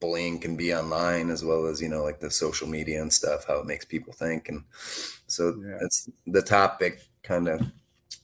bullying 0.00 0.38
can 0.40 0.56
be 0.56 0.74
online 0.74 1.30
as 1.30 1.44
well 1.44 1.66
as 1.66 1.80
you 1.80 1.88
know 1.88 2.02
like 2.02 2.20
the 2.20 2.30
social 2.30 2.68
media 2.68 3.00
and 3.00 3.12
stuff 3.12 3.46
how 3.46 3.60
it 3.60 3.66
makes 3.66 3.84
people 3.84 4.12
think 4.12 4.48
and 4.48 4.64
so 5.26 5.56
Yeah. 5.56 5.80
it's 5.80 6.08
the 6.26 6.42
topic 6.42 7.00
kind 7.22 7.48
of 7.48 7.60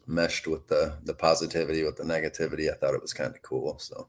meshed 0.06 0.46
with 0.46 0.68
the 0.68 0.98
the 1.04 1.14
positivity 1.14 1.82
with 1.84 1.96
the 1.96 2.04
negativity 2.04 2.70
i 2.72 2.76
thought 2.76 2.94
it 2.94 3.02
was 3.02 3.14
kind 3.14 3.34
of 3.34 3.42
cool 3.42 3.78
so 3.78 4.08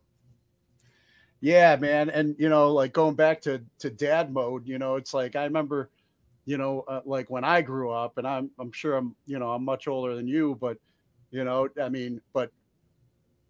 Yeah, 1.41 1.75
man, 1.77 2.10
and 2.12 2.36
you 2.38 2.49
know, 2.49 2.71
like 2.71 2.93
going 2.93 3.15
back 3.15 3.41
to 3.41 3.63
to 3.80 3.89
dad 3.89 4.32
mode, 4.32 4.67
you 4.67 4.77
know, 4.77 4.95
it's 4.95 5.13
like 5.13 5.36
I 5.36 5.43
remember, 5.45 5.89
you 6.45 6.58
know, 6.58 6.82
uh, 6.88 7.01
like 7.06 7.30
when 7.32 7.43
I 7.43 7.62
grew 7.63 7.91
up, 7.91 8.17
and 8.19 8.27
I'm 8.27 8.51
I'm 8.60 8.71
sure 8.71 8.95
I'm 8.95 9.15
you 9.25 9.39
know 9.39 9.51
I'm 9.51 9.65
much 9.65 9.88
older 9.88 10.15
than 10.15 10.27
you, 10.27 10.58
but 10.62 10.77
you 11.32 11.43
know, 11.43 11.69
I 11.82 11.89
mean, 11.89 12.21
but 12.34 12.51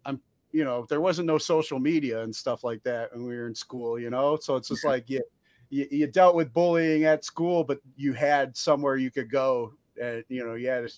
I'm 0.04 0.20
you 0.52 0.64
know 0.64 0.86
there 0.88 1.00
wasn't 1.00 1.26
no 1.26 1.38
social 1.38 1.78
media 1.78 2.22
and 2.22 2.34
stuff 2.34 2.64
like 2.64 2.82
that 2.84 3.12
when 3.12 3.26
we 3.26 3.36
were 3.36 3.46
in 3.46 3.54
school, 3.54 3.98
you 3.98 4.10
know, 4.10 4.36
so 4.40 4.56
it's 4.56 4.68
just 4.68 4.84
like 4.84 5.08
you 5.08 5.22
you, 5.70 5.86
you 5.90 6.06
dealt 6.06 6.34
with 6.34 6.52
bullying 6.52 7.04
at 7.04 7.24
school, 7.24 7.64
but 7.64 7.80
you 7.96 8.12
had 8.12 8.56
somewhere 8.56 8.96
you 8.96 9.10
could 9.10 9.30
go, 9.30 9.72
and 10.00 10.24
you 10.28 10.44
know, 10.44 10.54
you 10.54 10.68
had 10.68 10.84
a 10.84 10.88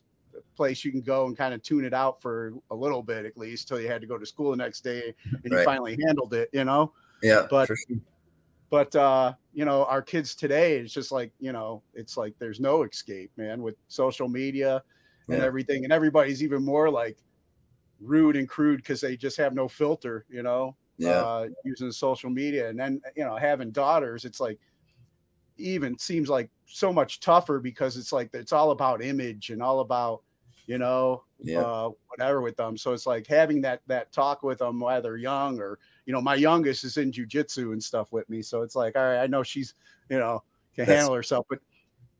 place 0.56 0.84
you 0.84 0.90
can 0.90 1.00
go 1.00 1.26
and 1.26 1.36
kind 1.36 1.54
of 1.54 1.62
tune 1.62 1.84
it 1.84 1.94
out 1.94 2.20
for 2.20 2.52
a 2.70 2.74
little 2.74 3.02
bit 3.02 3.24
at 3.24 3.36
least 3.36 3.68
till 3.68 3.80
you 3.80 3.88
had 3.88 4.00
to 4.00 4.06
go 4.06 4.18
to 4.18 4.26
school 4.26 4.50
the 4.50 4.56
next 4.56 4.82
day 4.82 5.14
and 5.42 5.52
you 5.52 5.64
finally 5.64 5.96
handled 6.06 6.34
it, 6.34 6.48
you 6.52 6.64
know 6.64 6.92
yeah 7.22 7.46
But- 7.50 7.66
sure. 7.66 7.76
but 8.70 8.94
uh 8.96 9.34
you 9.52 9.64
know 9.64 9.84
our 9.84 10.02
kids 10.02 10.34
today 10.34 10.78
it's 10.78 10.92
just 10.92 11.12
like 11.12 11.30
you 11.38 11.52
know 11.52 11.82
it's 11.94 12.16
like 12.16 12.34
there's 12.38 12.58
no 12.60 12.82
escape 12.82 13.30
man 13.36 13.62
with 13.62 13.76
social 13.88 14.28
media 14.28 14.82
and 15.28 15.38
Yeah. 15.38 15.44
everything 15.44 15.84
and 15.84 15.92
everybody's 15.92 16.42
even 16.42 16.64
more 16.64 16.90
like 16.90 17.16
rude 18.00 18.36
and 18.36 18.48
crude 18.48 18.78
because 18.78 19.00
they 19.00 19.16
just 19.16 19.36
have 19.36 19.54
no 19.54 19.68
filter 19.68 20.24
you 20.28 20.42
know 20.42 20.76
Yeah. 20.98 21.10
uh 21.22 21.48
using 21.64 21.92
social 21.92 22.30
media 22.30 22.68
and 22.68 22.78
then 22.78 23.00
you 23.16 23.24
know 23.24 23.36
having 23.36 23.70
daughters 23.70 24.24
it's 24.24 24.40
like 24.40 24.58
even 25.56 25.98
seems 25.98 26.28
like 26.28 26.50
so 26.66 26.92
much 26.92 27.20
tougher 27.20 27.58
because 27.60 27.96
it's 27.96 28.12
like 28.12 28.30
it's 28.34 28.52
all 28.52 28.70
about 28.70 29.02
image 29.02 29.50
and 29.50 29.62
all 29.62 29.80
about 29.80 30.22
you 30.66 30.78
know 30.78 31.22
Yeah. 31.40 31.60
uh 31.60 31.90
whatever 32.08 32.40
with 32.40 32.56
them. 32.56 32.76
So 32.76 32.92
it's 32.92 33.06
like 33.06 33.26
having 33.26 33.60
that 33.62 33.82
that 33.86 34.12
talk 34.12 34.42
with 34.42 34.58
them 34.58 34.80
while 34.80 35.02
they're 35.02 35.16
young 35.16 35.60
or 35.60 35.78
you 36.06 36.12
know 36.12 36.20
my 36.20 36.34
youngest 36.34 36.84
is 36.84 36.96
in 36.96 37.12
jujitsu 37.12 37.72
and 37.72 37.82
stuff 37.82 38.12
with 38.12 38.28
me. 38.28 38.42
So 38.42 38.62
it's 38.62 38.74
like 38.76 38.96
all 38.96 39.02
right 39.02 39.18
i 39.22 39.26
know 39.26 39.42
she's 39.42 39.74
you 40.08 40.18
know 40.18 40.42
can 40.74 40.86
That's- 40.86 40.98
handle 41.00 41.14
herself 41.14 41.46
but 41.48 41.60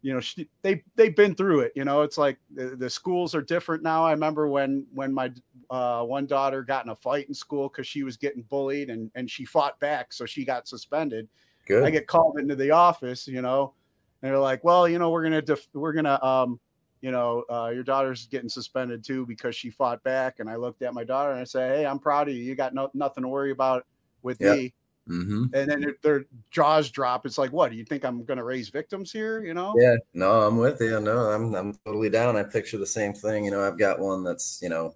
you 0.03 0.13
know 0.13 0.21
she, 0.21 0.47
they 0.61 0.85
they've 0.97 1.17
been 1.17 1.35
through 1.35 1.61
it 1.61 1.73
you 1.75 1.85
know? 1.87 2.03
It's 2.03 2.19
like 2.19 2.37
the, 2.55 2.77
the 2.77 2.91
schools 2.91 3.35
are 3.35 3.41
different 3.41 3.83
now. 3.83 4.05
I 4.05 4.11
remember 4.13 4.47
when 4.49 4.85
when 4.93 5.15
my 5.15 5.33
uh, 5.71 6.05
one 6.05 6.27
daughter 6.27 6.63
got 6.63 6.85
in 6.85 6.91
a 6.91 6.95
fight 6.97 7.27
in 7.29 7.35
school 7.35 7.71
because 7.71 7.87
she 7.87 8.03
was 8.03 8.19
getting 8.19 8.43
bullied 8.43 8.91
and 8.91 9.11
and 9.15 9.31
she 9.31 9.47
fought 9.47 9.81
back 9.81 10.13
so 10.13 10.27
she 10.27 10.45
got 10.45 10.69
suspended 10.69 11.27
good 11.67 11.85
I 11.85 11.91
get 11.91 12.07
called 12.07 12.39
into 12.39 12.55
the 12.57 12.71
office, 12.71 13.27
you 13.29 13.43
know, 13.43 13.75
and 14.23 14.31
they're 14.31 14.39
like, 14.39 14.65
"Well, 14.65 14.89
you 14.89 14.99
know, 14.99 15.11
we're 15.11 15.23
gonna 15.23 15.43
def- 15.43 15.69
we're 15.73 15.93
gonna 15.93 16.23
um, 16.23 16.61
you 17.01 17.11
know, 17.11 17.45
uh, 17.51 17.71
your 17.75 17.83
daughter's 17.83 18.27
getting 18.27 18.49
suspended 18.49 19.05
too 19.05 19.27
because 19.27 19.55
she 19.55 19.71
fought 19.71 20.03
back." 20.03 20.41
And 20.41 20.49
I 20.49 20.57
looked 20.57 20.83
at 20.83 20.95
my 20.95 21.05
daughter 21.05 21.31
and 21.33 21.41
I 21.41 21.45
said, 21.45 21.77
"Hey, 21.77 21.87
I'm 21.87 21.99
proud 21.99 22.29
of 22.29 22.35
you. 22.35 22.43
You 22.43 22.55
got 22.55 22.75
no- 22.75 22.91
nothing 22.95 23.23
to 23.23 23.29
worry 23.29 23.51
about 23.51 23.87
with 24.23 24.39
Yeah. 24.41 24.53
me." 24.55 24.75
hmm 25.07 25.45
And 25.53 25.71
then 25.71 25.85
it- 25.85 26.01
their 26.01 26.25
jaws 26.51 26.91
drop. 26.91 27.27
It's 27.27 27.37
like, 27.37 27.53
"What? 27.53 27.71
Do 27.71 27.77
you 27.77 27.85
think 27.85 28.05
I'm 28.05 28.25
gonna 28.25 28.45
raise 28.45 28.71
victims 28.71 29.13
here?" 29.13 29.45
You 29.45 29.53
know? 29.55 29.75
yeah 29.77 29.97
no 30.15 30.43
i'm 30.43 30.57
with 30.57 30.81
you 30.81 31.01
no 31.01 31.19
i'm 31.31 31.55
i'm 31.55 31.75
totally 31.85 32.09
down 32.09 32.37
i 32.37 32.43
picture 32.45 32.79
the 32.79 32.87
same 32.87 33.13
thing 33.13 33.45
you 33.45 33.51
know 33.51 33.61
i've 33.67 33.77
got 33.77 33.99
one 33.99 34.23
that's 34.23 34.61
you 34.63 34.69
know 34.69 34.95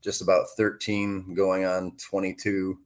just 0.00 0.22
about 0.22 0.46
13 0.56 1.34
going 1.34 1.64
on 1.64 1.96
22 1.96 2.78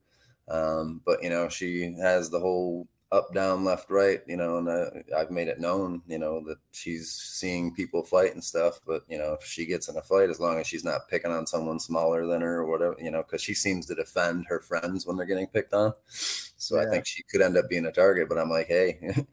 um 0.48 1.02
but 1.04 1.22
you 1.22 1.28
know 1.28 1.48
she 1.48 1.92
has 2.00 2.30
the 2.30 2.40
whole 2.40 2.86
up 3.10 3.32
down 3.32 3.64
left 3.64 3.90
right 3.90 4.20
you 4.26 4.36
know 4.36 4.58
and 4.58 4.68
uh, 4.68 4.90
i've 5.16 5.30
made 5.30 5.48
it 5.48 5.58
known 5.58 6.02
you 6.06 6.18
know 6.18 6.42
that 6.46 6.58
she's 6.72 7.10
seeing 7.10 7.74
people 7.74 8.04
fight 8.04 8.34
and 8.34 8.44
stuff 8.44 8.80
but 8.86 9.02
you 9.08 9.16
know 9.16 9.32
if 9.32 9.46
she 9.46 9.64
gets 9.64 9.88
in 9.88 9.96
a 9.96 10.02
fight 10.02 10.28
as 10.28 10.38
long 10.38 10.58
as 10.58 10.66
she's 10.66 10.84
not 10.84 11.08
picking 11.08 11.32
on 11.32 11.46
someone 11.46 11.80
smaller 11.80 12.26
than 12.26 12.42
her 12.42 12.58
or 12.58 12.66
whatever 12.66 12.96
you 13.00 13.10
know 13.10 13.22
because 13.22 13.42
she 13.42 13.54
seems 13.54 13.86
to 13.86 13.94
defend 13.94 14.44
her 14.46 14.60
friends 14.60 15.06
when 15.06 15.16
they're 15.16 15.24
getting 15.24 15.46
picked 15.46 15.72
on 15.72 15.92
so 16.08 16.78
i 16.78 16.84
think 16.84 17.06
she 17.06 17.22
could 17.30 17.40
end 17.40 17.56
up 17.56 17.68
being 17.70 17.86
a 17.86 17.92
target 17.92 18.28
but 18.28 18.36
i'm 18.36 18.50
like 18.50 18.66
hey 18.66 18.98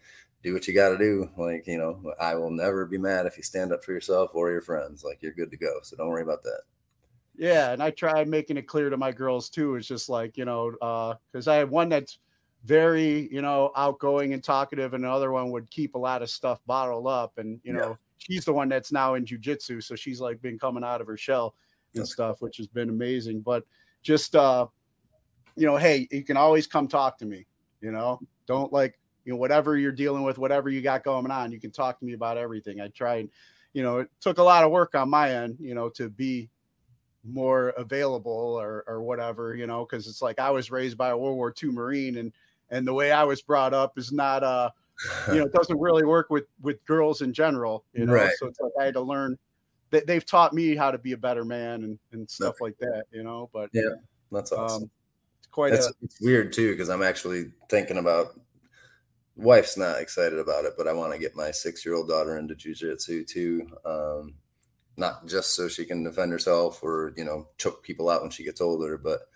do 0.45 0.53
what 0.53 0.67
you 0.67 0.73
got 0.73 0.89
to 0.89 0.97
do. 0.97 1.29
Like, 1.37 1.65
you 1.65 1.77
know, 1.77 2.13
I 2.21 2.35
will 2.35 2.51
never 2.51 2.85
be 2.85 2.99
mad 2.99 3.25
if 3.25 3.35
you 3.35 3.43
stand 3.43 3.73
up 3.73 3.83
for 3.83 3.91
yourself 3.91 4.31
or 4.33 4.51
your 4.51 4.61
friends. 4.61 5.03
Like, 5.03 5.17
you're 5.21 5.33
good 5.33 5.49
to 5.51 5.57
go. 5.57 5.79
So 5.81 5.97
don't 5.97 6.09
worry 6.09 6.21
about 6.21 6.43
that. 6.43 6.61
Yeah, 7.37 7.73
and 7.73 7.83
I 7.83 7.89
tried 7.89 8.29
making 8.29 8.55
it 8.57 8.67
clear 8.67 8.89
to 8.89 8.95
my 8.95 9.11
girls 9.11 9.49
too. 9.49 9.75
It's 9.75 9.87
just 9.87 10.07
like 10.07 10.37
you 10.37 10.45
know, 10.45 11.17
because 11.31 11.49
I 11.49 11.57
have 11.57 11.69
one 11.69 11.89
that's 11.89 12.19
very 12.65 13.31
you 13.31 13.41
know 13.41 13.71
outgoing 13.75 14.33
and 14.33 14.43
talkative, 14.43 14.93
and 14.93 15.05
another 15.05 15.31
one 15.31 15.51
would 15.51 15.69
keep 15.69 15.95
a 15.95 15.99
lot 15.99 16.21
of 16.21 16.29
stuff 16.29 16.59
bottled 16.65 17.07
up. 17.07 17.37
And 17.37 17.59
you 17.63 17.73
Yeah. 17.73 17.79
know, 17.79 17.97
she's 18.17 18.45
the 18.45 18.53
one 18.53 18.69
that's 18.69 18.91
now 18.91 19.13
in 19.13 19.25
jujitsu, 19.25 19.83
so 19.83 19.95
she's 19.95 20.19
like 20.19 20.41
been 20.41 20.57
coming 20.59 20.83
out 20.83 21.01
of 21.01 21.07
her 21.07 21.17
shell 21.17 21.55
and 21.95 22.05
stuff, 22.07 22.41
which 22.41 22.57
has 22.57 22.67
been 22.67 22.89
amazing. 22.89 23.41
But 23.41 23.65
just 24.01 24.35
uh, 24.35 24.67
you 25.55 25.65
know, 25.65 25.77
hey, 25.77 26.07
you 26.11 26.23
can 26.23 26.37
always 26.37 26.67
come 26.67 26.87
talk 26.87 27.17
to 27.19 27.25
me. 27.25 27.45
You 27.81 27.91
know, 27.91 28.19
don't 28.47 28.73
like 28.73 28.99
you 29.25 29.33
know 29.33 29.37
whatever 29.37 29.77
you're 29.77 29.91
dealing 29.91 30.23
with, 30.23 30.37
whatever 30.37 30.69
you 30.69 30.81
got 30.81 31.03
going 31.03 31.29
on, 31.31 31.51
you 31.51 31.59
can 31.59 31.71
talk 31.71 31.99
to 31.99 32.05
me 32.05 32.13
about 32.13 32.37
everything. 32.37 32.81
I 32.81 32.87
try 32.89 33.17
and 33.17 33.29
you 33.73 33.83
know, 33.83 33.99
it 33.99 34.09
took 34.21 34.37
a 34.37 34.43
lot 34.43 34.63
of 34.63 34.71
work 34.71 34.95
on 34.95 35.09
my 35.09 35.31
end, 35.35 35.57
you 35.59 35.75
know, 35.75 35.89
to 35.89 36.09
be 36.09 36.49
more 37.23 37.69
available 37.69 38.31
or 38.59 38.83
or 38.87 39.01
whatever, 39.01 39.55
you 39.55 39.67
know, 39.67 39.85
because 39.85 40.07
it's 40.07 40.21
like 40.21 40.39
I 40.39 40.51
was 40.51 40.71
raised 40.71 40.97
by 40.97 41.09
a 41.09 41.17
World 41.17 41.35
War 41.37 41.51
II 41.51 41.71
Marine 41.71 42.17
and 42.17 42.31
and 42.69 42.87
the 42.87 42.93
way 42.93 43.11
I 43.11 43.23
was 43.23 43.41
brought 43.41 43.73
up 43.73 43.97
is 43.97 44.11
not 44.11 44.43
uh 44.43 44.69
you 45.29 45.35
know, 45.35 45.45
it 45.45 45.53
doesn't 45.53 45.79
really 45.79 46.05
work 46.05 46.29
with 46.29 46.45
with 46.61 46.83
girls 46.85 47.21
in 47.21 47.33
general, 47.33 47.83
you 47.93 48.05
know. 48.05 48.13
Right. 48.13 48.31
So 48.39 48.47
it's 48.47 48.59
like 48.59 48.71
I 48.79 48.85
had 48.85 48.93
to 48.93 49.01
learn 49.01 49.37
that 49.91 50.07
they've 50.07 50.25
taught 50.25 50.53
me 50.53 50.75
how 50.75 50.91
to 50.91 50.97
be 50.97 51.11
a 51.11 51.17
better 51.17 51.45
man 51.45 51.83
and, 51.83 51.99
and 52.11 52.29
stuff 52.29 52.61
like 52.61 52.77
that, 52.79 53.03
you 53.11 53.23
know. 53.23 53.49
But 53.53 53.69
Yeah, 53.73 53.95
that's 54.31 54.51
awesome. 54.51 54.83
um, 54.83 54.89
it's 55.39 55.47
quite 55.47 55.71
That's 55.71 55.87
a 55.87 55.93
it's 56.01 56.21
weird 56.21 56.53
too 56.53 56.71
because 56.71 56.89
I'm 56.89 57.03
actually 57.03 57.51
thinking 57.69 57.97
about. 57.97 58.39
Wife's 59.37 59.75
not 59.75 59.99
excited 59.99 60.39
about 60.39 60.63
it, 60.63 60.75
but 60.77 60.87
I 60.87 60.93
want 60.93 61.11
to 61.11 61.19
get 61.19 61.35
my 61.35 61.51
six-year-old 61.51 62.07
daughter 62.07 62.37
into 62.37 62.55
jujitsu 62.55 63.27
too. 63.27 63.67
Um, 63.83 64.35
not 64.95 65.27
just 65.27 65.55
so 65.55 65.67
she 65.67 65.83
can 65.83 66.03
defend 66.03 66.31
herself 66.31 66.81
or 66.81 67.13
you 67.17 67.25
know 67.25 67.49
choke 67.57 67.83
people 67.83 68.09
out 68.09 68.21
when 68.21 68.31
she 68.31 68.45
gets 68.45 68.61
older, 68.61 68.97
but 68.97 69.27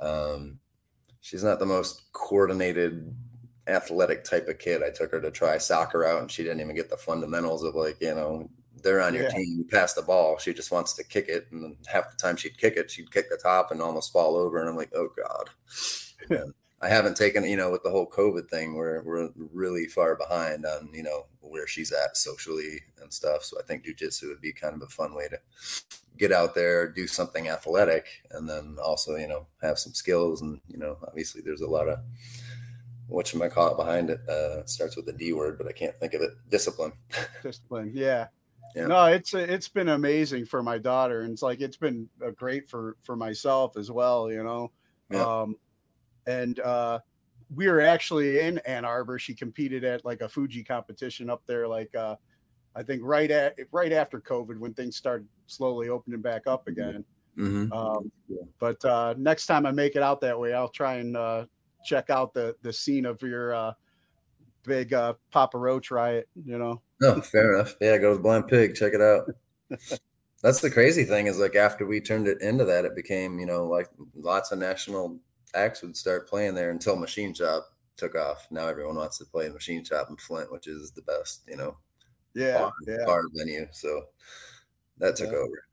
um, 0.00 0.58
she's 1.20 1.44
not 1.44 1.58
the 1.58 1.66
most 1.66 2.12
coordinated, 2.12 3.14
athletic 3.66 4.24
type 4.24 4.48
of 4.48 4.58
kid. 4.58 4.82
I 4.82 4.90
took 4.90 5.10
her 5.12 5.20
to 5.20 5.30
try 5.30 5.58
soccer 5.58 6.04
out, 6.04 6.20
and 6.20 6.30
she 6.30 6.42
didn't 6.42 6.60
even 6.60 6.76
get 6.76 6.90
the 6.90 6.96
fundamentals 6.96 7.64
of 7.64 7.74
like 7.74 8.00
you 8.00 8.14
know 8.14 8.50
they're 8.82 9.00
on 9.02 9.14
your 9.14 9.24
Yeah. 9.24 9.30
team, 9.30 9.56
you 9.58 9.64
pass 9.70 9.94
the 9.94 10.02
ball. 10.02 10.38
She 10.38 10.54
just 10.54 10.70
wants 10.70 10.94
to 10.94 11.04
kick 11.04 11.28
it, 11.28 11.48
and 11.50 11.62
then 11.64 11.76
half 11.86 12.10
the 12.10 12.16
time 12.16 12.36
she'd 12.36 12.58
kick 12.58 12.76
it, 12.76 12.90
she'd 12.90 13.12
kick 13.12 13.28
the 13.30 13.36
top 13.36 13.70
and 13.70 13.82
almost 13.82 14.12
fall 14.12 14.36
over, 14.36 14.58
and 14.60 14.68
I'm 14.68 14.76
like, 14.76 14.92
oh 14.94 15.08
god. 15.16 15.50
I 16.80 16.88
haven't 16.88 17.16
taken, 17.16 17.44
you 17.44 17.56
know, 17.56 17.70
with 17.70 17.82
the 17.82 17.90
whole 17.90 18.08
COVID 18.08 18.48
thing, 18.48 18.74
we're 18.74 19.02
we're 19.02 19.30
really 19.52 19.86
far 19.86 20.14
behind 20.16 20.64
on, 20.64 20.90
you 20.92 21.02
know, 21.02 21.26
where 21.40 21.66
she's 21.66 21.92
at 21.92 22.16
socially 22.16 22.82
and 23.02 23.12
stuff. 23.12 23.42
So 23.44 23.58
I 23.58 23.64
think 23.64 23.84
jujitsu 23.84 24.28
would 24.28 24.40
be 24.40 24.52
kind 24.52 24.74
of 24.74 24.82
a 24.82 24.86
fun 24.86 25.14
way 25.14 25.28
to 25.28 25.38
get 26.16 26.32
out 26.32 26.54
there, 26.54 26.88
do 26.88 27.06
something 27.06 27.48
athletic, 27.48 28.06
and 28.30 28.48
then 28.48 28.76
also, 28.82 29.16
you 29.16 29.26
know, 29.26 29.46
have 29.62 29.78
some 29.78 29.92
skills. 29.94 30.40
And 30.40 30.60
you 30.68 30.78
know, 30.78 30.98
obviously, 31.06 31.42
there's 31.42 31.62
a 31.62 31.68
lot 31.68 31.88
of 31.88 31.98
what 33.08 33.32
you 33.32 33.40
might 33.40 33.52
call 33.52 33.72
it 33.72 33.76
behind 33.76 34.10
it. 34.10 34.20
Uh, 34.28 34.60
it 34.60 34.70
starts 34.70 34.94
with 34.96 35.06
the 35.06 35.12
D 35.12 35.32
word, 35.32 35.58
but 35.58 35.66
I 35.66 35.72
can't 35.72 35.98
think 35.98 36.14
of 36.14 36.22
it. 36.22 36.30
Discipline. 36.50 36.92
discipline. 37.42 37.90
Yeah. 37.94 38.28
Yeah. 38.76 38.86
No, 38.86 39.06
it's 39.06 39.34
it's 39.34 39.68
been 39.68 39.88
amazing 39.88 40.44
for 40.44 40.62
my 40.62 40.78
daughter, 40.78 41.22
and 41.22 41.32
it's 41.32 41.42
like 41.42 41.60
it's 41.60 41.76
been 41.76 42.08
uh, 42.24 42.30
great 42.30 42.68
for 42.68 42.96
for 43.02 43.16
myself 43.16 43.76
as 43.76 43.90
well. 43.90 44.30
You 44.30 44.44
know, 44.44 44.70
Yeah. 45.10 45.24
um, 45.24 45.56
and 46.28 46.60
uh, 46.60 47.00
we 47.54 47.68
were 47.68 47.80
actually 47.80 48.40
in 48.40 48.58
Ann 48.58 48.84
Arbor. 48.84 49.18
She 49.18 49.34
competed 49.34 49.82
at 49.82 50.04
like 50.04 50.20
a 50.20 50.28
Fuji 50.28 50.62
competition 50.62 51.30
up 51.30 51.42
there, 51.46 51.66
like 51.66 51.94
uh, 51.94 52.16
I 52.76 52.82
think 52.82 53.00
right 53.02 53.30
at 53.30 53.56
right 53.72 53.92
after 53.92 54.20
COVID 54.20 54.58
when 54.58 54.74
things 54.74 54.96
started 54.96 55.26
slowly 55.46 55.88
opening 55.88 56.20
back 56.20 56.46
up 56.46 56.68
again. 56.68 57.04
Mm-hmm. 57.36 57.72
Um, 57.72 58.12
but 58.58 58.84
uh, 58.84 59.14
next 59.16 59.46
time 59.46 59.64
I 59.64 59.70
make 59.70 59.96
it 59.96 60.02
out 60.02 60.20
that 60.20 60.38
way, 60.38 60.52
I'll 60.52 60.68
try 60.68 60.96
and 60.96 61.16
uh, 61.16 61.46
check 61.84 62.10
out 62.10 62.34
the 62.34 62.54
the 62.62 62.72
scene 62.72 63.06
of 63.06 63.22
your 63.22 63.54
uh, 63.54 63.72
big 64.64 64.92
uh, 64.92 65.14
Papa 65.30 65.56
Roach 65.56 65.90
riot. 65.90 66.28
You 66.44 66.58
know. 66.58 66.82
No, 67.00 67.20
fair 67.22 67.54
enough. 67.54 67.74
Yeah, 67.80 67.96
go 67.98 68.10
to 68.10 68.16
the 68.16 68.22
Blind 68.22 68.48
Pig. 68.48 68.74
Check 68.74 68.92
it 68.92 69.00
out. 69.00 69.24
That's 70.42 70.60
the 70.60 70.70
crazy 70.70 71.04
thing 71.04 71.26
is 71.26 71.38
like 71.38 71.56
after 71.56 71.86
we 71.86 72.00
turned 72.00 72.28
it 72.28 72.40
into 72.42 72.64
that, 72.66 72.84
it 72.84 72.94
became 72.94 73.38
you 73.38 73.46
know 73.46 73.64
like 73.64 73.88
lots 74.14 74.52
of 74.52 74.58
national 74.58 75.18
acts 75.54 75.82
would 75.82 75.96
start 75.96 76.28
playing 76.28 76.54
there 76.54 76.70
until 76.70 76.96
Machine 76.96 77.34
Shop 77.34 77.68
took 77.96 78.14
off. 78.14 78.46
Now 78.50 78.66
everyone 78.68 78.96
wants 78.96 79.18
to 79.18 79.24
play 79.24 79.48
Machine 79.48 79.84
Shop 79.84 80.08
in 80.10 80.16
Flint, 80.16 80.52
which 80.52 80.66
is 80.66 80.92
the 80.92 81.02
best 81.02 81.42
you 81.48 81.56
know 81.56 81.76
Yeah, 82.34 82.58
bar, 82.58 82.72
yeah. 82.86 83.04
bar 83.06 83.22
venue. 83.34 83.66
So 83.72 84.06
that 84.98 85.16
took 85.16 85.30
Yeah. 85.30 85.36
over. 85.38 85.64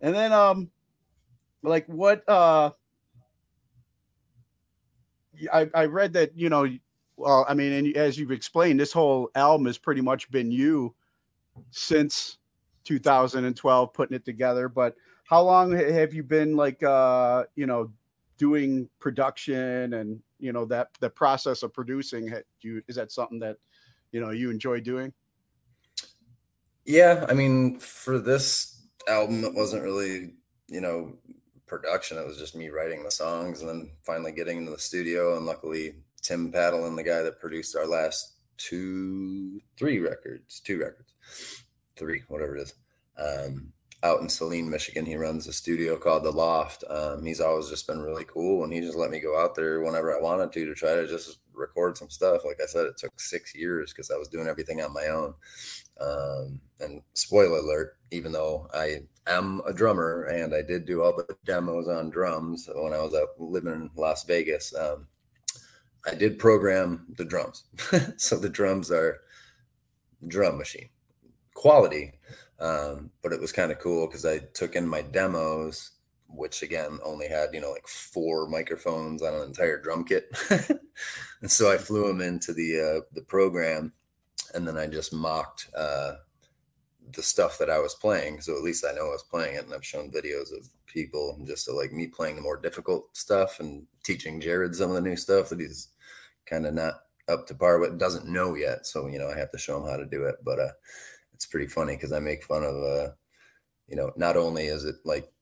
And 0.00 0.14
then 0.14 0.32
um 0.32 0.70
like 1.62 1.86
what 1.86 2.26
uh 2.28 2.70
I, 5.52 5.70
I 5.74 5.84
read 5.86 6.12
that, 6.14 6.36
you 6.36 6.48
know, 6.48 6.66
well, 7.16 7.46
I 7.48 7.54
mean, 7.54 7.72
and 7.72 7.96
as 7.96 8.18
you've 8.18 8.30
explained, 8.32 8.80
this 8.80 8.92
whole 8.92 9.30
album 9.34 9.66
has 9.66 9.78
pretty 9.78 10.00
much 10.00 10.30
been 10.30 10.50
you 10.50 10.94
since 11.70 12.38
2012 12.84 13.92
putting 13.92 14.16
it 14.16 14.24
together. 14.24 14.68
But 14.68 14.96
how 15.30 15.42
long 15.42 15.70
have 15.70 16.12
you 16.12 16.24
been 16.24 16.56
like 16.56 16.82
uh, 16.82 17.44
you 17.54 17.64
know, 17.64 17.92
doing 18.36 18.90
production 18.98 19.94
and 19.94 20.20
you 20.40 20.52
know 20.52 20.64
that 20.64 20.88
the 20.98 21.08
process 21.08 21.62
of 21.62 21.72
producing 21.72 22.34
you 22.62 22.82
is 22.88 22.96
that 22.96 23.12
something 23.12 23.38
that 23.38 23.56
you 24.10 24.20
know 24.20 24.30
you 24.30 24.50
enjoy 24.50 24.80
doing? 24.80 25.12
Yeah, 26.84 27.26
I 27.28 27.34
mean, 27.34 27.78
for 27.78 28.18
this 28.18 28.82
album, 29.06 29.44
it 29.44 29.54
wasn't 29.54 29.84
really, 29.84 30.32
you 30.66 30.80
know, 30.80 31.14
production. 31.66 32.18
It 32.18 32.26
was 32.26 32.38
just 32.38 32.56
me 32.56 32.68
writing 32.68 33.04
the 33.04 33.12
songs 33.12 33.60
and 33.60 33.68
then 33.68 33.90
finally 34.02 34.32
getting 34.32 34.58
into 34.58 34.72
the 34.72 34.78
studio. 34.78 35.36
And 35.36 35.46
luckily, 35.46 35.94
Tim 36.22 36.50
Patalan, 36.50 36.96
the 36.96 37.04
guy 37.04 37.22
that 37.22 37.38
produced 37.38 37.76
our 37.76 37.86
last 37.86 38.32
two, 38.56 39.60
three 39.78 40.00
records, 40.00 40.58
two 40.58 40.80
records, 40.80 41.12
three, 41.94 42.22
whatever 42.26 42.56
it 42.56 42.62
is, 42.62 42.74
um, 43.16 43.72
out 44.02 44.20
in 44.20 44.28
Saline, 44.28 44.70
Michigan, 44.70 45.04
he 45.04 45.16
runs 45.16 45.46
a 45.46 45.52
studio 45.52 45.96
called 45.96 46.24
The 46.24 46.30
Loft. 46.30 46.84
Um, 46.88 47.24
he's 47.24 47.40
always 47.40 47.68
just 47.68 47.86
been 47.86 48.00
really 48.00 48.24
cool, 48.24 48.64
and 48.64 48.72
he 48.72 48.80
just 48.80 48.96
let 48.96 49.10
me 49.10 49.20
go 49.20 49.38
out 49.38 49.54
there 49.54 49.80
whenever 49.80 50.16
I 50.16 50.20
wanted 50.20 50.52
to 50.52 50.64
to 50.64 50.74
try 50.74 50.94
to 50.94 51.06
just 51.06 51.38
record 51.52 51.98
some 51.98 52.08
stuff. 52.08 52.44
Like 52.44 52.58
I 52.62 52.66
said, 52.66 52.86
it 52.86 52.96
took 52.96 53.20
six 53.20 53.54
years 53.54 53.92
because 53.92 54.10
I 54.10 54.16
was 54.16 54.28
doing 54.28 54.46
everything 54.46 54.80
on 54.80 54.94
my 54.94 55.06
own. 55.08 55.34
Um, 56.00 56.60
and 56.80 57.02
spoiler 57.12 57.58
alert, 57.58 57.98
even 58.10 58.32
though 58.32 58.68
I 58.72 59.02
am 59.26 59.60
a 59.66 59.72
drummer 59.72 60.22
and 60.24 60.54
I 60.54 60.62
did 60.62 60.86
do 60.86 61.02
all 61.02 61.14
the 61.14 61.36
demos 61.44 61.88
on 61.88 62.08
drums 62.08 62.70
when 62.74 62.94
I 62.94 63.02
was 63.02 63.14
out 63.14 63.38
living 63.38 63.72
in 63.72 63.90
Las 63.96 64.24
Vegas, 64.24 64.74
um, 64.74 65.06
I 66.06 66.14
did 66.14 66.38
program 66.38 67.06
the 67.18 67.24
drums. 67.26 67.64
so 68.16 68.36
the 68.36 68.48
drums 68.48 68.90
are 68.90 69.20
drum 70.26 70.56
machine 70.56 70.88
quality. 71.60 72.12
Um, 72.60 73.10
but 73.22 73.32
it 73.32 73.40
was 73.40 73.52
kind 73.52 73.72
of 73.72 73.78
cool 73.78 74.06
because 74.06 74.26
I 74.26 74.38
took 74.38 74.76
in 74.76 74.86
my 74.86 75.02
demos, 75.02 75.92
which 76.28 76.62
again 76.62 76.98
only 77.04 77.28
had, 77.28 77.54
you 77.54 77.60
know, 77.60 77.70
like 77.70 77.86
four 77.86 78.48
microphones 78.48 79.22
on 79.22 79.34
an 79.34 79.42
entire 79.42 79.80
drum 79.80 80.04
kit. 80.04 80.30
and 81.40 81.50
so 81.50 81.72
I 81.72 81.78
flew 81.78 82.06
them 82.08 82.20
into 82.20 82.52
the 82.52 82.80
uh, 82.80 83.00
the 83.12 83.22
program 83.22 83.92
and 84.54 84.66
then 84.66 84.76
I 84.76 84.86
just 84.86 85.12
mocked 85.12 85.68
uh, 85.76 86.14
the 87.12 87.22
stuff 87.22 87.58
that 87.58 87.70
I 87.70 87.78
was 87.78 87.94
playing. 87.94 88.40
So 88.40 88.56
at 88.56 88.62
least 88.62 88.84
I 88.84 88.92
know 88.92 89.06
I 89.06 89.10
was 89.10 89.24
playing 89.30 89.56
it, 89.56 89.64
and 89.64 89.74
I've 89.74 89.84
shown 89.84 90.10
videos 90.10 90.56
of 90.56 90.68
people 90.86 91.38
just 91.46 91.66
to 91.66 91.72
like 91.72 91.92
me 91.92 92.06
playing 92.06 92.36
the 92.36 92.42
more 92.42 92.56
difficult 92.56 93.16
stuff 93.16 93.60
and 93.60 93.86
teaching 94.04 94.40
Jared 94.40 94.74
some 94.74 94.90
of 94.90 94.96
the 94.96 95.08
new 95.08 95.16
stuff 95.16 95.48
that 95.50 95.60
he's 95.60 95.88
kind 96.46 96.66
of 96.66 96.74
not 96.74 96.94
up 97.28 97.46
to 97.46 97.54
par 97.54 97.78
with, 97.78 97.98
doesn't 97.98 98.26
know 98.26 98.54
yet. 98.54 98.86
So 98.86 99.06
you 99.06 99.18
know 99.18 99.28
I 99.28 99.38
have 99.38 99.50
to 99.52 99.58
show 99.58 99.78
him 99.78 99.88
how 99.88 99.96
to 99.96 100.06
do 100.06 100.24
it. 100.24 100.36
But 100.44 100.58
uh, 100.58 100.72
it's 101.40 101.46
pretty 101.46 101.68
funny 101.68 101.96
because 101.96 102.12
I 102.12 102.20
make 102.20 102.44
fun 102.44 102.62
of 102.62 102.74
uh, 102.76 103.12
you 103.88 103.96
know 103.96 104.12
not 104.14 104.36
only 104.36 104.66
is 104.66 104.84
it 104.84 104.96
like 105.06 105.32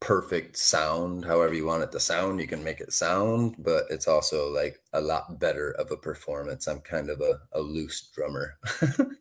perfect 0.00 0.58
sound 0.58 1.24
however 1.24 1.54
you 1.54 1.64
want 1.64 1.82
it 1.82 1.90
to 1.90 1.98
sound 1.98 2.38
you 2.38 2.46
can 2.46 2.62
make 2.62 2.80
it 2.80 2.92
sound 2.92 3.56
but 3.58 3.84
it's 3.88 4.06
also 4.06 4.52
like 4.52 4.78
a 4.92 5.00
lot 5.00 5.40
better 5.40 5.70
of 5.70 5.90
a 5.90 5.96
performance. 5.96 6.66
I'm 6.66 6.80
kind 6.80 7.08
of 7.08 7.22
a, 7.22 7.40
a 7.52 7.60
loose 7.60 8.10
drummer. 8.14 8.58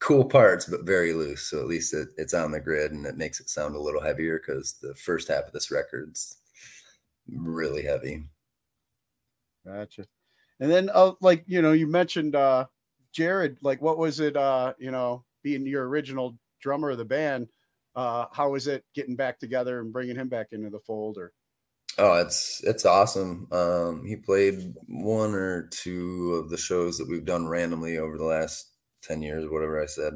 Cool 0.00 0.24
parts 0.24 0.64
but 0.64 0.86
very 0.86 1.12
loose 1.12 1.42
so 1.42 1.60
at 1.60 1.66
least 1.66 1.92
it, 1.92 2.08
it's 2.16 2.32
on 2.32 2.52
the 2.52 2.60
grid 2.60 2.92
and 2.92 3.04
it 3.04 3.18
makes 3.18 3.38
it 3.38 3.50
sound 3.50 3.74
a 3.74 3.80
little 3.80 4.00
heavier 4.00 4.38
because 4.38 4.78
the 4.80 4.94
first 4.94 5.28
half 5.28 5.44
of 5.44 5.52
this 5.52 5.70
record's 5.70 6.38
really 7.28 7.82
heavy. 7.82 8.24
Gotcha. 9.66 10.06
And 10.58 10.70
then 10.70 10.90
uh, 10.92 11.12
like 11.20 11.44
you 11.46 11.60
know, 11.60 11.72
you 11.72 11.86
mentioned 11.86 12.34
uh 12.34 12.64
Jared, 13.12 13.58
like 13.60 13.82
what 13.82 13.98
was 13.98 14.20
it 14.20 14.36
uh, 14.36 14.72
you 14.78 14.90
know, 14.90 15.24
being 15.42 15.66
your 15.66 15.88
original 15.88 16.36
drummer 16.60 16.90
of 16.90 16.98
the 16.98 17.04
band, 17.04 17.48
uh 17.96 18.26
how 18.32 18.50
was 18.50 18.66
it 18.66 18.84
getting 18.94 19.16
back 19.16 19.38
together 19.38 19.80
and 19.80 19.92
bringing 19.92 20.16
him 20.16 20.28
back 20.28 20.48
into 20.52 20.70
the 20.70 20.80
fold 20.80 21.18
or 21.18 21.32
Oh, 21.98 22.14
it's 22.14 22.62
it's 22.64 22.86
awesome. 22.86 23.48
Um, 23.52 24.04
he 24.06 24.16
played 24.16 24.74
one 24.86 25.34
or 25.34 25.68
two 25.68 26.34
of 26.34 26.50
the 26.50 26.56
shows 26.56 26.98
that 26.98 27.08
we've 27.08 27.24
done 27.24 27.48
randomly 27.48 27.98
over 27.98 28.16
the 28.16 28.24
last 28.24 28.72
ten 29.02 29.22
years, 29.22 29.48
whatever 29.50 29.82
I 29.82 29.86
said. 29.86 30.14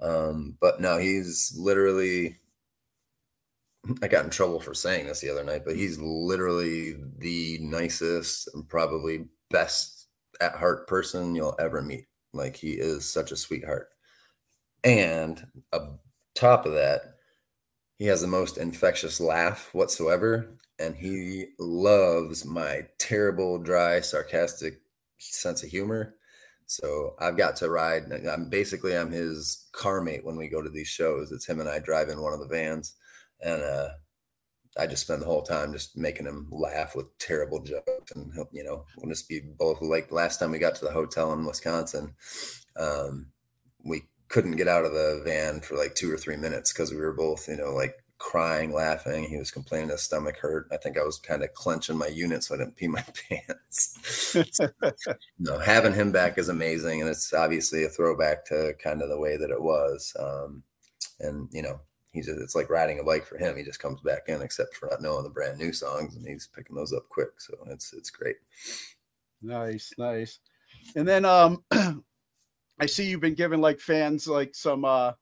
Um, 0.00 0.56
but 0.60 0.80
no, 0.80 0.98
he's 0.98 1.54
literally. 1.56 2.38
I 4.02 4.08
got 4.08 4.24
in 4.24 4.30
trouble 4.30 4.60
for 4.60 4.74
saying 4.74 5.06
this 5.06 5.20
the 5.20 5.30
other 5.30 5.44
night, 5.44 5.62
but 5.64 5.76
he's 5.76 5.98
literally 5.98 6.96
the 7.18 7.58
nicest 7.62 8.48
and 8.54 8.68
probably 8.68 9.26
best 9.50 10.08
at 10.40 10.56
heart 10.56 10.86
person 10.86 11.34
you'll 11.34 11.56
ever 11.58 11.80
meet. 11.80 12.06
Like 12.32 12.56
he 12.56 12.72
is 12.72 13.10
such 13.10 13.32
a 13.32 13.36
sweetheart. 13.36 13.88
And 14.84 15.46
on 15.72 15.98
top 16.34 16.66
of 16.66 16.72
that, 16.72 17.16
he 17.98 18.06
has 18.06 18.20
the 18.20 18.26
most 18.26 18.56
infectious 18.56 19.20
laugh 19.20 19.70
whatsoever. 19.72 20.56
And 20.78 20.96
he 20.96 21.48
loves 21.58 22.44
my 22.46 22.86
terrible, 22.98 23.58
dry, 23.58 24.00
sarcastic 24.00 24.80
sense 25.18 25.62
of 25.62 25.68
humor. 25.68 26.14
So 26.70 27.16
I've 27.18 27.36
got 27.36 27.56
to 27.56 27.68
ride. 27.68 28.04
I'm 28.30 28.48
basically 28.48 28.96
I'm 28.96 29.10
his 29.10 29.66
car 29.72 30.00
mate 30.00 30.24
when 30.24 30.36
we 30.36 30.48
go 30.48 30.62
to 30.62 30.70
these 30.70 30.86
shows. 30.86 31.32
It's 31.32 31.46
him 31.46 31.58
and 31.58 31.68
I 31.68 31.80
drive 31.80 32.08
in 32.08 32.22
one 32.22 32.32
of 32.32 32.38
the 32.38 32.46
vans, 32.46 32.94
and 33.40 33.60
uh, 33.60 33.88
I 34.78 34.86
just 34.86 35.02
spend 35.02 35.20
the 35.20 35.26
whole 35.26 35.42
time 35.42 35.72
just 35.72 35.96
making 35.96 36.26
him 36.26 36.46
laugh 36.52 36.94
with 36.94 37.18
terrible 37.18 37.60
jokes, 37.60 38.12
and 38.14 38.32
you 38.52 38.62
know, 38.62 38.84
we'll 38.96 39.10
just 39.10 39.28
be 39.28 39.40
both 39.40 39.82
like 39.82 40.12
last 40.12 40.38
time 40.38 40.52
we 40.52 40.60
got 40.60 40.76
to 40.76 40.84
the 40.84 40.92
hotel 40.92 41.32
in 41.32 41.44
Wisconsin, 41.44 42.14
um, 42.76 43.32
we 43.84 44.02
couldn't 44.30 44.56
get 44.56 44.68
out 44.68 44.84
of 44.84 44.92
the 44.92 45.20
van 45.24 45.60
for 45.60 45.76
like 45.76 45.94
two 45.94 46.10
or 46.10 46.16
three 46.16 46.36
minutes 46.36 46.72
because 46.72 46.92
we 46.92 46.96
were 46.96 47.12
both, 47.12 47.48
you 47.48 47.56
know, 47.56 47.74
like 47.74 47.96
crying, 48.18 48.72
laughing. 48.72 49.24
He 49.24 49.36
was 49.36 49.50
complaining 49.50 49.90
his 49.90 50.02
stomach 50.02 50.36
hurt. 50.36 50.68
I 50.70 50.76
think 50.76 50.96
I 50.96 51.02
was 51.02 51.18
kind 51.18 51.42
of 51.42 51.52
clenching 51.52 51.98
my 51.98 52.06
unit 52.06 52.44
so 52.44 52.54
I 52.54 52.58
didn't 52.58 52.76
pee 52.76 52.86
my 52.86 53.04
pants. 53.28 54.36
no, 55.38 55.58
having 55.58 55.94
him 55.94 56.12
back 56.12 56.38
is 56.38 56.48
amazing, 56.48 57.00
and 57.00 57.10
it's 57.10 57.34
obviously 57.34 57.84
a 57.84 57.88
throwback 57.88 58.46
to 58.46 58.74
kind 58.82 59.02
of 59.02 59.08
the 59.08 59.18
way 59.18 59.36
that 59.36 59.50
it 59.50 59.60
was. 59.60 60.14
Um, 60.18 60.62
and 61.18 61.48
you 61.50 61.62
know, 61.62 61.80
he's 62.12 62.26
just, 62.26 62.40
it's 62.40 62.54
like 62.54 62.70
riding 62.70 63.00
a 63.00 63.04
bike 63.04 63.26
for 63.26 63.36
him. 63.36 63.56
He 63.56 63.64
just 63.64 63.80
comes 63.80 64.00
back 64.00 64.28
in, 64.28 64.42
except 64.42 64.76
for 64.76 64.88
not 64.90 65.02
knowing 65.02 65.24
the 65.24 65.30
brand 65.30 65.58
new 65.58 65.72
songs, 65.72 66.14
and 66.14 66.24
he's 66.24 66.46
picking 66.46 66.76
those 66.76 66.92
up 66.92 67.08
quick. 67.08 67.40
So 67.40 67.54
it's 67.66 67.92
it's 67.92 68.10
great. 68.10 68.36
Nice, 69.42 69.92
nice. 69.98 70.38
And 70.94 71.08
then 71.08 71.24
um, 71.24 71.64
I 72.80 72.86
see 72.86 73.04
you've 73.04 73.20
been 73.20 73.34
giving 73.34 73.60
like 73.60 73.78
fans 73.78 74.26
like 74.26 74.54
some 74.54 74.84
uh 74.84 75.12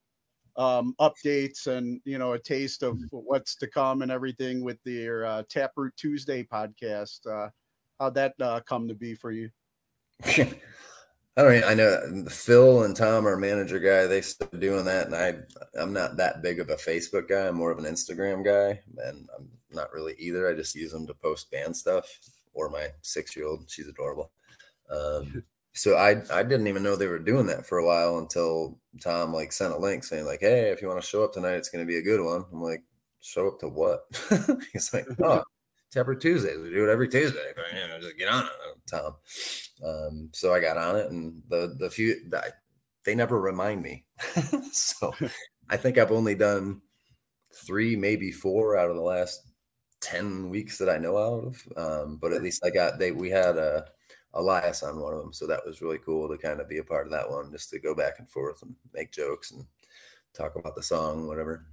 um, 0.59 0.93
updates 0.99 1.67
and 1.67 2.01
you 2.03 2.17
know 2.17 2.33
a 2.33 2.39
taste 2.39 2.83
of 2.83 2.99
what's 3.11 3.55
to 3.55 3.67
come 3.67 4.01
and 4.01 4.11
everything 4.11 4.61
with 4.61 4.77
your 4.83 5.25
uh, 5.25 5.43
Taproot 5.49 5.95
Tuesday 5.95 6.43
podcast. 6.43 7.19
Uh, 7.25 7.49
how'd 7.99 8.15
that 8.15 8.33
uh, 8.41 8.59
come 8.67 8.87
to 8.87 8.93
be 8.93 9.15
for 9.15 9.31
you? 9.31 9.49
I 10.25 11.43
don't. 11.43 11.63
I 11.63 11.73
know 11.73 12.25
Phil 12.29 12.83
and 12.83 12.95
Tom, 12.95 13.25
our 13.25 13.37
manager 13.37 13.79
guy, 13.79 14.05
they 14.05 14.19
started 14.19 14.59
doing 14.59 14.83
that, 14.85 15.05
and 15.05 15.15
I, 15.15 15.35
I'm 15.79 15.93
not 15.93 16.17
that 16.17 16.41
big 16.41 16.59
of 16.59 16.69
a 16.69 16.75
Facebook 16.75 17.29
guy. 17.29 17.47
I'm 17.47 17.55
more 17.55 17.71
of 17.71 17.79
an 17.79 17.85
Instagram 17.85 18.43
guy, 18.43 18.81
and 19.07 19.29
I'm 19.37 19.49
not 19.71 19.93
really 19.93 20.15
either. 20.19 20.49
I 20.49 20.53
just 20.53 20.75
use 20.75 20.91
them 20.91 21.07
to 21.07 21.13
post 21.13 21.49
band 21.51 21.75
stuff. 21.75 22.05
Or 22.53 22.69
my 22.69 22.87
six 23.01 23.37
year 23.37 23.47
old, 23.47 23.69
she's 23.69 23.87
adorable. 23.87 24.31
Um, 24.89 25.43
so 25.73 25.95
I 25.95 26.21
I 26.31 26.43
didn't 26.43 26.67
even 26.67 26.83
know 26.83 26.95
they 26.95 27.07
were 27.07 27.19
doing 27.19 27.47
that 27.47 27.65
for 27.65 27.77
a 27.77 27.85
while 27.85 28.17
until 28.17 28.79
Tom 29.01 29.33
like 29.33 29.51
sent 29.51 29.73
a 29.73 29.77
link 29.77 30.03
saying 30.03 30.25
like, 30.25 30.41
hey, 30.41 30.69
if 30.71 30.81
you 30.81 30.87
want 30.87 31.01
to 31.01 31.07
show 31.07 31.23
up 31.23 31.33
tonight, 31.33 31.55
it's 31.55 31.69
going 31.69 31.85
to 31.85 31.91
be 31.91 31.97
a 31.97 32.03
good 32.03 32.23
one. 32.23 32.43
I'm 32.51 32.61
like, 32.61 32.83
show 33.21 33.47
up 33.47 33.59
to 33.59 33.67
what? 33.67 34.01
He's 34.73 34.93
like, 34.93 35.05
oh, 35.23 35.43
Taproot 35.91 36.21
Tuesdays. 36.21 36.59
We 36.59 36.69
do 36.69 36.87
it 36.87 36.91
every 36.91 37.07
Tuesday. 37.07 37.53
You 37.73 37.87
know, 37.87 37.99
just 37.99 38.17
get 38.17 38.29
on 38.29 38.45
it, 38.45 38.51
Tom. 38.89 39.15
Um, 39.85 40.29
so 40.33 40.53
I 40.53 40.59
got 40.59 40.77
on 40.77 40.95
it, 40.95 41.11
and 41.11 41.41
the 41.49 41.75
the 41.77 41.89
few 41.89 42.15
they 43.05 43.15
never 43.15 43.39
remind 43.39 43.81
me. 43.81 44.05
so 44.71 45.13
I 45.69 45.77
think 45.77 45.97
I've 45.97 46.11
only 46.11 46.35
done 46.35 46.81
three, 47.65 47.95
maybe 47.95 48.31
four 48.31 48.77
out 48.77 48.89
of 48.89 48.95
the 48.95 49.01
last 49.01 49.41
ten 50.01 50.49
weeks 50.49 50.77
that 50.77 50.89
I 50.89 50.97
know 50.97 51.17
out 51.17 51.45
of. 51.45 51.67
Um, 51.77 52.17
but 52.21 52.33
at 52.33 52.43
least 52.43 52.65
I 52.65 52.69
got 52.69 52.99
they 52.99 53.11
we 53.11 53.29
had 53.29 53.57
a 53.57 53.85
Elias 54.33 54.83
on 54.83 54.99
one 54.99 55.13
of 55.13 55.19
them. 55.19 55.33
So 55.33 55.47
that 55.47 55.65
was 55.65 55.81
really 55.81 55.97
cool 55.97 56.29
to 56.29 56.37
kind 56.37 56.59
of 56.59 56.69
be 56.69 56.77
a 56.77 56.83
part 56.83 57.07
of 57.07 57.11
that 57.11 57.29
one, 57.29 57.51
just 57.51 57.69
to 57.71 57.79
go 57.79 57.95
back 57.95 58.19
and 58.19 58.29
forth 58.29 58.61
and 58.61 58.75
make 58.93 59.11
jokes 59.11 59.51
and 59.51 59.65
talk 60.33 60.55
about 60.55 60.75
the 60.75 60.83
song, 60.83 61.27
whatever. 61.27 61.65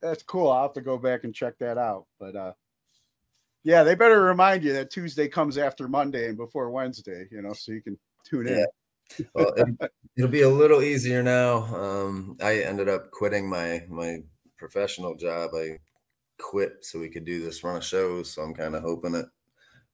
That's 0.00 0.22
cool. 0.22 0.50
I'll 0.50 0.62
have 0.62 0.72
to 0.74 0.80
go 0.80 0.98
back 0.98 1.24
and 1.24 1.34
check 1.34 1.58
that 1.58 1.78
out. 1.78 2.06
But 2.18 2.36
uh 2.36 2.52
yeah, 3.64 3.84
they 3.84 3.94
better 3.94 4.20
remind 4.22 4.64
you 4.64 4.72
that 4.72 4.90
Tuesday 4.90 5.28
comes 5.28 5.56
after 5.56 5.86
Monday 5.86 6.28
and 6.28 6.36
before 6.36 6.70
Wednesday, 6.70 7.28
you 7.30 7.42
know, 7.42 7.52
so 7.52 7.70
you 7.70 7.80
can 7.80 7.96
tune 8.24 8.48
in. 8.48 8.58
Yeah. 8.58 9.26
Well, 9.34 9.52
it, 9.56 9.90
it'll 10.16 10.30
be 10.30 10.42
a 10.42 10.48
little 10.48 10.82
easier 10.82 11.22
now. 11.22 11.64
Um, 11.74 12.36
I 12.42 12.60
ended 12.60 12.88
up 12.88 13.10
quitting 13.10 13.48
my 13.48 13.84
my 13.88 14.22
professional 14.56 15.14
job. 15.14 15.50
I 15.54 15.78
quit 16.38 16.84
so 16.84 16.98
we 16.98 17.08
could 17.08 17.24
do 17.24 17.44
this 17.44 17.62
run 17.62 17.76
of 17.76 17.84
shows. 17.84 18.32
So 18.32 18.42
I'm 18.42 18.54
kind 18.54 18.74
of 18.74 18.82
hoping 18.82 19.14
it 19.14 19.26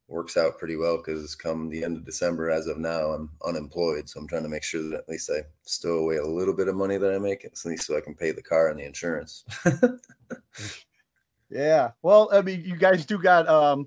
works 0.09 0.39
out 0.39 0.59
pretty 0.59 0.77
well 0.77 0.97
because 0.97 1.23
it's 1.23 1.35
come 1.35 1.69
the 1.69 1.85
end 1.85 1.97
of 1.97 2.05
December, 2.05 2.51
as 2.51 2.67
of 2.67 2.79
now, 2.79 3.11
I'm 3.11 3.31
unemployed. 3.47 4.09
So 4.09 4.19
I'm 4.19 4.27
trying 4.27 4.43
to 4.43 4.49
make 4.49 4.65
sure 4.65 4.83
that 4.83 4.99
at 4.99 5.09
least 5.09 5.31
I 5.31 5.43
stow 5.63 5.99
away 5.99 6.17
a 6.17 6.27
little 6.27 6.55
bit 6.55 6.69
of 6.69 6.75
money 6.75 6.97
that 6.97 7.15
I 7.15 7.19
make, 7.19 7.45
at 7.45 7.63
least 7.65 7.87
so 7.87 7.97
I 7.97 8.01
can 8.01 8.15
pay 8.15 8.33
the 8.33 8.43
car 8.43 8.69
and 8.69 8.81
the 8.81 8.85
insurance. 8.85 9.45
yeah. 11.51 11.91
Well, 12.03 12.31
I 12.33 12.41
mean, 12.41 12.63
you 12.65 12.77
guys 12.77 13.05
do 13.05 13.19
got 13.19 13.49
um 13.49 13.87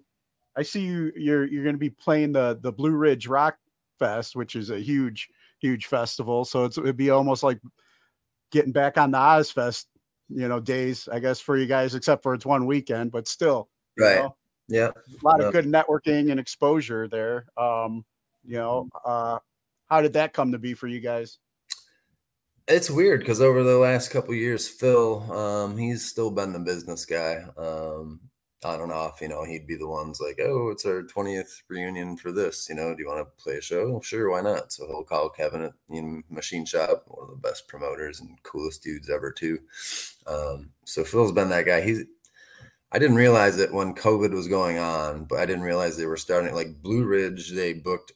I 0.56 0.62
see 0.62 0.82
you 0.82 1.12
you're 1.16 1.46
you're 1.46 1.66
gonna 1.66 1.78
be 1.78 1.90
playing 1.90 2.34
the 2.34 2.60
the 2.62 2.72
Blue 2.72 2.92
Ridge 2.92 3.28
Rock 3.28 3.58
Fest, 3.98 4.36
which 4.36 4.56
is 4.56 4.70
a 4.70 4.80
huge, 4.80 5.28
huge 5.60 5.88
festival. 5.88 6.46
So 6.46 6.66
it's 6.66 6.78
it'd 6.78 6.98
be 6.98 7.10
almost 7.10 7.42
like 7.42 7.60
getting 8.52 8.72
back 8.72 8.98
on 8.98 9.10
the 9.12 9.18
Ozzfest, 9.18 9.86
you 10.30 10.48
know, 10.48 10.60
days, 10.60 11.10
I 11.12 11.20
guess, 11.20 11.40
for 11.40 11.58
you 11.58 11.66
guys, 11.66 11.96
except 11.96 12.22
for 12.22 12.36
it's 12.36 12.46
one 12.46 12.68
weekend, 12.68 13.12
but 13.12 13.28
still. 13.28 13.70
Right. 13.98 14.18
Know? 14.18 14.36
Yeah. 14.72 14.90
A 14.90 15.26
lot 15.26 15.42
of 15.44 15.52
good 15.52 15.66
networking 15.66 16.32
and 16.32 16.40
exposure 16.40 17.08
there. 17.08 17.46
Um, 17.58 18.06
you 18.44 18.56
know, 18.56 18.88
uh, 19.06 19.40
how 19.90 20.02
did 20.02 20.14
that 20.14 20.34
come 20.34 20.54
to 20.54 20.58
be 20.58 20.74
for 20.74 20.88
you 20.88 21.02
guys? 21.02 21.40
It's 22.68 22.90
weird 22.90 23.20
because 23.20 23.42
over 23.42 23.64
the 23.64 23.78
last 23.78 24.12
couple 24.12 24.34
years, 24.34 24.68
Phil, 24.68 25.30
um, 25.32 25.78
he's 25.78 26.06
still 26.06 26.32
been 26.32 26.54
the 26.54 26.60
business 26.60 27.06
guy. 27.06 27.44
Um, 27.58 28.22
on 28.64 28.80
and 28.80 28.92
off, 28.92 29.22
you 29.22 29.28
know, 29.28 29.44
he'd 29.44 29.66
be 29.66 29.76
the 29.76 29.88
ones 29.88 30.22
like, 30.22 30.40
"Oh, 30.40 30.70
it's 30.70 30.86
our 30.86 31.02
20th 31.04 31.64
reunion 31.68 32.16
for 32.16 32.32
this. 32.32 32.70
You 32.70 32.76
know, 32.76 32.94
do 32.94 33.02
you 33.02 33.10
want 33.10 33.28
to 33.28 33.44
play 33.44 33.58
a 33.58 33.62
show? 33.62 34.00
Sure, 34.02 34.30
why 34.30 34.42
not?" 34.42 34.72
So 34.72 34.86
he'll 34.88 35.04
call 35.04 35.30
Kevin 35.30 35.64
at 35.64 35.74
you 35.90 36.02
know, 36.02 36.22
Machine 36.30 36.66
Shop, 36.66 37.06
one 37.08 37.28
of 37.28 37.30
the 37.30 37.48
best 37.48 37.68
promoters 37.68 38.22
and 38.22 38.42
coolest 38.44 38.84
dudes 38.84 39.10
ever, 39.10 39.32
too. 39.32 39.60
Um, 40.28 40.70
so 40.86 41.04
Phil's 41.04 41.32
been 41.32 41.50
that 41.50 41.66
guy. 41.66 41.82
He's 41.82 42.04
I 42.92 43.00
didn't 43.00 43.16
realize 43.16 43.58
it 43.58 43.74
when 43.74 43.96
COVID 43.96 44.32
was 44.32 44.48
going 44.48 44.78
on, 44.78 45.24
but 45.26 45.40
I 45.40 45.46
didn't 45.46 45.64
realize 45.64 45.96
they 45.96 46.06
were 46.06 46.18
starting 46.18 46.54
like 46.54 46.82
Blue 46.82 47.06
Ridge. 47.06 47.52
They 47.52 47.74
booked 47.74 48.12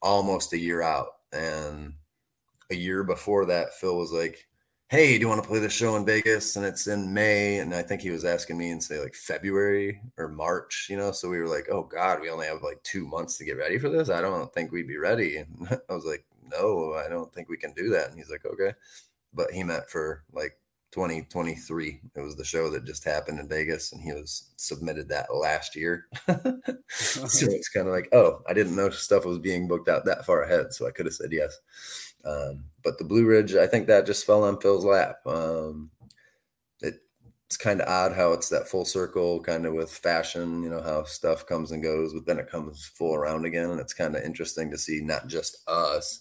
almost 0.00 0.52
a 0.52 0.58
year 0.58 0.80
out, 0.82 1.08
and 1.32 1.94
a 2.70 2.76
year 2.76 3.02
before 3.04 3.46
that, 3.46 3.74
Phil 3.74 3.96
was 3.96 4.12
like, 4.12 4.46
"Hey, 4.88 5.14
do 5.14 5.22
you 5.22 5.28
want 5.28 5.42
to 5.42 5.48
play 5.48 5.58
the 5.58 5.68
show 5.68 5.96
in 5.96 6.06
Vegas?" 6.06 6.54
And 6.56 6.64
it's 6.64 6.86
in 6.86 7.12
May, 7.12 7.58
and 7.58 7.74
I 7.74 7.82
think 7.82 8.00
he 8.02 8.10
was 8.10 8.24
asking 8.24 8.58
me 8.58 8.70
in 8.70 8.80
say 8.80 9.00
like 9.00 9.14
February 9.14 10.00
or 10.16 10.28
March, 10.28 10.86
you 10.88 10.96
know. 10.96 11.12
So 11.12 11.28
we 11.28 11.38
were 11.38 11.48
like, 11.48 11.68
"Oh 11.70 11.82
God, 11.84 12.20
we 12.20 12.30
only 12.30 12.46
have 12.46 12.62
like 12.62 12.82
two 12.84 13.06
months 13.08 13.38
to 13.38 13.44
get 13.44 13.58
ready 13.58 13.78
for 13.78 13.88
this. 13.88 14.08
I 14.08 14.20
don't 14.20 14.52
think 14.54 14.70
we'd 14.72 14.88
be 14.88 14.98
ready." 14.98 15.38
And 15.38 15.80
I 15.90 15.94
was 15.94 16.04
like, 16.04 16.24
"No, 16.44 16.94
I 16.94 17.08
don't 17.08 17.32
think 17.34 17.48
we 17.48 17.56
can 17.56 17.72
do 17.72 17.90
that." 17.90 18.10
And 18.10 18.18
he's 18.18 18.30
like, 18.30 18.44
"Okay," 18.46 18.74
but 19.34 19.50
he 19.52 19.64
meant 19.64 19.88
for 19.90 20.24
like 20.32 20.58
2023. 20.92 22.00
It 22.14 22.20
was 22.20 22.36
the 22.36 22.44
show 22.44 22.70
that 22.70 22.84
just 22.84 23.04
happened 23.04 23.40
in 23.40 23.48
Vegas, 23.48 23.92
and 23.92 24.00
he 24.00 24.12
was 24.12 24.50
submitted 24.56 25.08
that 25.08 25.34
last 25.34 25.74
year. 25.74 26.06
so 26.88 27.46
it's 27.50 27.70
kind 27.70 27.88
of 27.88 27.92
like, 27.92 28.08
oh, 28.12 28.42
I 28.48 28.52
didn't 28.52 28.76
know 28.76 28.90
stuff 28.90 29.24
was 29.24 29.38
being 29.38 29.66
booked 29.66 29.88
out 29.88 30.04
that 30.04 30.26
far 30.26 30.42
ahead, 30.42 30.72
so 30.72 30.86
I 30.86 30.90
could 30.90 31.06
have 31.06 31.14
said 31.14 31.32
yes. 31.32 31.58
Um, 32.24 32.64
but 32.84 32.98
the 32.98 33.04
Blue 33.04 33.26
Ridge, 33.26 33.54
I 33.54 33.66
think 33.66 33.86
that 33.86 34.06
just 34.06 34.26
fell 34.26 34.44
on 34.44 34.60
Phil's 34.60 34.84
lap. 34.84 35.16
Um, 35.26 35.90
it, 36.80 37.00
it's 37.46 37.56
kind 37.56 37.80
of 37.80 37.88
odd 37.88 38.14
how 38.14 38.32
it's 38.32 38.50
that 38.50 38.68
full 38.68 38.84
circle, 38.84 39.40
kind 39.40 39.66
of 39.66 39.72
with 39.72 39.90
fashion. 39.90 40.62
You 40.62 40.70
know 40.70 40.82
how 40.82 41.04
stuff 41.04 41.46
comes 41.46 41.72
and 41.72 41.82
goes, 41.82 42.12
but 42.12 42.26
then 42.26 42.38
it 42.38 42.50
comes 42.50 42.86
full 42.86 43.14
around 43.14 43.46
again, 43.46 43.70
and 43.70 43.80
it's 43.80 43.94
kind 43.94 44.14
of 44.14 44.22
interesting 44.22 44.70
to 44.70 44.78
see 44.78 45.00
not 45.00 45.26
just 45.26 45.58
us. 45.66 46.20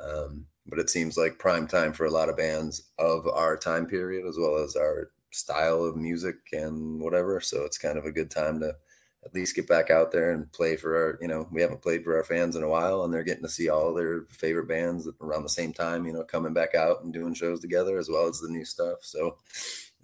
Um, 0.00 0.46
but 0.66 0.78
it 0.78 0.90
seems 0.90 1.16
like 1.16 1.38
prime 1.38 1.66
time 1.66 1.92
for 1.92 2.06
a 2.06 2.10
lot 2.10 2.28
of 2.28 2.36
bands 2.36 2.90
of 2.98 3.26
our 3.26 3.56
time 3.56 3.86
period 3.86 4.26
as 4.26 4.36
well 4.38 4.58
as 4.58 4.76
our 4.76 5.10
style 5.30 5.84
of 5.84 5.96
music 5.96 6.36
and 6.52 7.00
whatever. 7.00 7.40
So 7.40 7.62
it's 7.64 7.78
kind 7.78 7.98
of 7.98 8.04
a 8.04 8.12
good 8.12 8.30
time 8.30 8.60
to 8.60 8.76
at 9.24 9.34
least 9.34 9.54
get 9.54 9.68
back 9.68 9.90
out 9.90 10.10
there 10.10 10.32
and 10.32 10.50
play 10.52 10.76
for 10.76 10.96
our 10.96 11.18
you 11.20 11.28
know 11.28 11.48
we 11.52 11.62
haven't 11.62 11.82
played 11.82 12.02
for 12.04 12.16
our 12.16 12.24
fans 12.24 12.56
in 12.56 12.62
a 12.62 12.68
while 12.68 13.04
and 13.04 13.14
they're 13.14 13.22
getting 13.22 13.42
to 13.42 13.48
see 13.48 13.68
all 13.68 13.94
their 13.94 14.22
favorite 14.30 14.66
bands 14.66 15.08
around 15.20 15.44
the 15.44 15.48
same 15.48 15.72
time 15.72 16.04
you 16.06 16.12
know 16.12 16.24
coming 16.24 16.52
back 16.52 16.74
out 16.74 17.02
and 17.02 17.12
doing 17.12 17.34
shows 17.34 17.60
together 17.60 17.98
as 17.98 18.08
well 18.08 18.26
as 18.26 18.40
the 18.40 18.48
new 18.48 18.64
stuff. 18.64 18.98
So 19.02 19.38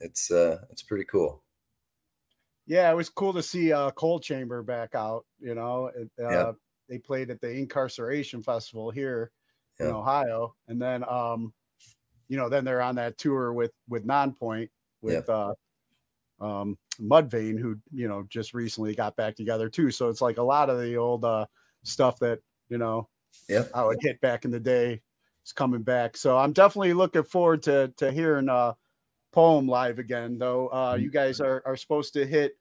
it's 0.01 0.31
uh 0.31 0.59
it's 0.71 0.83
pretty 0.83 1.05
cool. 1.05 1.43
Yeah 2.67 2.91
it 2.91 2.97
was 2.97 3.09
cool 3.09 3.33
to 3.33 3.43
see 3.43 3.73
uh 3.73 3.91
Coal 3.93 4.21
Chamber 4.21 4.63
back 4.63 4.95
out 4.95 5.25
you 5.41 5.55
know 5.55 5.91
uh, 6.21 6.31
yeah. 6.31 6.53
they 6.89 6.99
played 6.99 7.31
at 7.31 7.41
the 7.41 7.49
Inkcarceration 7.49 8.45
festival 8.45 8.91
here 8.91 9.33
yeah. 9.79 9.87
in 9.87 9.93
Ohio, 9.93 10.55
and 10.69 10.81
then 10.81 11.05
um, 11.09 11.53
you 12.29 12.37
know, 12.37 12.49
then 12.49 12.65
they're 12.65 12.83
on 12.83 12.97
that 12.97 13.19
tour 13.19 13.53
with 13.53 13.73
with 13.89 14.07
Nonpoint 14.07 14.69
with 15.01 15.25
yeah. 15.29 15.35
uh, 15.35 15.55
um, 16.41 16.79
Mudvayne, 17.01 17.59
who 17.59 17.77
you 17.93 18.09
know 18.09 18.25
just 18.29 18.55
recently 18.55 18.95
got 18.95 19.17
back 19.17 19.37
together 19.37 19.69
too. 19.69 19.91
So 19.91 20.09
it's 20.09 20.21
like 20.21 20.39
a 20.39 20.43
lot 20.43 20.71
of 20.71 20.81
the 20.81 20.97
old 20.97 21.25
uh, 21.25 21.47
stuff 21.83 22.19
that 22.21 22.41
you 22.69 22.79
know, 22.79 23.09
yeah, 23.49 23.65
I 23.75 23.85
would 23.85 23.99
hit 24.01 24.21
back 24.21 24.45
in 24.45 24.51
the 24.51 24.61
day 24.61 25.01
is 25.45 25.53
coming 25.53 25.83
back. 25.83 26.17
So 26.17 26.37
I'm 26.37 26.53
definitely 26.53 26.93
looking 26.93 27.25
forward 27.25 27.63
to 27.65 27.93
to 27.97 28.13
hearing 28.13 28.49
uh, 28.49 28.75
poem 29.33 29.67
live 29.67 29.99
again. 29.99 30.39
Though 30.39 30.69
uh, 30.69 30.95
mm-hmm. 30.95 31.03
you 31.03 31.11
guys 31.11 31.41
are 31.41 31.63
are 31.65 31.77
supposed 31.77 32.13
to 32.15 32.27
hit 32.27 32.53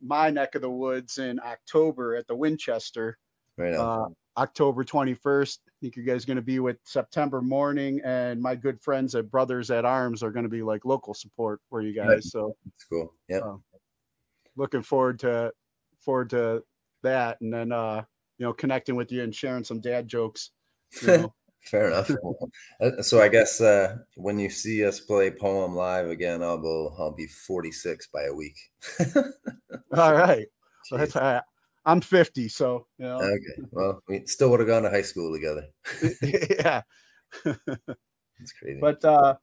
my 0.00 0.30
neck 0.30 0.54
of 0.54 0.62
the 0.62 0.70
woods 0.70 1.18
in 1.18 1.40
October 1.40 2.14
at 2.14 2.26
the 2.28 2.36
Winchester. 2.36 3.18
Right. 3.56 3.74
Uh, 3.74 4.06
October 4.36 4.84
21st 4.84 5.58
think 5.80 5.96
you 5.96 6.02
guys 6.02 6.24
are 6.24 6.26
going 6.26 6.36
to 6.36 6.42
be 6.42 6.58
with 6.58 6.78
September 6.84 7.40
Mourning, 7.40 8.00
and 8.04 8.40
my 8.40 8.54
good 8.54 8.80
friends 8.80 9.14
at 9.14 9.30
Brothers 9.30 9.70
at 9.70 9.84
Arms 9.84 10.22
are 10.22 10.30
going 10.30 10.44
to 10.44 10.48
be 10.48 10.62
like 10.62 10.84
local 10.84 11.14
support 11.14 11.60
for 11.68 11.80
you 11.80 11.92
guys. 11.94 12.30
So 12.30 12.56
It's 12.74 12.84
cool. 12.84 13.14
Yeah. 13.28 13.38
uh, 13.38 13.56
looking 14.56 14.82
forward 14.82 15.18
to 15.20 15.52
forward 16.00 16.30
to 16.30 16.62
that, 17.02 17.40
and 17.40 17.52
then 17.52 17.72
uh, 17.72 18.02
you 18.38 18.46
know 18.46 18.52
connecting 18.52 18.96
with 18.96 19.12
you 19.12 19.22
and 19.22 19.34
sharing 19.34 19.64
some 19.64 19.80
dad 19.80 20.08
jokes. 20.08 20.50
You 21.02 21.06
know. 21.18 21.34
Fair 21.60 21.88
enough. 21.88 22.10
Uh, 22.80 23.02
so 23.02 23.20
I 23.20 23.28
guess 23.28 23.60
uh, 23.60 23.96
when 24.14 24.38
you 24.38 24.48
see 24.48 24.84
us 24.84 25.00
play 25.00 25.32
Poem 25.32 25.74
live 25.74 26.08
again, 26.08 26.42
I'll 26.44 26.58
be 26.62 26.88
I'll 26.96 27.10
be 27.10 27.26
46 27.26 28.06
by 28.06 28.22
a 28.22 28.32
week. 28.32 28.56
All 29.96 30.14
right, 30.14 30.46
so 30.84 30.96
that's 30.96 31.16
uh, 31.16 31.40
I'm 31.88 32.02
50, 32.02 32.48
so 32.48 32.86
you 32.98 33.06
know, 33.06 33.16
Okay. 33.22 33.68
Well, 33.72 34.02
we 34.08 34.26
still 34.26 34.50
would 34.50 34.60
have 34.60 34.68
gone 34.68 34.82
to 34.82 34.90
high 34.90 35.02
school 35.02 35.32
together. 35.32 35.66
yeah. 36.22 36.82
It's 38.40 38.52
crazy. 38.52 38.78
but 38.80 39.04
uh 39.04 39.34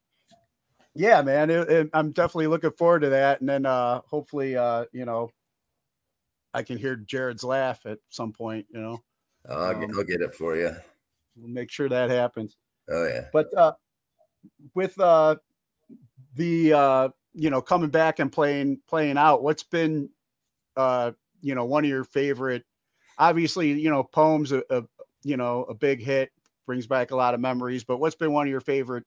yeah 0.95 1.21
man 1.21 1.49
it, 1.49 1.69
it- 1.69 1.89
i'm 1.93 2.11
definitely 2.11 2.47
looking 2.47 2.71
forward 2.71 3.01
to 3.01 3.09
that 3.09 3.41
and 3.41 3.49
then 3.49 3.65
uh 3.65 3.99
hopefully 4.05 4.55
uh 4.55 4.85
you 4.93 5.03
know 5.03 5.29
i 6.53 6.63
can 6.63 6.77
hear 6.77 6.95
jared's 6.95 7.43
laugh 7.43 7.85
at 7.85 7.99
some 8.09 8.31
point 8.31 8.65
you 8.69 8.79
know 8.79 9.03
I'll, 9.49 9.73
get, 9.73 9.89
um, 9.89 9.95
I'll 9.97 10.05
get 10.05 10.21
it 10.21 10.33
for 10.33 10.55
you. 10.55 10.71
we'll 11.35 11.49
make 11.49 11.69
sure 11.69 11.89
that 11.89 12.09
happens 12.09 12.55
Oh 12.89 13.05
yeah. 13.05 13.25
but 13.33 13.53
uh 13.57 13.73
with 14.73 14.97
uh 14.97 15.35
the 16.35 16.71
uh 16.71 17.09
you 17.33 17.49
know 17.49 17.61
coming 17.61 17.89
back 17.89 18.19
and 18.19 18.31
playing 18.31 18.79
playing 18.87 19.17
out 19.17 19.43
what's 19.43 19.63
been 19.63 20.09
uh 20.77 21.11
you 21.41 21.55
know 21.55 21.65
one 21.65 21.83
of 21.83 21.89
your 21.89 22.03
favorite 22.03 22.63
obviously 23.17 23.71
you 23.79 23.89
know 23.89 24.03
poems 24.03 24.51
a, 24.51 24.63
a 24.69 24.83
you 25.23 25.37
know 25.37 25.63
a 25.65 25.73
big 25.73 26.01
hit 26.01 26.31
brings 26.65 26.87
back 26.87 27.11
a 27.11 27.15
lot 27.15 27.33
of 27.33 27.39
memories 27.39 27.83
but 27.83 27.97
what's 27.99 28.15
been 28.15 28.33
one 28.33 28.47
of 28.47 28.51
your 28.51 28.61
favorite 28.61 29.05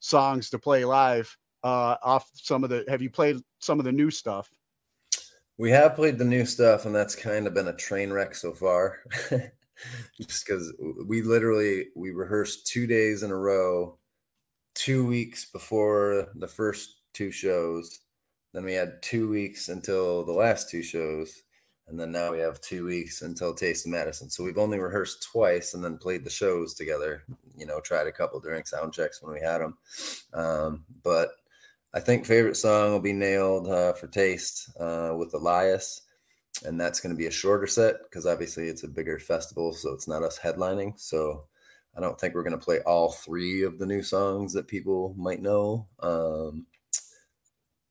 songs 0.00 0.50
to 0.50 0.58
play 0.58 0.84
live 0.84 1.36
uh 1.64 1.96
off 2.02 2.28
some 2.34 2.64
of 2.64 2.70
the 2.70 2.84
have 2.88 3.02
you 3.02 3.10
played 3.10 3.36
some 3.60 3.78
of 3.78 3.84
the 3.84 3.92
new 3.92 4.10
stuff 4.10 4.50
We 5.58 5.70
have 5.70 5.94
played 5.96 6.18
the 6.18 6.24
new 6.24 6.44
stuff, 6.44 6.84
and 6.84 6.94
that's 6.94 7.16
kind 7.16 7.46
of 7.46 7.54
been 7.54 7.68
a 7.68 7.76
train 7.76 8.12
wreck 8.12 8.34
so 8.34 8.52
far. 8.52 8.98
Just 10.20 10.46
because 10.46 10.72
we 11.06 11.22
literally 11.22 11.88
we 11.96 12.10
rehearsed 12.10 12.66
two 12.66 12.86
days 12.86 13.22
in 13.22 13.30
a 13.30 13.36
row, 13.36 13.98
two 14.74 15.06
weeks 15.06 15.44
before 15.50 16.28
the 16.34 16.48
first 16.48 17.00
two 17.14 17.30
shows. 17.30 18.00
Then 18.52 18.64
we 18.64 18.74
had 18.74 19.02
two 19.02 19.28
weeks 19.28 19.68
until 19.68 20.24
the 20.24 20.32
last 20.32 20.70
two 20.70 20.82
shows, 20.82 21.42
and 21.88 21.98
then 21.98 22.12
now 22.12 22.32
we 22.32 22.38
have 22.38 22.60
two 22.60 22.86
weeks 22.86 23.22
until 23.22 23.54
Taste 23.54 23.86
of 23.86 23.92
Madison. 23.92 24.30
So 24.30 24.44
we've 24.44 24.58
only 24.58 24.78
rehearsed 24.78 25.22
twice, 25.22 25.74
and 25.74 25.84
then 25.84 25.98
played 25.98 26.24
the 26.24 26.30
shows 26.30 26.74
together. 26.74 27.22
You 27.56 27.66
know, 27.66 27.80
tried 27.80 28.06
a 28.06 28.12
couple 28.12 28.40
during 28.40 28.64
sound 28.64 28.92
checks 28.92 29.22
when 29.22 29.32
we 29.32 29.40
had 29.40 29.58
them, 29.58 29.78
um, 30.34 30.84
but. 31.02 31.30
I 31.94 32.00
think 32.00 32.26
favorite 32.26 32.58
song 32.58 32.92
will 32.92 33.00
be 33.00 33.14
nailed 33.14 33.68
uh, 33.68 33.94
for 33.94 34.06
taste 34.06 34.68
uh, 34.78 35.14
with 35.16 35.32
Elias, 35.32 36.02
and 36.64 36.78
that's 36.78 37.00
going 37.00 37.14
to 37.14 37.18
be 37.18 37.26
a 37.26 37.30
shorter 37.30 37.66
set 37.66 37.96
because 38.02 38.26
obviously 38.26 38.68
it's 38.68 38.82
a 38.82 38.88
bigger 38.88 39.18
festival, 39.18 39.72
so 39.72 39.92
it's 39.92 40.06
not 40.06 40.22
us 40.22 40.38
headlining. 40.38 41.00
So 41.00 41.44
I 41.96 42.00
don't 42.00 42.20
think 42.20 42.34
we're 42.34 42.42
going 42.42 42.58
to 42.58 42.64
play 42.64 42.80
all 42.80 43.12
three 43.12 43.62
of 43.62 43.78
the 43.78 43.86
new 43.86 44.02
songs 44.02 44.52
that 44.52 44.68
people 44.68 45.14
might 45.16 45.40
know. 45.40 45.88
Um, 46.00 46.66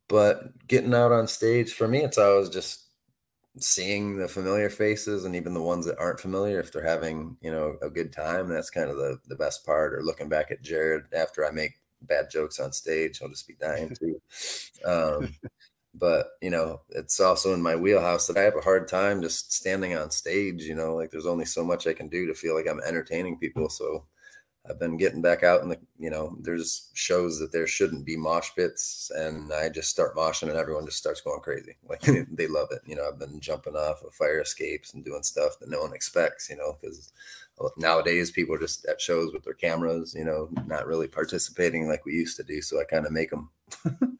but 0.07 0.67
getting 0.67 0.93
out 0.93 1.11
on 1.11 1.27
stage 1.27 1.73
for 1.73 1.87
me, 1.87 2.03
it's 2.03 2.19
always 2.19 2.49
just 2.49 2.84
seeing 3.59 4.17
the 4.17 4.27
familiar 4.27 4.69
faces 4.69 5.23
and 5.23 5.35
even 5.35 5.53
the 5.53 5.61
ones 5.61 5.85
that 5.85 5.97
aren't 5.97 6.19
familiar 6.19 6.59
if 6.59 6.71
they're 6.71 6.83
having 6.83 7.37
you 7.41 7.51
know 7.51 7.77
a 7.81 7.89
good 7.89 8.11
time 8.11 8.49
that's 8.49 8.69
kind 8.69 8.89
of 8.89 8.97
the 8.97 9.17
the 9.27 9.35
best 9.35 9.65
part 9.65 9.93
or 9.93 10.03
looking 10.03 10.27
back 10.27 10.51
at 10.51 10.61
jared 10.61 11.05
after 11.13 11.45
i 11.45 11.51
make 11.51 11.79
bad 12.01 12.29
jokes 12.29 12.59
on 12.59 12.73
stage 12.73 13.21
i'll 13.21 13.29
just 13.29 13.47
be 13.47 13.55
dying 13.59 13.95
too. 13.99 14.21
Um 14.85 15.35
but 15.93 16.27
you 16.41 16.49
know 16.49 16.81
it's 16.89 17.19
also 17.19 17.53
in 17.53 17.61
my 17.61 17.75
wheelhouse 17.75 18.27
that 18.27 18.37
i 18.37 18.41
have 18.41 18.55
a 18.55 18.61
hard 18.61 18.87
time 18.87 19.21
just 19.21 19.53
standing 19.53 19.95
on 19.95 20.11
stage 20.11 20.63
you 20.63 20.75
know 20.75 20.95
like 20.95 21.09
there's 21.09 21.25
only 21.25 21.45
so 21.45 21.63
much 21.63 21.87
i 21.87 21.93
can 21.93 22.09
do 22.09 22.27
to 22.27 22.33
feel 22.33 22.55
like 22.55 22.67
i'm 22.67 22.81
entertaining 22.85 23.37
people 23.37 23.69
so 23.69 24.03
i've 24.69 24.79
been 24.79 24.97
getting 24.97 25.21
back 25.21 25.43
out 25.43 25.61
in 25.61 25.69
the 25.69 25.77
you 25.97 26.09
know 26.09 26.35
there's 26.41 26.89
shows 26.93 27.39
that 27.39 27.51
there 27.51 27.67
shouldn't 27.67 28.05
be 28.05 28.17
mosh 28.17 28.49
pits 28.55 29.11
and 29.15 29.51
i 29.53 29.69
just 29.69 29.89
start 29.89 30.15
moshing 30.15 30.49
and 30.49 30.57
everyone 30.57 30.85
just 30.85 30.97
starts 30.97 31.21
going 31.21 31.41
crazy. 31.41 31.75
Like 31.89 32.01
they 32.01 32.47
love 32.47 32.69
it. 32.71 32.81
You 32.85 32.95
know 32.95 33.07
i've 33.07 33.19
been 33.19 33.39
jumping 33.39 33.75
off 33.75 34.03
of 34.03 34.13
fire 34.13 34.41
escapes 34.41 34.93
and 34.93 35.05
doing 35.05 35.23
stuff 35.23 35.59
that 35.59 35.69
no 35.69 35.81
one 35.81 35.93
expects 35.93 36.49
you 36.49 36.57
know 36.57 36.77
because 36.79 37.11
nowadays 37.77 38.31
people 38.31 38.55
are 38.55 38.59
just 38.59 38.85
at 38.85 38.99
shows 38.99 39.31
with 39.33 39.43
their 39.43 39.53
cameras 39.53 40.13
you 40.17 40.25
know 40.25 40.49
not 40.65 40.87
really 40.87 41.07
participating 41.07 41.87
like 41.87 42.05
we 42.05 42.13
used 42.13 42.35
to 42.35 42.43
do 42.43 42.61
so 42.61 42.79
i 42.81 42.83
kind 42.83 43.05
of 43.05 43.11
make 43.11 43.29
them 43.29 43.49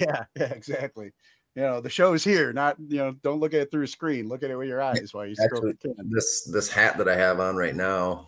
yeah 0.00 0.24
yeah 0.36 0.52
exactly. 0.52 1.12
You 1.54 1.62
know 1.62 1.80
the 1.80 1.88
show's 1.88 2.22
here 2.22 2.52
not 2.52 2.76
you 2.86 2.98
know 2.98 3.12
don't 3.22 3.40
look 3.40 3.54
at 3.54 3.62
it 3.62 3.70
through 3.70 3.84
a 3.84 3.88
screen 3.88 4.28
look 4.28 4.42
at 4.42 4.50
it 4.50 4.56
with 4.56 4.68
your 4.68 4.82
eyes 4.82 5.14
while 5.14 5.26
you 5.26 5.34
Actually, 5.40 5.72
the 5.80 5.94
this 6.04 6.42
this 6.44 6.68
hat 6.68 6.98
that 6.98 7.08
I 7.08 7.16
have 7.16 7.40
on 7.40 7.56
right 7.56 7.74
now, 7.74 8.26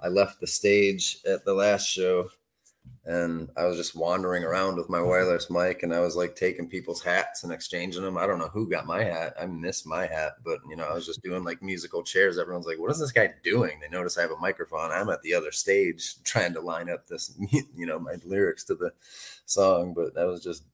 I 0.00 0.08
left 0.08 0.40
the 0.40 0.46
stage 0.46 1.18
at 1.26 1.44
the 1.44 1.54
last 1.54 1.86
show, 1.88 2.28
and 3.04 3.50
I 3.56 3.64
was 3.64 3.76
just 3.76 3.96
wandering 3.96 4.44
around 4.44 4.76
with 4.76 4.90
my 4.90 5.00
wireless 5.00 5.50
mic, 5.50 5.82
and 5.82 5.94
I 5.94 6.00
was 6.00 6.16
like 6.16 6.36
taking 6.36 6.68
people's 6.68 7.02
hats 7.02 7.44
and 7.44 7.52
exchanging 7.52 8.02
them. 8.02 8.18
I 8.18 8.26
don't 8.26 8.38
know 8.38 8.48
who 8.48 8.70
got 8.70 8.86
my 8.86 9.02
hat. 9.04 9.34
I 9.40 9.46
missed 9.46 9.86
my 9.86 10.06
hat, 10.06 10.34
but 10.44 10.60
you 10.68 10.76
know, 10.76 10.84
I 10.84 10.94
was 10.94 11.06
just 11.06 11.22
doing 11.22 11.44
like 11.44 11.62
musical 11.62 12.02
chairs. 12.02 12.38
Everyone's 12.38 12.66
like, 12.66 12.78
"What 12.78 12.90
is 12.90 12.98
this 12.98 13.12
guy 13.12 13.34
doing?" 13.42 13.80
They 13.80 13.88
notice 13.88 14.18
I 14.18 14.22
have 14.22 14.30
a 14.30 14.36
microphone. 14.36 14.92
I'm 14.92 15.10
at 15.10 15.22
the 15.22 15.34
other 15.34 15.52
stage 15.52 16.22
trying 16.24 16.54
to 16.54 16.60
line 16.60 16.90
up 16.90 17.06
this, 17.06 17.36
you 17.50 17.86
know, 17.86 17.98
my 17.98 18.16
lyrics 18.24 18.64
to 18.64 18.74
the 18.74 18.92
song. 19.46 19.94
But 19.94 20.14
that 20.14 20.26
was 20.26 20.42
just 20.42 20.64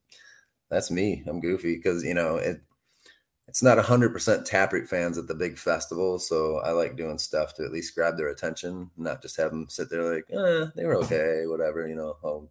that's 0.70 0.90
me. 0.90 1.22
I'm 1.26 1.40
goofy 1.40 1.76
because 1.76 2.04
you 2.04 2.14
know 2.14 2.36
it 2.36 2.60
it's 3.48 3.62
not 3.62 3.78
100% 3.78 4.44
taproot 4.44 4.88
fans 4.88 5.16
at 5.16 5.28
the 5.28 5.34
big 5.34 5.56
festival 5.56 6.18
so 6.18 6.58
i 6.58 6.70
like 6.70 6.96
doing 6.96 7.18
stuff 7.18 7.54
to 7.54 7.64
at 7.64 7.72
least 7.72 7.94
grab 7.94 8.16
their 8.16 8.28
attention 8.28 8.90
not 8.96 9.22
just 9.22 9.36
have 9.36 9.50
them 9.50 9.66
sit 9.68 9.88
there 9.90 10.14
like 10.14 10.24
eh, 10.30 10.66
they 10.74 10.84
were 10.84 10.96
okay 10.96 11.46
whatever 11.46 11.86
you 11.86 11.94
know 11.94 12.16
oh, 12.24 12.48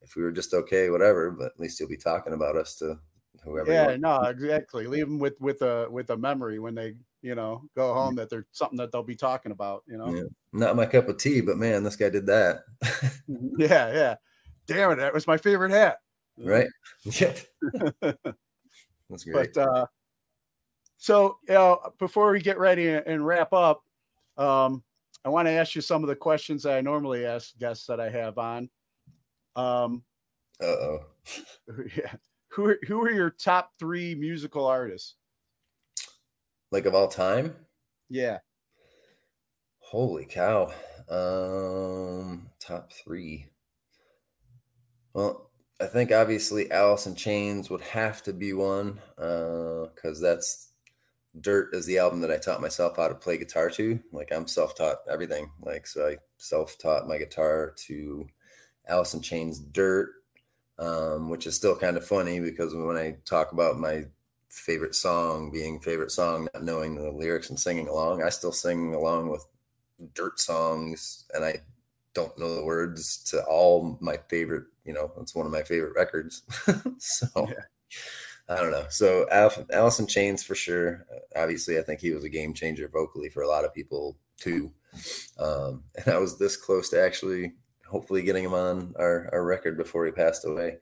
if 0.00 0.16
we 0.16 0.22
were 0.22 0.32
just 0.32 0.54
okay 0.54 0.90
whatever 0.90 1.30
but 1.30 1.52
at 1.52 1.60
least 1.60 1.78
you'll 1.78 1.88
be 1.88 1.96
talking 1.96 2.32
about 2.32 2.56
us 2.56 2.76
to 2.76 2.98
whoever 3.44 3.72
yeah 3.72 3.96
no 3.96 4.20
exactly. 4.22 4.86
Leave 4.86 5.06
them 5.06 5.18
with 5.18 5.40
with 5.40 5.62
a 5.62 5.88
with 5.90 6.10
a 6.10 6.16
memory 6.16 6.58
when 6.58 6.74
they 6.74 6.94
you 7.22 7.34
know 7.34 7.62
go 7.76 7.92
home 7.94 8.14
that 8.16 8.30
there's 8.30 8.44
something 8.52 8.78
that 8.78 8.92
they'll 8.92 9.02
be 9.02 9.16
talking 9.16 9.52
about 9.52 9.82
you 9.86 9.96
know? 9.96 10.14
Yeah. 10.14 10.22
not 10.52 10.76
my 10.76 10.86
cup 10.86 11.08
of 11.08 11.16
tea 11.18 11.40
but 11.40 11.56
man 11.58 11.82
this 11.82 11.96
guy 11.96 12.10
did 12.10 12.26
that. 12.26 12.64
Yeah 13.58 13.92
yeah. 13.92 14.14
Damn 14.66 14.92
it 14.92 14.96
that 14.96 15.14
was 15.14 15.26
my 15.26 15.36
favorite 15.36 15.72
hat. 15.72 15.98
Right. 16.38 16.68
Yeah. 17.04 17.34
That's 19.10 19.24
great. 19.24 19.54
but 19.54 19.56
uh 19.56 19.86
so 21.02 21.36
you 21.48 21.54
know 21.54 21.80
before 21.98 22.30
we 22.30 22.40
get 22.40 22.60
ready 22.60 22.88
and 22.90 23.26
wrap 23.26 23.52
up 23.52 23.82
um 24.36 24.84
i 25.24 25.28
want 25.28 25.48
to 25.48 25.50
ask 25.50 25.74
you 25.74 25.80
some 25.80 26.04
of 26.04 26.08
the 26.08 26.14
questions 26.14 26.62
that 26.62 26.76
i 26.76 26.80
normally 26.80 27.26
ask 27.26 27.58
guests 27.58 27.86
that 27.86 27.98
i 27.98 28.08
have 28.08 28.38
on. 28.38 28.70
Um 29.56 30.04
uh-oh. 30.60 31.00
yeah. 31.96 32.12
Who 32.52 32.66
are, 32.66 32.78
who 32.86 33.02
are 33.02 33.10
your 33.10 33.30
top 33.30 33.72
three 33.80 34.14
musical 34.14 34.64
artists? 34.64 35.16
Like 36.70 36.86
of 36.86 36.94
all 36.94 37.08
time? 37.08 37.56
Yeah. 38.08 38.38
Holy 39.80 40.24
cow. 40.24 40.72
Um 41.10 42.48
top 42.60 42.92
3. 42.92 43.48
Well, 45.14 45.50
I 45.80 45.86
think 45.86 46.12
obviously 46.12 46.70
Alice 46.70 47.06
in 47.06 47.16
Chains 47.16 47.70
would 47.70 47.80
have 47.80 48.22
to 48.22 48.32
be 48.32 48.52
one 48.52 49.00
uh 49.18 49.86
cuz 49.96 50.20
that's 50.20 50.71
Dirt 51.40 51.74
is 51.74 51.86
the 51.86 51.98
album 51.98 52.20
that 52.20 52.30
I 52.30 52.38
taught 52.38 52.60
myself 52.60 52.96
how 52.96 53.08
to 53.08 53.14
play 53.14 53.38
guitar 53.38 53.70
to. 53.70 54.00
Like 54.12 54.30
I'm 54.32 54.46
self-taught 54.46 54.98
everything. 55.10 55.50
Like 55.60 55.86
so 55.86 56.06
I 56.06 56.16
self-taught 56.36 57.08
my 57.08 57.18
guitar 57.18 57.74
to 57.86 58.26
in 59.14 59.20
Chains 59.22 59.58
Dirt 59.58 60.10
um 60.78 61.28
which 61.28 61.46
is 61.46 61.54
still 61.54 61.76
kind 61.76 61.96
of 61.96 62.06
funny 62.06 62.40
because 62.40 62.74
when 62.74 62.96
I 62.96 63.16
talk 63.24 63.52
about 63.52 63.78
my 63.78 64.04
favorite 64.48 64.94
song 64.94 65.50
being 65.50 65.80
favorite 65.80 66.10
song 66.10 66.48
not 66.52 66.64
knowing 66.64 66.94
the 66.94 67.10
lyrics 67.10 67.50
and 67.50 67.58
singing 67.58 67.88
along, 67.88 68.22
I 68.22 68.28
still 68.28 68.52
sing 68.52 68.94
along 68.94 69.28
with 69.30 69.46
dirt 70.14 70.40
songs 70.40 71.24
and 71.32 71.44
I 71.44 71.60
don't 72.14 72.36
know 72.38 72.54
the 72.54 72.64
words 72.64 73.22
to 73.30 73.42
all 73.44 73.96
my 74.00 74.18
favorite, 74.28 74.64
you 74.84 74.92
know, 74.92 75.12
it's 75.20 75.34
one 75.34 75.46
of 75.46 75.52
my 75.52 75.62
favorite 75.62 75.94
records. 75.96 76.42
so 76.98 77.48
I 78.48 78.56
don't 78.56 78.72
know. 78.72 78.86
So 78.88 79.26
Al- 79.30 79.66
Alice 79.72 80.04
Chains 80.06 80.42
for 80.42 80.54
sure. 80.54 81.06
Obviously, 81.36 81.78
I 81.78 81.82
think 81.82 82.00
he 82.00 82.12
was 82.12 82.24
a 82.24 82.28
game 82.28 82.54
changer 82.54 82.88
vocally 82.88 83.28
for 83.28 83.42
a 83.42 83.48
lot 83.48 83.64
of 83.64 83.74
people 83.74 84.18
too. 84.38 84.72
Um, 85.38 85.84
and 85.96 86.14
I 86.14 86.18
was 86.18 86.38
this 86.38 86.56
close 86.56 86.88
to 86.90 87.02
actually 87.02 87.52
hopefully 87.86 88.22
getting 88.22 88.44
him 88.44 88.54
on 88.54 88.94
our, 88.98 89.28
our 89.32 89.44
record 89.44 89.76
before 89.76 90.06
he 90.06 90.12
passed 90.12 90.46
away. 90.46 90.78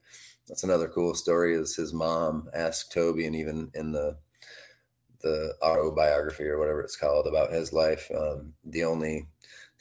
That's 0.48 0.64
another 0.64 0.88
cool 0.88 1.14
story 1.14 1.54
is 1.54 1.76
his 1.76 1.92
mom 1.92 2.48
asked 2.54 2.92
Toby 2.92 3.26
and 3.26 3.36
even 3.36 3.70
in 3.74 3.92
the 3.92 4.18
the 5.22 5.54
autobiography 5.62 6.44
or 6.44 6.58
whatever 6.58 6.80
it's 6.80 6.96
called 6.96 7.26
about 7.26 7.52
his 7.52 7.74
life. 7.74 8.10
Um, 8.16 8.54
the 8.64 8.84
only 8.84 9.28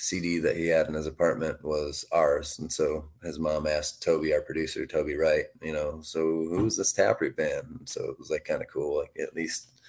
CD 0.02 0.40
that 0.40 0.56
he 0.56 0.68
had 0.68 0.88
in 0.88 0.94
his 0.94 1.08
apartment 1.08 1.62
was 1.62 2.06
ours. 2.14 2.58
And 2.58 2.72
so 2.72 3.10
his 3.22 3.38
mom 3.38 3.68
asked 3.68 4.02
Toby, 4.02 4.34
our 4.34 4.40
producer, 4.40 4.86
Toby 4.86 5.18
Wright, 5.18 5.48
you 5.62 5.74
know, 5.74 6.00
so 6.02 6.22
who's 6.22 6.78
this 6.78 6.94
Taproot 6.94 7.36
band? 7.36 7.68
And 7.80 7.90
so 7.90 8.06
it 8.06 8.18
was 8.18 8.30
like 8.30 8.46
kind 8.46 8.62
of 8.62 8.70
cool. 8.70 9.00
Like 9.00 9.12
at 9.22 9.36
least, 9.36 9.82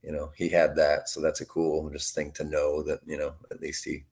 you 0.00 0.12
know, 0.12 0.30
he 0.36 0.48
had 0.48 0.76
that. 0.76 1.08
So 1.08 1.20
that's 1.20 1.40
a 1.40 1.46
cool 1.46 1.90
just 1.90 2.14
thing 2.14 2.30
to 2.32 2.44
know 2.44 2.84
that, 2.84 3.00
you 3.04 3.18
know, 3.18 3.34
at 3.50 3.60
least 3.60 3.84
he 3.84 4.04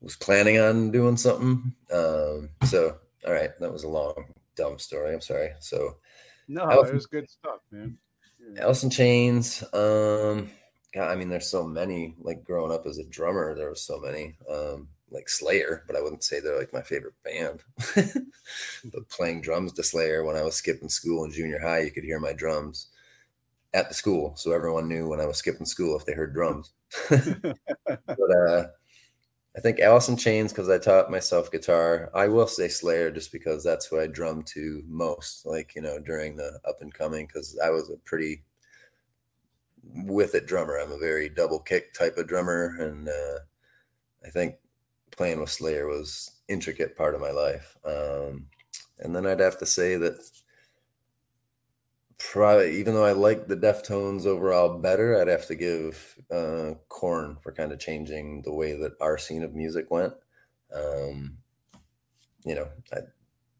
was 0.00 0.14
planning 0.14 0.60
on 0.60 0.92
doing 0.92 1.16
something. 1.16 1.74
Um, 1.92 2.50
so, 2.66 2.98
all 3.26 3.32
right, 3.32 3.50
that 3.58 3.72
was 3.72 3.82
a 3.82 3.88
long, 3.88 4.34
dumb 4.54 4.78
story. 4.78 5.14
I'm 5.14 5.20
sorry. 5.20 5.50
So, 5.58 5.96
no, 6.46 6.68
it 6.82 6.94
was 6.94 7.06
good 7.06 7.28
stuff, 7.28 7.58
man. 7.72 7.98
Yeah. 8.54 8.72
In 8.82 8.90
Chains. 8.90 9.64
Um, 9.74 10.48
God, 10.94 11.10
I 11.10 11.16
mean, 11.16 11.28
there's 11.28 11.48
so 11.48 11.66
many. 11.66 12.14
Like 12.20 12.44
growing 12.44 12.72
up 12.72 12.86
as 12.86 12.98
a 12.98 13.04
drummer, 13.04 13.54
there 13.54 13.70
was 13.70 13.80
so 13.80 13.98
many. 13.98 14.36
Um, 14.50 14.88
like 15.10 15.28
Slayer, 15.28 15.84
but 15.86 15.94
I 15.94 16.00
wouldn't 16.00 16.24
say 16.24 16.40
they're 16.40 16.58
like 16.58 16.72
my 16.72 16.82
favorite 16.82 17.14
band. 17.22 17.62
but 18.92 19.08
playing 19.08 19.42
drums 19.42 19.72
to 19.74 19.82
Slayer 19.82 20.24
when 20.24 20.36
I 20.36 20.42
was 20.42 20.56
skipping 20.56 20.88
school 20.88 21.24
in 21.24 21.30
junior 21.30 21.60
high, 21.60 21.80
you 21.80 21.90
could 21.90 22.04
hear 22.04 22.18
my 22.18 22.32
drums 22.32 22.88
at 23.74 23.88
the 23.88 23.94
school, 23.94 24.34
so 24.36 24.52
everyone 24.52 24.88
knew 24.88 25.08
when 25.08 25.20
I 25.20 25.26
was 25.26 25.38
skipping 25.38 25.66
school 25.66 25.96
if 25.98 26.04
they 26.04 26.12
heard 26.12 26.34
drums. 26.34 26.72
but 27.08 28.36
uh, 28.48 28.66
I 29.56 29.60
think 29.60 29.78
in 29.78 30.16
Chains 30.16 30.52
because 30.52 30.68
I 30.68 30.78
taught 30.78 31.10
myself 31.10 31.50
guitar. 31.50 32.10
I 32.14 32.28
will 32.28 32.46
say 32.46 32.68
Slayer 32.68 33.10
just 33.10 33.32
because 33.32 33.64
that's 33.64 33.86
who 33.86 34.00
I 34.00 34.06
drummed 34.06 34.46
to 34.48 34.82
most, 34.86 35.46
like 35.46 35.74
you 35.74 35.82
know, 35.82 35.98
during 35.98 36.36
the 36.36 36.58
up 36.66 36.78
and 36.80 36.92
coming. 36.92 37.26
Because 37.26 37.58
I 37.62 37.70
was 37.70 37.90
a 37.90 37.96
pretty 38.04 38.44
with 39.82 40.34
it 40.34 40.46
drummer. 40.46 40.78
I'm 40.78 40.92
a 40.92 40.98
very 40.98 41.28
double 41.28 41.58
kick 41.58 41.94
type 41.94 42.16
of 42.16 42.28
drummer, 42.28 42.76
and 42.78 43.08
uh, 43.08 43.38
I 44.24 44.30
think 44.30 44.56
playing 45.10 45.40
with 45.40 45.50
Slayer 45.50 45.86
was 45.86 46.30
intricate 46.48 46.96
part 46.96 47.14
of 47.14 47.20
my 47.20 47.30
life. 47.30 47.76
Um, 47.84 48.46
and 48.98 49.14
then 49.14 49.26
I'd 49.26 49.40
have 49.40 49.58
to 49.58 49.66
say 49.66 49.96
that 49.96 50.18
probably 52.18 52.78
even 52.78 52.94
though 52.94 53.04
I 53.04 53.12
like 53.12 53.48
the 53.48 53.56
Deftones 53.56 54.26
overall 54.26 54.78
better, 54.78 55.20
I'd 55.20 55.28
have 55.28 55.46
to 55.46 55.54
give 55.54 56.16
uh, 56.30 56.74
Korn 56.88 57.36
for 57.42 57.52
kind 57.52 57.72
of 57.72 57.80
changing 57.80 58.42
the 58.42 58.52
way 58.52 58.76
that 58.76 58.92
our 59.00 59.18
scene 59.18 59.42
of 59.42 59.54
music 59.54 59.90
went. 59.90 60.14
Um, 60.74 61.38
you 62.44 62.54
know, 62.54 62.68
I, 62.92 62.98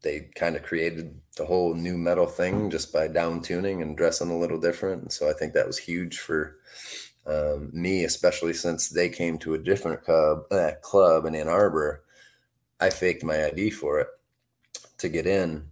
they 0.03 0.29
kind 0.35 0.55
of 0.55 0.63
created 0.63 1.19
the 1.35 1.45
whole 1.45 1.73
nu 1.73 1.97
metal 1.97 2.27
thing 2.27 2.69
just 2.69 2.93
by 2.93 3.07
down 3.07 3.41
tuning 3.41 3.81
and 3.81 3.97
dressing 3.97 4.29
a 4.29 4.37
little 4.37 4.59
different. 4.59 5.01
And 5.01 5.11
so 5.11 5.29
I 5.29 5.33
think 5.33 5.53
that 5.53 5.67
was 5.67 5.77
huge 5.77 6.19
for 6.19 6.57
um, 7.25 7.69
me, 7.73 8.03
especially 8.03 8.53
since 8.53 8.89
they 8.89 9.09
came 9.09 9.37
to 9.39 9.53
a 9.53 9.59
different 9.59 10.03
club, 10.03 10.43
uh, 10.51 10.71
club 10.81 11.25
in 11.25 11.35
Ann 11.35 11.47
Arbor. 11.47 12.03
I 12.79 12.89
faked 12.89 13.23
my 13.23 13.45
ID 13.45 13.71
for 13.71 13.99
it 14.01 14.07
to 14.97 15.09
get 15.09 15.25
in 15.25 15.71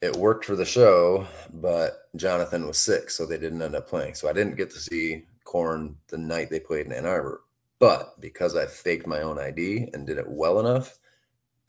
it 0.00 0.16
worked 0.16 0.44
for 0.44 0.56
the 0.56 0.64
show, 0.64 1.26
but 1.52 2.08
Jonathan 2.14 2.66
was 2.66 2.78
sick, 2.78 3.10
so 3.10 3.26
they 3.26 3.38
didn't 3.38 3.62
end 3.62 3.74
up 3.74 3.88
playing. 3.88 4.14
So 4.14 4.28
I 4.28 4.32
didn't 4.32 4.56
get 4.56 4.70
to 4.70 4.78
see 4.78 5.24
Korn 5.44 5.96
the 6.08 6.18
night 6.18 6.50
they 6.50 6.60
played 6.60 6.86
in 6.86 6.92
Ann 6.92 7.06
Arbor. 7.06 7.42
But 7.78 8.20
because 8.20 8.56
I 8.56 8.66
faked 8.66 9.06
my 9.06 9.22
own 9.22 9.38
ID 9.38 9.90
and 9.92 10.06
did 10.06 10.18
it 10.18 10.28
well 10.28 10.60
enough, 10.60 10.98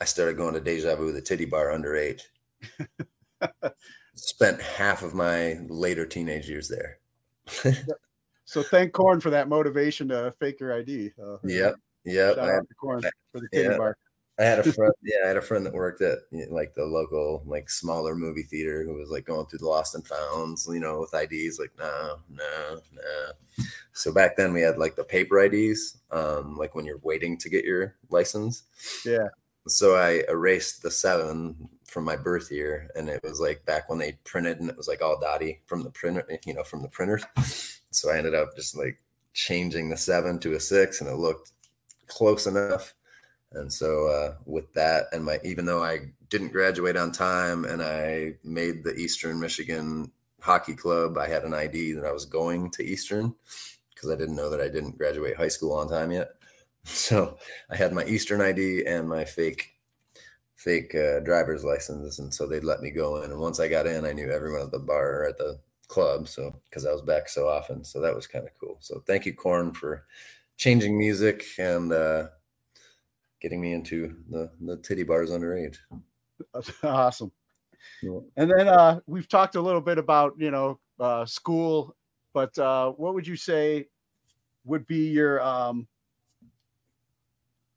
I 0.02 0.06
started 0.06 0.38
going 0.38 0.54
to 0.54 0.62
Deja 0.62 0.96
Vu, 0.96 1.12
the 1.12 1.22
titty 1.22 1.46
bar 1.46 1.68
underage. 1.68 2.22
Spent 4.16 4.62
half 4.62 5.04
of 5.04 5.14
my 5.14 5.60
later 5.68 6.06
teenage 6.06 6.50
years 6.50 6.70
there. 6.70 7.00
so 8.46 8.64
thank 8.64 8.94
Korn 8.94 9.20
for 9.20 9.30
that 9.30 9.50
motivation 9.50 10.10
to 10.10 10.34
fake 10.40 10.60
your 10.60 10.78
ID. 10.78 11.12
Uh, 11.22 11.38
yep. 11.44 11.76
Yep. 12.06 12.36
Shout 12.36 12.50
out 12.50 12.68
to 12.68 12.76
Korn 12.76 13.02
for 13.32 13.42
the 13.42 13.50
titty 13.52 13.78
bar. 13.78 13.98
I 14.40 14.44
had 14.44 14.60
a 14.60 14.64
friend, 14.74 14.94
yeah, 15.04 15.26
I 15.26 15.28
had 15.28 15.38
a 15.38 15.42
friend 15.42 15.66
that 15.66 15.74
worked 15.74 16.02
at 16.02 16.20
you 16.32 16.48
know, 16.48 16.56
like 16.56 16.74
the 16.74 16.86
local, 16.86 17.44
like 17.46 17.70
smaller 17.70 18.16
movie 18.16 18.44
theater 18.44 18.84
who 18.84 18.96
was 18.96 19.10
like 19.10 19.26
going 19.26 19.46
through 19.48 19.60
the 19.60 19.68
lost 19.68 19.96
and 19.96 20.08
founds, 20.08 20.68
you 20.72 20.80
know, 20.80 21.00
with 21.00 21.14
IDs, 21.14 21.60
like, 21.60 21.72
no, 21.78 22.20
no, 22.30 22.80
no. 22.94 23.66
So 23.92 24.14
back 24.14 24.38
then 24.38 24.54
we 24.54 24.62
had 24.62 24.78
like 24.78 24.96
the 24.96 25.04
paper 25.04 25.40
IDs, 25.40 25.98
um, 26.12 26.56
like 26.56 26.74
when 26.74 26.86
you're 26.86 27.00
waiting 27.04 27.38
to 27.38 27.50
get 27.50 27.66
your 27.66 27.96
license. 28.10 28.64
Yeah. 29.06 29.28
So 29.68 29.96
I 29.96 30.24
erased 30.30 30.82
the 30.82 30.92
seven 30.92 31.70
from 31.86 32.06
my 32.06 32.16
birth 32.16 32.52
year, 32.52 32.90
and 32.96 33.10
it 33.10 33.22
was 33.24 33.40
like 33.40 33.66
back 33.66 33.90
when 33.90 34.00
they 34.00 34.14
printed, 34.24 34.60
and 34.60 34.70
it 34.70 34.78
was 34.78 34.88
like 34.88 35.02
all 35.02 35.20
dotty 35.20 35.62
from 35.66 35.84
the 35.84 35.92
printer, 35.92 36.26
you 36.46 36.54
know, 36.54 36.64
from 36.64 36.82
the 36.82 36.90
printers. 36.90 37.24
So 37.92 38.12
I 38.12 38.18
ended 38.18 38.36
up 38.36 38.56
just 38.56 38.78
like 38.78 39.00
changing 39.34 39.90
the 39.90 39.98
seven 39.98 40.40
to 40.40 40.54
a 40.54 40.60
six, 40.60 41.02
and 41.02 41.10
it 41.10 41.16
looked 41.16 41.52
close 42.08 42.46
enough 42.48 42.94
and 43.52 43.72
so 43.72 44.08
uh, 44.08 44.36
with 44.46 44.72
that, 44.74 45.06
and 45.12 45.26
my 45.26 45.40
even 45.44 45.66
though 45.66 45.84
I 45.84 46.12
didn't 46.30 46.52
graduate 46.52 46.96
on 46.96 47.12
time, 47.12 47.66
and 47.66 47.82
I 47.82 48.36
made 48.44 48.84
the 48.84 48.94
Eastern 48.94 49.40
Michigan 49.40 50.12
Hockey 50.40 50.76
Club, 50.76 51.18
I 51.18 51.28
had 51.28 51.44
an 51.44 51.54
ID 51.54 51.94
that 51.94 52.06
I 52.06 52.12
was 52.12 52.26
going 52.26 52.70
to 52.72 52.86
Eastern 52.86 53.34
because 53.94 54.12
I 54.12 54.16
didn't 54.16 54.36
know 54.36 54.50
that 54.52 54.62
I 54.62 54.70
didn't 54.70 54.98
graduate 54.98 55.36
high 55.36 55.48
school 55.48 55.74
on 55.74 55.90
time 55.90 56.12
yet. 56.12 56.30
So 56.84 57.38
I 57.70 57.76
had 57.76 57.94
my 57.94 58.06
Eastern 58.06 58.42
ID 58.42 58.86
and 58.86 59.08
my 59.08 59.26
fake 59.26 59.74
fake 60.56 60.94
uh, 60.96 61.20
driver's 61.22 61.64
license, 61.64 62.20
and 62.20 62.34
so 62.34 62.46
they'd 62.46 62.64
let 62.64 62.82
me 62.82 62.92
go 62.92 63.22
in. 63.22 63.32
And 63.32 63.40
once 63.40 63.60
I 63.60 63.68
got 63.68 63.88
in, 63.88 64.06
I 64.06 64.14
knew 64.14 64.30
everyone 64.30 64.62
at 64.62 64.72
the 64.72 64.80
bar 64.80 65.22
or 65.22 65.28
at 65.28 65.38
the 65.38 65.60
club, 65.88 66.28
so 66.28 66.60
because 66.70 66.86
I 66.86 66.92
was 66.92 67.02
back 67.02 67.30
so 67.30 67.48
often, 67.48 67.84
so 67.84 68.02
that 68.02 68.16
was 68.16 68.28
kind 68.28 68.46
of 68.46 68.52
cool. 68.60 68.78
So 68.80 69.04
thank 69.06 69.26
you, 69.26 69.34
Korn, 69.34 69.74
for 69.74 70.06
changing 70.58 70.98
music 70.98 71.46
and. 71.58 71.92
Uh, 71.92 72.28
getting 73.40 73.62
me 73.62 73.74
into 73.74 74.16
the 74.30 74.50
the 74.62 74.78
titty 74.78 75.04
bars 75.04 75.32
underage. 75.32 75.78
That's 76.54 76.72
awesome. 76.84 77.32
Yeah. 78.02 78.20
And 78.38 78.52
then 78.52 78.68
uh, 78.68 79.00
we've 79.08 79.28
talked 79.28 79.56
a 79.56 79.62
little 79.62 79.82
bit 79.82 79.98
about 79.98 80.34
you 80.38 80.52
know 80.52 80.80
uh, 81.00 81.26
school, 81.26 81.96
but 82.34 82.58
uh, 82.58 82.92
what 82.92 83.14
would 83.14 83.28
you 83.28 83.36
say 83.36 83.88
would 84.66 84.86
be 84.88 85.10
your 85.10 85.42
um, 85.42 85.88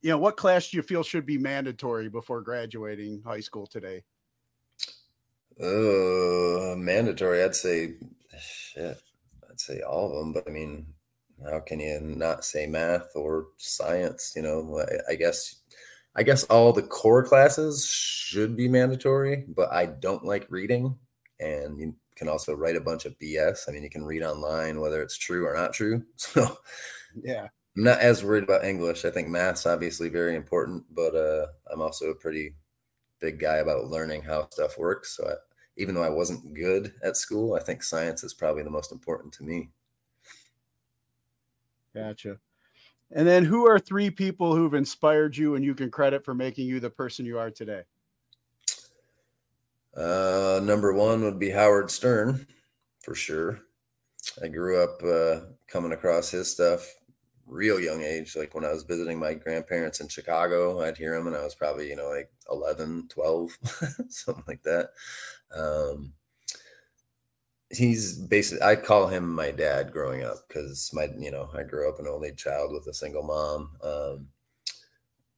you 0.03 0.11
know 0.11 0.19
what 0.19 0.37
class 0.37 0.71
do 0.71 0.77
you 0.77 0.83
feel 0.83 1.03
should 1.03 1.25
be 1.27 1.39
mandatory 1.39 2.09
before 2.09 2.43
graduating 2.43 3.23
high 3.25 3.41
school 3.41 3.67
today? 3.67 4.03
Uh, 5.61 6.75
mandatory. 6.77 7.43
I'd 7.43 7.55
say 7.55 7.95
shit. 8.39 9.01
I'd 9.49 9.61
say 9.61 9.81
all 9.81 10.11
of 10.11 10.19
them, 10.19 10.33
but 10.33 10.45
I 10.49 10.51
mean, 10.51 10.87
how 11.49 11.61
can 11.61 11.81
you 11.81 12.01
not 12.01 12.45
say 12.45 12.67
math 12.67 13.15
or 13.15 13.47
science? 13.59 14.33
You 14.35 14.43
know, 14.43 14.81
I, 14.81 15.13
I 15.13 15.15
guess 15.15 15.57
I 16.15 16.23
guess 16.23 16.45
all 16.45 16.73
the 16.73 16.83
core 16.83 17.25
classes 17.25 17.87
should 17.87 18.57
be 18.57 18.69
mandatory, 18.69 19.45
but 19.49 19.73
I 19.73 19.87
don't 19.87 20.25
like 20.25 20.47
reading. 20.51 20.97
And 21.41 21.79
you 21.79 21.95
can 22.17 22.29
also 22.29 22.55
write 22.55 22.77
a 22.77 22.81
bunch 22.81 23.05
of 23.05 23.19
BS. 23.19 23.69
I 23.69 23.73
mean, 23.73 23.83
you 23.83 23.91
can 23.91 24.05
read 24.05 24.23
online 24.23 24.81
whether 24.81 25.03
it's 25.03 25.17
true 25.17 25.47
or 25.47 25.55
not 25.55 25.73
true. 25.73 26.03
So, 26.17 26.57
yeah, 27.23 27.49
I'm 27.77 27.85
not 27.85 28.01
as 28.01 28.23
worried 28.23 28.45
about 28.45 28.65
English. 28.65 29.05
I 29.05 29.11
think 29.11 29.29
math's 29.29 29.67
obviously 29.67 30.09
very 30.09 30.37
important, 30.37 30.85
but 30.91 31.15
uh, 31.15 31.47
I'm 31.73 31.81
also 31.81 32.11
a 32.11 32.15
pretty 32.15 32.55
big 33.19 33.39
guy 33.39 33.57
about 33.57 33.87
learning 33.87 34.23
how 34.23 34.49
stuff 34.51 34.77
works. 34.77 35.17
So, 35.17 35.27
I, 35.27 35.35
even 35.77 35.95
though 35.95 36.03
I 36.03 36.11
wasn't 36.11 36.53
good 36.53 36.93
at 37.03 37.17
school, 37.17 37.55
I 37.55 37.61
think 37.61 37.83
science 37.83 38.25
is 38.25 38.35
probably 38.35 38.63
the 38.63 38.71
most 38.71 38.93
important 38.93 39.33
to 39.35 39.45
me. 39.45 39.71
Gotcha. 41.95 42.39
And 43.11 43.27
then 43.27 43.45
who 43.45 43.67
are 43.69 43.79
three 43.79 44.11
people 44.11 44.55
who've 44.55 44.75
inspired 44.75 45.37
you 45.37 45.55
and 45.55 45.65
you 45.65 45.75
can 45.75 45.91
credit 45.91 46.25
for 46.25 46.35
making 46.35 46.67
you 46.67 46.81
the 46.81 46.91
person 46.91 47.27
you 47.27 47.39
are 47.39 47.51
today? 47.51 47.83
Uh, 49.95 50.61
number 50.63 50.93
one 50.93 51.23
would 51.23 51.39
be 51.39 51.51
Howard 51.51 51.91
Stern, 51.91 52.47
for 53.03 53.15
sure. 53.15 53.61
I 54.43 54.49
grew 54.49 54.83
up 54.83 55.03
uh, 55.03 55.47
coming 55.69 55.93
across 55.93 56.31
his 56.31 56.51
stuff 56.51 56.95
real 57.53 57.81
young 57.81 58.03
age. 58.03 58.37
Like 58.37 58.55
when 58.55 58.65
I 58.65 58.73
was 58.73 58.85
visiting 58.85 59.19
my 59.19 59.35
grandparents 59.35 60.01
in 60.01 60.09
Chicago, 60.09 60.81
I'd 60.81 60.99
hear 60.99 61.15
him 61.15 61.27
and 61.27 61.37
I 61.37 61.45
was 61.45 61.55
probably, 61.55 61.89
you 61.89 61.97
know, 61.97 62.09
like 62.11 62.31
11, 62.51 63.09
12, 63.09 63.59
something 64.09 64.45
like 64.47 64.63
that. 64.65 64.91
Um, 65.55 66.15
he's 67.71 68.19
basically 68.19 68.63
I'd 68.63 68.85
call 68.85 69.09
him 69.09 69.35
my 69.35 69.51
dad 69.51 69.93
growing 69.93 70.23
up 70.23 70.47
because 70.47 70.91
my 70.93 71.09
you 71.19 71.31
know 71.31 71.49
I 71.55 71.63
grew 71.63 71.89
up 71.89 71.99
an 71.99 72.07
only 72.07 72.33
child 72.33 72.73
with 72.73 72.87
a 72.87 72.95
single 72.95 73.23
mom. 73.23 73.77
Um, 73.83 74.29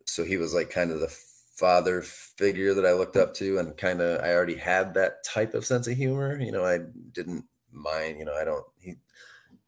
so 0.06 0.24
he 0.24 0.36
was 0.36 0.54
like 0.54 0.70
kind 0.70 0.90
of 0.90 1.00
the 1.00 1.14
father 1.56 2.02
figure 2.02 2.74
that 2.74 2.86
I 2.86 2.92
looked 2.92 3.16
up 3.16 3.34
to, 3.34 3.58
and 3.58 3.76
kind 3.76 4.00
of 4.00 4.20
I 4.22 4.32
already 4.34 4.56
had 4.56 4.94
that 4.94 5.24
type 5.24 5.54
of 5.54 5.64
sense 5.66 5.86
of 5.86 5.96
humor. 5.96 6.38
You 6.38 6.52
know, 6.52 6.64
I 6.64 6.80
didn't 7.12 7.46
mind. 7.72 8.18
You 8.18 8.24
know, 8.26 8.34
I 8.34 8.44
don't 8.44 8.64
he. 8.78 8.94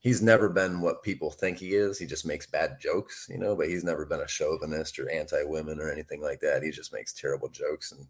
He's 0.06 0.22
never 0.22 0.48
been 0.48 0.80
what 0.80 1.02
people 1.02 1.30
think 1.30 1.58
he 1.58 1.74
is. 1.74 1.98
He 1.98 2.06
just 2.06 2.26
makes 2.26 2.46
bad 2.46 2.76
jokes, 2.80 3.26
you 3.28 3.38
know, 3.38 3.56
but 3.56 3.68
he's 3.68 3.84
never 3.84 4.06
been 4.06 4.20
a 4.20 4.28
chauvinist 4.28 4.98
or 4.98 5.10
anti 5.10 5.42
women 5.44 5.80
or 5.80 5.90
anything 5.90 6.20
like 6.20 6.40
that. 6.40 6.62
He 6.62 6.70
just 6.70 6.92
makes 6.92 7.12
terrible 7.12 7.48
jokes. 7.48 7.92
And 7.92 8.06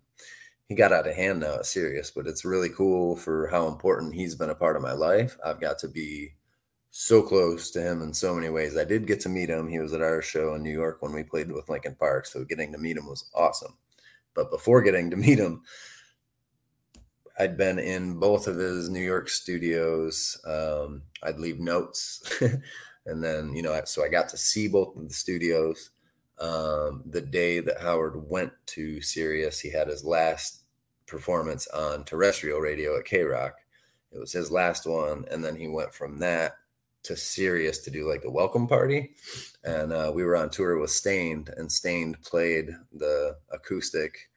he 0.68 0.74
got 0.74 0.92
out 0.92 1.06
of 1.06 1.14
hand 1.14 1.38
now 1.38 1.54
it's 1.54 1.68
serious 1.68 2.10
but 2.10 2.26
it's 2.26 2.44
really 2.44 2.68
cool 2.70 3.14
for 3.14 3.46
how 3.46 3.68
important 3.68 4.12
he's 4.12 4.34
been 4.34 4.50
a 4.50 4.54
part 4.56 4.74
of 4.74 4.82
my 4.82 4.90
life 4.90 5.38
i've 5.44 5.60
got 5.60 5.78
to 5.78 5.86
be 5.86 6.34
so 6.98 7.22
close 7.22 7.70
to 7.70 7.82
him 7.82 8.00
in 8.00 8.14
so 8.14 8.34
many 8.34 8.48
ways. 8.48 8.74
I 8.74 8.84
did 8.84 9.06
get 9.06 9.20
to 9.20 9.28
meet 9.28 9.50
him. 9.50 9.68
He 9.68 9.78
was 9.78 9.92
at 9.92 10.00
our 10.00 10.22
show 10.22 10.54
in 10.54 10.62
New 10.62 10.72
York 10.72 11.02
when 11.02 11.12
we 11.12 11.22
played 11.22 11.52
with 11.52 11.68
Linkin 11.68 11.94
Park. 11.94 12.24
So 12.24 12.42
getting 12.42 12.72
to 12.72 12.78
meet 12.78 12.96
him 12.96 13.06
was 13.06 13.28
awesome. 13.34 13.76
But 14.32 14.50
before 14.50 14.80
getting 14.80 15.10
to 15.10 15.16
meet 15.16 15.38
him, 15.38 15.62
I'd 17.38 17.56
been 17.56 17.78
in 17.78 18.18
both 18.18 18.46
of 18.46 18.56
his 18.56 18.88
New 18.88 19.04
York 19.04 19.28
studios. 19.28 20.40
Um, 20.46 21.02
I'd 21.22 21.38
leave 21.38 21.60
notes. 21.60 22.22
and 23.06 23.22
then, 23.22 23.54
you 23.54 23.62
know, 23.62 23.78
so 23.84 24.04
I 24.04 24.08
got 24.08 24.28
to 24.30 24.38
see 24.38 24.68
both 24.68 24.96
of 24.96 25.08
the 25.08 25.14
studios. 25.14 25.90
Um, 26.38 27.02
the 27.06 27.20
day 27.20 27.60
that 27.60 27.80
Howard 27.80 28.28
went 28.28 28.52
to 28.66 29.00
Sirius, 29.00 29.60
he 29.60 29.70
had 29.70 29.88
his 29.88 30.04
last 30.04 30.62
performance 31.06 31.66
on 31.68 32.04
terrestrial 32.04 32.60
radio 32.60 32.98
at 32.98 33.04
K 33.04 33.22
Rock. 33.22 33.54
It 34.12 34.18
was 34.18 34.32
his 34.32 34.50
last 34.50 34.86
one. 34.86 35.24
And 35.30 35.44
then 35.44 35.56
he 35.56 35.68
went 35.68 35.94
from 35.94 36.18
that 36.18 36.56
to 37.04 37.16
Sirius 37.16 37.78
to 37.78 37.90
do 37.90 38.08
like 38.08 38.24
a 38.24 38.30
welcome 38.30 38.66
party. 38.66 39.14
And 39.62 39.92
uh, 39.92 40.10
we 40.14 40.24
were 40.24 40.36
on 40.36 40.50
tour 40.50 40.78
with 40.78 40.90
Staind, 40.90 41.50
and 41.56 41.70
Staind 41.70 42.20
played 42.22 42.70
the 42.92 43.36
acoustic 43.50 44.30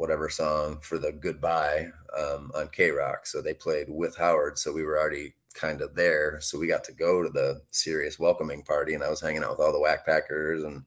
whatever 0.00 0.30
song 0.30 0.78
for 0.80 0.98
the 0.98 1.12
goodbye 1.12 1.90
um, 2.18 2.50
on 2.54 2.68
K 2.68 2.90
Rock. 2.90 3.26
So 3.26 3.42
they 3.42 3.52
played 3.52 3.86
with 3.90 4.16
Howard. 4.16 4.58
So 4.58 4.72
we 4.72 4.82
were 4.82 4.98
already 4.98 5.34
kind 5.52 5.82
of 5.82 5.94
there. 5.94 6.40
So 6.40 6.58
we 6.58 6.66
got 6.66 6.84
to 6.84 6.92
go 6.92 7.22
to 7.22 7.28
the 7.28 7.60
Sirius 7.70 8.18
welcoming 8.18 8.62
party, 8.62 8.94
and 8.94 9.04
I 9.04 9.10
was 9.10 9.20
hanging 9.20 9.44
out 9.44 9.50
with 9.50 9.60
all 9.60 9.72
the 9.72 9.80
Wack 9.80 10.06
Packers 10.06 10.64
and 10.64 10.84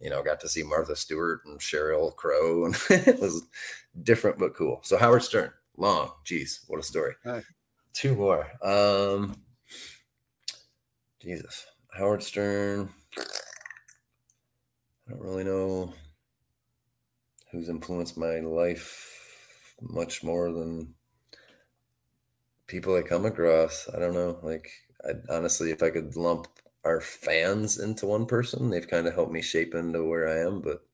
you 0.00 0.10
know, 0.10 0.22
got 0.22 0.38
to 0.40 0.48
see 0.48 0.62
Martha 0.62 0.94
Stewart 0.94 1.40
and 1.46 1.58
Sheryl 1.58 2.14
Crow, 2.14 2.64
and 2.66 2.76
it 2.90 3.20
was 3.20 3.42
different 4.02 4.38
but 4.38 4.54
cool. 4.54 4.80
So 4.82 4.98
Howard 4.98 5.22
Stern, 5.22 5.50
long, 5.76 6.12
geez, 6.24 6.60
what 6.68 6.78
a 6.78 6.82
story. 6.82 7.14
Two 7.92 8.14
more. 8.14 8.46
Um, 8.62 9.36
Jesus, 11.20 11.64
Howard 11.96 12.22
Stern. 12.22 12.90
I 13.18 15.10
don't 15.10 15.22
really 15.22 15.44
know 15.44 15.94
who's 17.54 17.68
influenced 17.68 18.18
my 18.18 18.40
life 18.40 19.76
much 19.80 20.22
more 20.22 20.52
than 20.52 20.94
people 22.66 22.96
I 22.96 23.02
come 23.02 23.24
across. 23.24 23.88
I 23.94 23.98
don't 23.98 24.14
know. 24.14 24.38
Like, 24.42 24.70
I 25.04 25.12
honestly, 25.30 25.70
if 25.70 25.82
I 25.82 25.90
could 25.90 26.16
lump 26.16 26.48
our 26.84 27.00
fans 27.00 27.78
into 27.78 28.06
one 28.06 28.26
person, 28.26 28.70
they've 28.70 28.88
kind 28.88 29.06
of 29.06 29.14
helped 29.14 29.32
me 29.32 29.42
shape 29.42 29.74
into 29.74 30.04
where 30.04 30.28
I 30.28 30.46
am. 30.46 30.60
But 30.60 30.84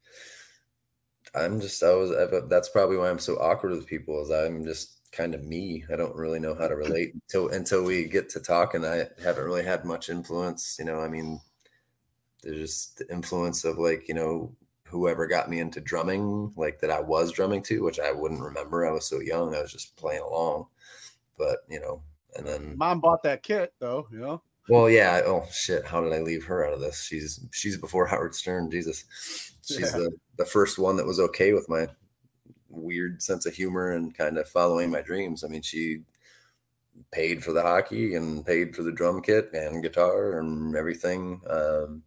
I'm 1.35 1.61
just, 1.61 1.83
I 1.83 1.95
was, 1.95 2.13
I've, 2.13 2.49
that's 2.49 2.69
probably 2.69 2.97
why 2.97 3.11
I'm 3.11 3.19
so 3.19 3.37
awkward 3.37 3.73
with 3.73 3.87
people 3.87 4.23
is 4.23 4.31
I'm 4.31 4.65
just 4.65 4.99
kind 5.13 5.35
of 5.35 5.45
me. 5.45 5.85
I 5.93 5.97
don't 5.97 6.15
really 6.15 6.41
know 6.41 6.55
how 6.55 6.69
to 6.69 6.77
relate 6.77 7.15
until 7.15 7.49
until 7.49 7.85
we 7.85 8.05
get 8.05 8.29
to 8.31 8.41
talk, 8.41 8.75
and 8.75 8.87
I 8.87 9.09
haven't 9.23 9.45
really 9.45 9.65
had 9.65 9.85
much 9.85 10.09
influence. 10.09 10.77
You 10.79 10.85
know, 10.85 11.01
I 11.01 11.09
mean, 11.09 11.41
there's 12.43 12.59
just 12.59 12.99
the 12.99 13.13
influence 13.13 13.65
of 13.65 13.79
like 13.79 14.09
you 14.09 14.15
know 14.15 14.57
whoever 14.91 15.27
got 15.27 15.49
me 15.49 15.61
into 15.61 15.81
drumming, 15.81 16.53
like 16.57 16.81
that 16.81 16.91
I 16.91 17.01
was 17.01 17.33
drumming 17.33 17.63
to, 17.65 17.83
which 17.83 18.01
I 18.01 18.13
wouldn't 18.13 18.43
remember. 18.43 18.87
I 18.87 18.93
was 18.93 19.07
so 19.07 19.21
young. 19.21 19.55
I 19.55 19.63
was 19.63 19.73
just 19.73 19.97
playing 19.97 20.23
along, 20.23 20.67
but 21.39 21.59
you 21.69 21.81
know, 21.81 22.03
and 22.37 22.47
then 22.47 22.77
mom 22.77 23.01
bought 23.01 23.23
that 23.23 23.43
kit 23.43 23.73
though. 23.81 24.07
You 24.11 24.19
know. 24.19 24.43
Well, 24.69 24.91
yeah. 24.91 25.23
Oh 25.25 25.47
shit! 25.53 25.87
How 25.87 26.01
did 26.01 26.13
I 26.13 26.21
leave 26.21 26.45
her 26.45 26.67
out 26.67 26.73
of 26.73 26.81
this? 26.81 27.03
She's 27.03 27.41
she's 27.53 27.77
before 27.77 28.07
Howard 28.09 28.35
Stern. 28.35 28.71
Jesus, 28.71 29.05
she's 29.67 29.81
yeah. 29.81 29.99
the 29.99 30.11
the 30.37 30.45
first 30.45 30.79
one 30.79 30.97
that 30.97 31.07
was 31.07 31.21
okay 31.21 31.53
with 31.53 31.69
my 31.69 31.89
weird 32.69 33.21
sense 33.23 33.47
of 33.47 33.55
humor 33.55 33.91
and 33.91 34.17
kind 34.17 34.39
of 34.39 34.49
following 34.49 34.91
my 34.91 35.03
dreams. 35.03 35.43
I 35.43 35.49
mean, 35.49 35.63
she 35.63 36.03
paid 37.13 37.43
for 37.43 37.53
the 37.53 37.63
hockey 37.63 38.15
and 38.15 38.45
paid 38.45 38.75
for 38.75 38.83
the 38.83 38.93
drum 38.93 39.23
kit 39.23 39.51
and 39.53 39.83
guitar 39.83 40.39
and 40.39 40.77
everything. 40.77 41.41
Um, 41.49 42.03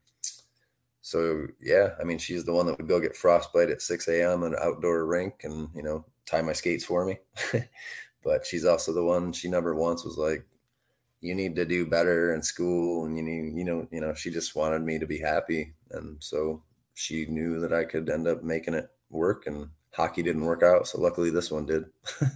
so 1.04 1.48
yeah, 1.62 1.90
I 2.00 2.06
mean, 2.06 2.18
she's 2.18 2.46
the 2.46 2.54
one 2.54 2.66
that 2.66 2.78
would 2.78 2.88
go 2.88 3.02
get 3.02 3.16
frostbite 3.16 3.70
at 3.70 3.82
6 3.82 4.08
a.m. 4.08 4.42
at 4.44 4.54
an 4.54 4.58
outdoor 4.62 5.06
rink 5.06 5.42
and 5.44 5.68
you 5.76 5.84
know 5.84 6.06
tie 6.26 6.42
my 6.42 6.54
skates 6.54 6.86
for 6.86 7.06
me. 7.06 7.18
but 8.24 8.46
she's 8.46 8.64
also 8.64 8.94
the 8.94 9.04
one 9.04 9.34
she 9.34 9.50
never 9.50 9.76
once 9.76 10.06
was 10.06 10.18
like, 10.18 10.46
"You 11.20 11.36
need 11.36 11.58
to 11.58 11.66
do 11.66 11.86
better 11.86 12.34
in 12.34 12.42
school," 12.42 13.04
and 13.04 13.18
you 13.18 13.22
need, 13.22 13.58
you 13.58 13.66
know, 13.66 13.86
you 13.92 14.00
know, 14.00 14.14
she 14.14 14.32
just 14.32 14.56
wanted 14.56 14.82
me 14.82 14.98
to 14.98 15.06
be 15.06 15.20
happy, 15.20 15.74
and 15.92 16.24
so 16.24 16.64
she 16.94 17.26
knew 17.26 17.60
that 17.60 17.74
I 17.74 17.84
could 17.84 18.10
end 18.10 18.26
up 18.26 18.42
making 18.42 18.74
it 18.74 18.90
work 19.10 19.46
and 19.46 19.68
hockey 19.92 20.24
didn't 20.24 20.46
work 20.46 20.64
out. 20.64 20.88
So 20.88 21.02
luckily 21.02 21.32
this 21.32 21.52
one 21.52 21.66
did. 21.66 21.84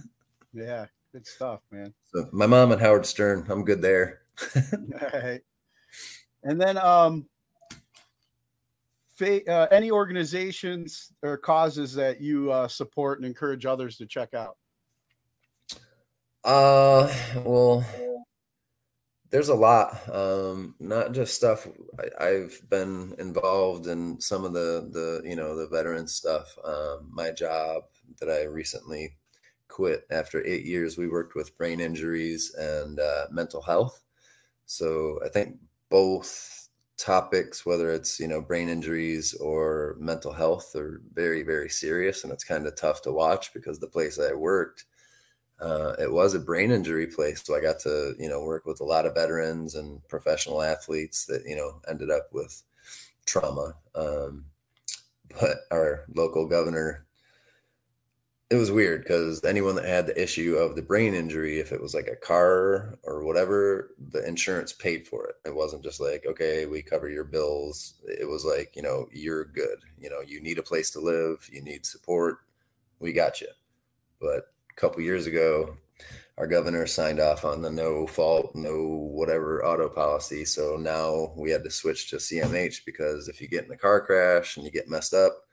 yeah, 0.52 0.84
good 1.12 1.26
stuff, 1.26 1.60
man. 1.70 1.94
So 2.04 2.28
my 2.32 2.46
mom 2.46 2.72
and 2.72 2.82
Howard 2.82 3.06
Stern, 3.06 3.46
I'm 3.48 3.64
good 3.64 3.80
there. 3.80 4.20
All 4.56 5.20
right. 5.20 5.40
And 6.42 6.60
then 6.60 6.76
um 6.76 7.26
uh, 9.22 9.66
any 9.70 9.90
organizations 9.90 11.12
or 11.22 11.36
causes 11.36 11.94
that 11.94 12.20
you 12.20 12.50
uh, 12.50 12.68
support 12.68 13.18
and 13.18 13.26
encourage 13.26 13.66
others 13.66 13.96
to 13.98 14.06
check 14.06 14.34
out? 14.34 14.56
Uh, 16.44 17.12
well, 17.44 17.84
there's 19.30 19.48
a 19.48 19.54
lot. 19.54 20.08
Um 20.08 20.74
not 20.80 21.12
just 21.12 21.34
stuff 21.34 21.66
I, 22.18 22.26
have 22.26 22.68
been 22.68 23.14
involved 23.18 23.86
in 23.86 24.20
some 24.20 24.44
of 24.44 24.52
the 24.52 24.88
the 24.90 25.28
you 25.28 25.36
know 25.36 25.54
the 25.56 25.68
veteran 25.68 26.06
stuff. 26.08 26.56
Um 26.64 27.10
my 27.12 27.30
job 27.30 27.84
that 28.20 28.30
i 28.30 28.44
recently 28.44 29.16
quit 29.68 30.06
after 30.10 30.44
eight 30.46 30.64
years 30.64 30.96
we 30.96 31.08
worked 31.08 31.34
with 31.34 31.56
brain 31.58 31.78
injuries 31.78 32.54
and 32.54 32.98
uh, 32.98 33.26
mental 33.30 33.62
health. 33.62 34.02
So 34.64 35.20
i 35.24 35.28
think 35.28 35.56
both 35.90 36.57
topics 36.98 37.64
whether 37.64 37.90
it's 37.92 38.18
you 38.18 38.26
know 38.26 38.40
brain 38.42 38.68
injuries 38.68 39.32
or 39.34 39.96
mental 40.00 40.32
health 40.32 40.74
are 40.74 41.00
very 41.14 41.42
very 41.42 41.68
serious 41.68 42.24
and 42.24 42.32
it's 42.32 42.44
kind 42.44 42.66
of 42.66 42.74
tough 42.74 43.00
to 43.00 43.12
watch 43.12 43.54
because 43.54 43.78
the 43.78 43.86
place 43.86 44.18
i 44.18 44.32
worked 44.32 44.84
uh, 45.60 45.94
it 45.98 46.12
was 46.12 46.34
a 46.34 46.40
brain 46.40 46.70
injury 46.70 47.06
place. 47.06 47.42
So 47.44 47.56
I 47.56 47.60
got 47.60 47.80
to, 47.80 48.14
you 48.18 48.28
know, 48.28 48.42
work 48.42 48.64
with 48.64 48.80
a 48.80 48.84
lot 48.84 49.06
of 49.06 49.14
veterans 49.14 49.74
and 49.74 50.06
professional 50.08 50.62
athletes 50.62 51.26
that, 51.26 51.42
you 51.46 51.56
know, 51.56 51.80
ended 51.88 52.10
up 52.10 52.28
with 52.32 52.62
trauma. 53.26 53.74
Um, 53.94 54.44
but 55.40 55.58
our 55.70 56.04
local 56.14 56.46
governor, 56.46 57.06
it 58.50 58.56
was 58.56 58.70
weird 58.70 59.02
because 59.02 59.44
anyone 59.44 59.74
that 59.74 59.84
had 59.84 60.06
the 60.06 60.22
issue 60.22 60.56
of 60.56 60.74
the 60.74 60.82
brain 60.82 61.12
injury, 61.12 61.60
if 61.60 61.70
it 61.70 61.82
was 61.82 61.94
like 61.94 62.08
a 62.08 62.16
car 62.16 62.98
or 63.02 63.22
whatever, 63.24 63.90
the 64.10 64.26
insurance 64.26 64.72
paid 64.72 65.06
for 65.06 65.26
it. 65.26 65.34
It 65.44 65.54
wasn't 65.54 65.84
just 65.84 66.00
like, 66.00 66.24
okay, 66.26 66.64
we 66.64 66.80
cover 66.80 67.10
your 67.10 67.24
bills. 67.24 67.94
It 68.04 68.26
was 68.26 68.46
like, 68.46 68.74
you 68.74 68.80
know, 68.80 69.06
you're 69.12 69.44
good. 69.44 69.80
You 69.98 70.08
know, 70.08 70.20
you 70.26 70.40
need 70.40 70.58
a 70.58 70.62
place 70.62 70.90
to 70.92 71.00
live, 71.00 71.46
you 71.52 71.60
need 71.60 71.84
support. 71.84 72.38
We 73.00 73.12
got 73.12 73.42
you. 73.42 73.48
But 74.18 74.50
a 74.70 74.80
couple 74.80 75.02
years 75.02 75.26
ago, 75.26 75.76
our 76.38 76.46
governor 76.46 76.86
signed 76.86 77.20
off 77.20 77.44
on 77.44 77.60
the 77.60 77.70
no 77.70 78.06
fault, 78.06 78.54
no 78.54 79.10
whatever 79.12 79.62
auto 79.62 79.90
policy. 79.90 80.46
So 80.46 80.78
now 80.78 81.32
we 81.36 81.50
had 81.50 81.64
to 81.64 81.70
switch 81.70 82.08
to 82.10 82.16
CMH 82.16 82.86
because 82.86 83.28
if 83.28 83.42
you 83.42 83.48
get 83.48 83.66
in 83.66 83.72
a 83.72 83.76
car 83.76 84.00
crash 84.00 84.56
and 84.56 84.64
you 84.64 84.72
get 84.72 84.88
messed 84.88 85.12
up, 85.12 85.47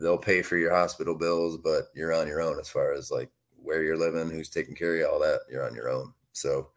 they'll 0.00 0.18
pay 0.18 0.42
for 0.42 0.56
your 0.56 0.74
hospital 0.74 1.14
bills, 1.14 1.56
but 1.56 1.84
you're 1.94 2.14
on 2.14 2.26
your 2.26 2.40
own 2.40 2.58
as 2.58 2.68
far 2.68 2.92
as 2.92 3.10
like 3.10 3.30
where 3.62 3.82
you're 3.82 3.98
living, 3.98 4.30
who's 4.30 4.48
taking 4.48 4.74
care 4.74 4.94
of 4.94 5.00
you, 5.00 5.06
all 5.06 5.20
that. 5.20 5.40
You're 5.50 5.66
on 5.66 5.74
your 5.74 5.90
own. 5.90 6.14
So 6.32 6.68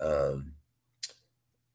um, 0.00 0.52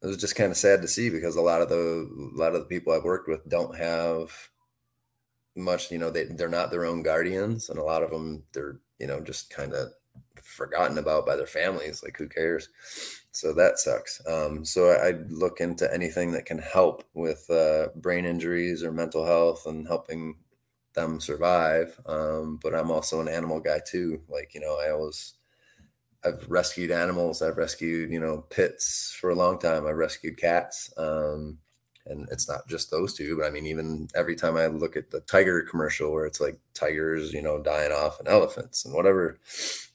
it 0.02 0.08
was 0.08 0.18
just 0.18 0.36
kind 0.36 0.52
of 0.52 0.58
sad 0.58 0.82
to 0.82 0.88
see 0.88 1.10
because 1.10 1.36
a 1.36 1.42
lot 1.42 1.62
of 1.62 1.70
the 1.70 2.32
a 2.34 2.38
lot 2.38 2.56
of 2.56 2.62
the 2.62 2.68
people 2.68 2.94
I've 2.94 3.04
worked 3.04 3.28
with 3.28 3.48
don't 3.48 3.78
have 3.78 4.50
much. 5.56 5.92
You 5.92 5.98
know, 5.98 6.10
they 6.10 6.26
they're 6.26 6.50
not 6.50 6.72
their 6.72 6.86
own 6.86 7.04
guardians, 7.04 7.70
and 7.70 7.78
a 7.78 7.84
lot 7.84 8.04
of 8.04 8.12
them 8.12 8.44
they're 8.54 8.80
you 9.04 9.08
know, 9.08 9.20
just 9.20 9.50
kind 9.50 9.74
of 9.74 9.90
forgotten 10.42 10.98
about 10.98 11.26
by 11.26 11.36
their 11.36 11.46
families. 11.46 12.02
Like, 12.02 12.16
who 12.18 12.30
cares? 12.30 12.70
So 13.34 13.52
that 13.52 13.78
sucks. 13.80 14.22
Um, 14.26 14.64
so 14.64 14.92
I, 14.92 15.10
I, 15.10 15.12
look 15.28 15.60
into 15.60 15.94
anything 15.94 16.32
that 16.32 16.46
can 16.46 16.60
help 16.60 17.04
with 17.14 17.50
uh, 17.50 17.88
brain 17.96 18.26
injuries 18.26 18.82
or 18.82 18.94
mental 18.94 19.26
health 19.26 19.66
and 19.66 19.86
helping 19.86 20.38
them 20.94 21.20
survive. 21.20 22.00
Um, 22.06 22.60
but 22.62 22.76
I'm 22.76 22.92
also 22.92 23.22
an 23.22 23.28
animal 23.28 23.60
guy 23.60 23.80
too. 23.86 24.22
Like, 24.30 24.54
you 24.54 24.62
know, 24.62 24.80
I 24.80 24.92
always, 24.92 25.34
I've 26.24 26.50
rescued 26.50 26.92
animals. 26.92 27.42
I've 27.42 27.58
rescued, 27.58 28.12
you 28.12 28.20
know, 28.20 28.46
pits 28.50 29.16
for 29.20 29.30
a 29.30 29.36
long 29.36 29.60
time. 29.60 29.86
I've 29.88 29.98
rescued 29.98 30.38
cats. 30.38 30.94
Um, 30.98 31.60
and 32.06 32.28
it's 32.32 32.50
not 32.50 32.68
just 32.68 32.92
those 32.92 33.14
two 33.14 33.38
but 33.38 33.46
i 33.46 33.50
mean 33.50 33.66
even 33.66 34.08
every 34.16 34.36
time 34.36 34.58
i 34.58 34.68
look 34.68 34.98
at 34.98 35.12
the 35.12 35.22
tiger 35.22 35.62
commercial 35.62 36.12
where 36.12 36.26
it's 36.26 36.42
like 36.42 36.60
tigers 36.74 37.34
you 37.34 37.42
know 37.42 37.62
dying 37.62 37.92
off 37.92 38.20
and 38.20 38.28
elephants 38.28 38.86
and 38.86 38.94
whatever 38.94 39.40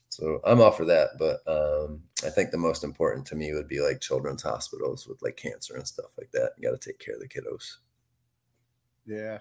so 0.09 0.39
i'm 0.45 0.61
all 0.61 0.71
for 0.71 0.85
that 0.85 1.09
but 1.17 1.39
um, 1.47 2.01
i 2.25 2.29
think 2.29 2.51
the 2.51 2.57
most 2.57 2.83
important 2.83 3.25
to 3.25 3.35
me 3.35 3.53
would 3.53 3.67
be 3.67 3.79
like 3.79 4.01
children's 4.01 4.43
hospitals 4.43 5.07
with 5.07 5.21
like 5.21 5.37
cancer 5.37 5.75
and 5.75 5.87
stuff 5.87 6.11
like 6.17 6.31
that 6.31 6.51
you 6.57 6.67
got 6.67 6.79
to 6.79 6.89
take 6.89 6.99
care 6.99 7.15
of 7.15 7.21
the 7.21 7.27
kiddos 7.27 7.77
yeah 9.05 9.39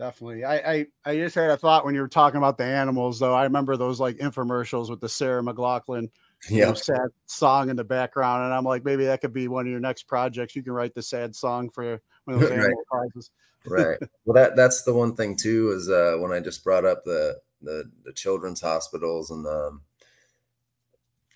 definitely 0.00 0.44
I, 0.44 0.56
I 0.72 0.86
i 1.04 1.14
just 1.14 1.34
had 1.34 1.50
a 1.50 1.56
thought 1.58 1.84
when 1.84 1.94
you 1.94 2.00
were 2.00 2.08
talking 2.08 2.38
about 2.38 2.56
the 2.56 2.64
animals 2.64 3.18
though 3.18 3.34
i 3.34 3.44
remember 3.44 3.76
those 3.76 4.00
like 4.00 4.16
infomercials 4.16 4.88
with 4.88 5.00
the 5.00 5.08
sarah 5.08 5.42
mclachlan 5.42 6.10
you 6.48 6.62
know, 6.62 6.68
Yeah. 6.68 6.74
sad 6.74 7.08
song 7.26 7.68
in 7.68 7.76
the 7.76 7.84
background, 7.84 8.44
and 8.44 8.54
I'm 8.54 8.64
like, 8.64 8.82
maybe 8.82 9.04
that 9.04 9.20
could 9.20 9.34
be 9.34 9.46
one 9.46 9.66
of 9.66 9.70
your 9.70 9.78
next 9.78 10.04
projects. 10.04 10.56
You 10.56 10.62
can 10.62 10.72
write 10.72 10.94
the 10.94 11.02
sad 11.02 11.36
song 11.36 11.68
for 11.68 12.00
one 12.24 12.34
of 12.34 12.40
those 12.40 12.50
Right. 12.50 12.60
animal 12.60 12.82
causes. 12.90 13.30
right 13.66 13.98
well 14.24 14.34
that 14.34 14.56
that's 14.56 14.82
the 14.84 14.94
one 14.94 15.14
thing 15.14 15.36
too 15.36 15.70
is 15.72 15.90
uh 15.90 16.16
when 16.18 16.32
i 16.32 16.40
just 16.40 16.64
brought 16.64 16.86
up 16.86 17.04
the 17.04 17.36
the, 17.60 17.90
the 18.04 18.12
children's 18.14 18.62
hospitals 18.62 19.30
and 19.30 19.46
um 19.46 19.82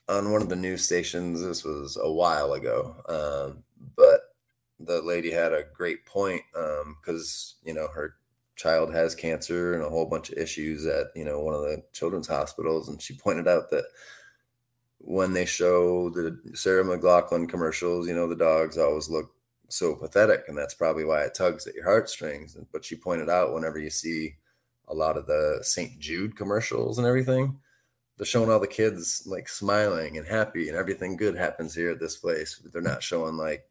on 0.09 0.33
one 0.33 0.41
of 0.41 0.49
the 0.49 0.57
news 0.57 0.83
stations 0.83 1.43
this 1.43 1.65
was 1.65 1.99
a 2.01 2.11
while 2.11 2.55
ago 2.55 2.97
um 3.11 3.63
but 3.95 4.21
the 4.81 5.03
lady 5.03 5.31
had 5.31 5.53
a 5.53 5.65
great 5.77 6.07
point 6.07 6.41
um 6.57 6.97
because 7.01 7.57
you 7.63 7.75
know 7.75 7.89
her 7.89 8.17
child 8.57 8.93
has 8.95 9.15
cancer 9.15 9.75
and 9.75 9.83
a 9.83 9.89
whole 9.89 10.07
bunch 10.07 10.31
of 10.31 10.39
issues 10.39 10.87
at 10.87 11.09
you 11.15 11.25
know 11.25 11.41
one 11.41 11.55
of 11.55 11.63
the 11.63 11.83
children's 11.93 12.29
hospitals 12.29 12.89
and 12.89 13.01
she 13.03 13.15
pointed 13.15 13.49
out 13.49 13.71
that 13.71 13.85
when 14.99 15.33
they 15.33 15.45
show 15.45 16.09
the 16.11 16.39
Sarah 16.55 16.85
McLachlan 16.85 17.49
commercials 17.49 18.07
you 18.07 18.15
know 18.15 18.29
the 18.29 18.37
dogs 18.37 18.79
always 18.79 19.09
look 19.09 19.35
so 19.69 19.97
pathetic 19.97 20.45
and 20.49 20.57
that's 20.57 20.75
probably 20.75 21.05
why 21.05 21.23
it 21.23 21.35
tugs 21.35 21.67
at 21.67 21.75
your 21.75 21.85
heartstrings. 21.85 22.57
But 22.73 22.85
she 22.85 22.97
pointed 22.97 23.29
out 23.29 23.53
whenever 23.53 23.79
you 23.79 23.91
see 23.91 24.37
a 24.89 24.95
lot 24.95 25.17
of 25.17 25.27
the 25.27 25.59
st 25.63 25.99
jude 25.99 26.37
commercials 26.37 26.99
and 26.99 27.07
everything 27.07 27.59
they're 28.17 28.27
showing 28.27 28.51
all 28.51 28.61
the 28.61 28.67
kids 28.67 29.23
like 29.27 29.49
smiling 29.49 30.19
and 30.19 30.27
happy 30.27 30.69
and 30.69 30.77
everything 30.77 31.17
good 31.17 31.37
happens 31.37 31.75
here 31.75 31.91
at 31.91 31.99
this 31.99 32.17
place 32.17 32.61
they're 32.73 32.83
not 32.83 33.03
showing 33.03 33.37
like 33.37 33.67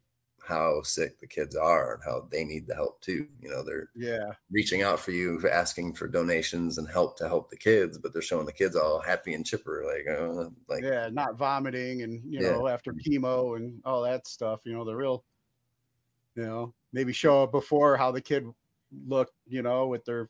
how 0.46 0.82
sick 0.84 1.20
the 1.20 1.28
kids 1.28 1.56
are 1.56 1.94
and 1.96 2.04
how 2.04 2.28
they 2.32 2.44
need 2.44 2.68
the 2.68 2.76
help 2.76 3.02
too 3.02 3.28
you 3.42 3.50
know 3.50 3.64
they're 3.64 3.92
Yeah, 3.96 4.36
reaching 4.52 4.84
out 4.84 5.00
for 5.00 5.12
you 5.12 5.42
asking 5.50 5.94
for 5.96 6.08
donations 6.08 6.78
and 6.78 6.90
help 6.90 7.18
to 7.18 7.28
help 7.28 7.50
the 7.50 7.58
kids 7.58 7.98
but 7.98 8.14
they're 8.14 8.22
showing 8.22 8.46
the 8.48 8.54
kids 8.54 8.76
all 8.76 9.02
happy 9.02 9.34
and 9.34 9.46
chipper 9.46 9.84
like 9.86 10.08
uh, 10.08 10.50
like 10.68 10.90
yeah, 10.90 11.10
not 11.10 11.36
vomiting 11.38 12.02
and 12.02 12.24
you 12.32 12.42
Yeah. 12.42 12.42
know 12.42 12.68
after 12.68 12.94
chemo 12.94 13.56
and 13.58 13.82
all 13.86 14.02
that 14.04 14.28
stuff. 14.28 14.62
You 14.66 14.74
know 14.74 14.86
the 14.86 14.96
real, 14.96 15.24
you 16.36 16.44
know, 16.44 16.74
maybe 16.92 17.14
show 17.14 17.46
before 17.48 17.98
how 17.98 18.12
the 18.12 18.22
kid 18.22 18.46
looked, 19.06 19.34
you 19.48 19.62
know, 19.62 19.88
with 19.88 20.06
their 20.06 20.30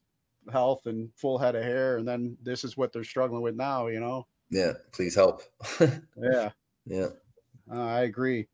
health 0.52 0.86
and 0.86 1.12
full 1.16 1.38
head 1.38 1.56
of 1.56 1.64
hair, 1.64 1.98
and 1.98 2.08
then 2.08 2.38
this 2.42 2.64
is 2.64 2.76
what 2.76 2.92
they're 2.92 3.04
struggling 3.04 3.42
with 3.42 3.56
now. 3.56 3.88
You 3.88 4.00
know, 4.00 4.28
yeah 4.50 4.74
please 4.92 5.16
help 5.16 5.42
yeah. 6.16 6.54
yeah 6.86 7.10
Uh, 7.70 7.80
I 7.80 8.02
agree. 8.04 8.48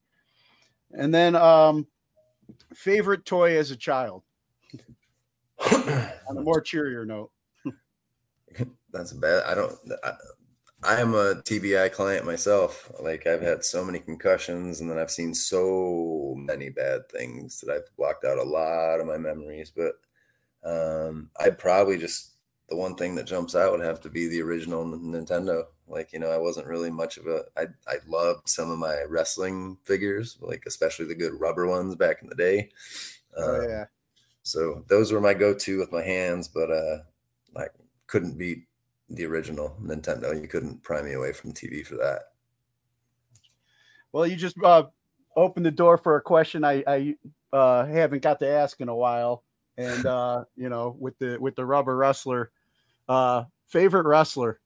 And 0.92 1.14
then, 1.14 1.36
um, 1.36 1.88
favorite 2.74 3.26
toy 3.26 3.58
as 3.58 3.72
a 3.72 3.76
child. 3.76 4.24
On 5.72 6.38
a 6.38 6.42
more 6.42 6.62
cheerier 6.62 7.06
note. 7.06 7.32
That's 8.92 9.14
bad. 9.14 9.44
I 9.46 9.56
don't. 9.56 9.76
I, 10.04 10.14
I 10.82 11.02
am 11.02 11.14
a 11.14 11.36
TBI 11.36 11.92
client 11.92 12.26
myself. 12.26 12.90
Like 13.02 13.28
I've 13.28 13.42
had 13.42 13.66
so 13.66 13.84
many 13.84 14.00
concussions, 14.00 14.80
and 14.80 14.90
then 14.90 14.98
I've 14.98 15.12
seen 15.12 15.34
so 15.34 16.34
many 16.38 16.70
bad 16.70 17.10
things 17.10 17.60
that 17.60 17.74
I've 17.74 17.96
blocked 17.98 18.24
out 18.24 18.38
a 18.38 18.44
lot 18.44 19.02
of 19.02 19.08
my 19.08 19.18
memories. 19.18 19.72
But 19.76 19.96
um, 20.64 21.30
I'd 21.40 21.58
probably 21.58 21.98
just 21.98 22.36
the 22.70 22.78
one 22.78 22.96
thing 22.96 23.16
that 23.16 23.28
jumps 23.28 23.56
out 23.56 23.72
would 23.72 23.82
have 23.82 24.00
to 24.02 24.10
be 24.10 24.28
the 24.28 24.42
original 24.42 24.86
Nintendo. 24.86 25.66
Like 25.90 26.14
you 26.14 26.20
know, 26.20 26.32
I 26.32 26.38
wasn't 26.38 26.68
really 26.68 26.92
much 26.92 27.18
of 27.18 27.28
a. 27.28 27.46
I 27.58 27.68
I 27.88 27.98
loved 28.08 28.50
some 28.50 28.72
of 28.72 28.80
my 28.80 29.04
wrestling 29.04 29.78
figures, 29.84 30.38
like 30.42 30.66
especially 30.68 31.06
the 31.06 31.16
good 31.16 31.40
rubber 31.40 31.68
ones 31.68 31.96
back 31.96 32.22
in 32.22 32.30
the 32.30 32.36
day. 32.36 32.72
Oh 33.42 33.52
Uh, 33.52 33.68
yeah. 33.68 33.86
so 34.44 34.86
those 34.88 35.12
were 35.12 35.22
my 35.22 35.34
go-to 35.34 35.80
with 35.80 35.92
my 35.92 36.04
hands, 36.04 36.48
but 36.48 36.72
uh 36.72 37.00
like 37.54 37.74
couldn't 38.08 38.38
beat 38.38 38.68
the 39.10 39.26
original 39.26 39.78
Nintendo. 39.82 40.40
You 40.40 40.48
couldn't 40.48 40.84
pry 40.84 41.02
me 41.02 41.14
away 41.14 41.34
from 41.34 41.54
TV 41.54 41.84
for 41.84 41.96
that. 41.98 42.34
Well, 44.12 44.28
you 44.28 44.36
just 44.36 44.58
uh, 44.64 44.88
opened 45.36 45.66
the 45.66 45.72
door 45.72 45.98
for 45.98 46.16
a 46.16 46.22
question 46.22 46.64
I, 46.64 46.84
I 46.88 47.16
uh, 47.54 47.86
haven't 47.86 48.24
got 48.24 48.40
to 48.40 48.48
ask 48.48 48.80
in 48.82 48.90
a 48.90 48.96
while, 48.96 49.44
and 49.78 50.06
uh, 50.06 50.46
you 50.56 50.70
know, 50.70 50.96
with 51.00 51.18
the 51.20 51.38
with 51.40 51.56
the 51.56 51.66
rubber 51.66 51.96
wrestler, 51.96 52.52
uh, 53.08 53.46
favorite 53.68 54.08
wrestler. 54.08 54.60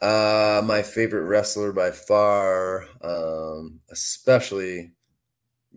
Uh 0.00 0.62
my 0.64 0.82
favorite 0.82 1.24
wrestler 1.24 1.72
by 1.72 1.90
far, 1.90 2.86
um, 3.02 3.80
especially 3.90 4.92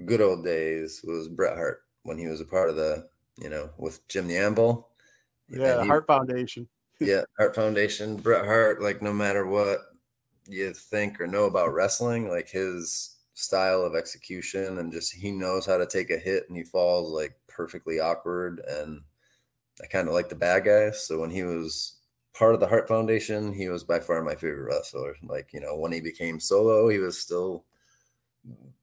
good 0.05 0.21
old 0.21 0.43
days, 0.43 1.01
was 1.03 1.29
Bret 1.29 1.55
Hart 1.57 1.83
when 2.03 2.17
he 2.17 2.27
was 2.27 2.41
a 2.41 2.45
part 2.45 2.69
of 2.69 2.75
the, 2.75 3.09
you 3.37 3.49
know, 3.49 3.71
with 3.77 4.07
Jim 4.07 4.27
the 4.27 4.37
Anvil. 4.37 4.89
Yeah, 5.49 5.81
he- 5.83 5.87
Hart 5.89 6.07
Foundation. 6.07 6.67
yeah, 6.99 7.23
Hart 7.37 7.55
Foundation, 7.55 8.17
Bret 8.17 8.45
Hart, 8.45 8.81
like 8.81 9.01
no 9.01 9.13
matter 9.13 9.45
what 9.45 9.79
you 10.47 10.73
think 10.73 11.21
or 11.21 11.27
know 11.27 11.45
about 11.45 11.73
wrestling, 11.73 12.29
like 12.29 12.49
his 12.49 13.17
style 13.35 13.83
of 13.83 13.95
execution 13.95 14.79
and 14.79 14.91
just 14.91 15.13
he 15.13 15.31
knows 15.31 15.65
how 15.65 15.77
to 15.77 15.85
take 15.85 16.11
a 16.11 16.17
hit 16.17 16.43
and 16.49 16.57
he 16.57 16.63
falls 16.63 17.09
like 17.11 17.39
perfectly 17.47 17.99
awkward 17.99 18.59
and 18.67 19.01
I 19.81 19.87
kind 19.87 20.07
of 20.09 20.13
like 20.13 20.29
the 20.29 20.35
bad 20.35 20.65
guys. 20.65 21.05
So 21.07 21.19
when 21.19 21.29
he 21.29 21.43
was 21.43 21.98
part 22.39 22.53
of 22.53 22.61
the 22.61 22.67
Hart 22.67 22.87
Foundation, 22.87 23.53
he 23.53 23.67
was 23.67 23.83
by 23.83 23.99
far 23.99 24.23
my 24.23 24.33
favorite 24.33 24.73
wrestler. 24.73 25.15
Like, 25.21 25.51
you 25.53 25.59
know, 25.59 25.75
when 25.75 25.91
he 25.91 25.99
became 25.99 26.39
solo, 26.39 26.87
he 26.87 26.97
was 26.97 27.19
still 27.19 27.65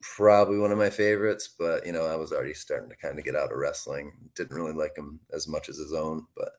probably 0.03 0.59
one 0.59 0.71
of 0.71 0.79
my 0.79 0.91
favorites, 0.91 1.49
but 1.59 1.87
you 1.87 1.93
know, 1.93 2.05
I 2.05 2.17
was 2.17 2.33
already 2.33 2.53
starting 2.53 2.91
to 2.91 2.97
kind 2.97 3.19
of 3.19 3.25
get 3.25 3.35
out 3.35 3.51
of 3.51 3.59
wrestling. 3.59 4.13
Didn't 4.35 4.55
really 4.55 4.75
like 4.75 4.97
him 4.97 5.21
as 5.33 5.49
much 5.49 5.71
as 5.71 5.79
his 5.79 5.95
own, 5.95 6.27
but 6.37 6.51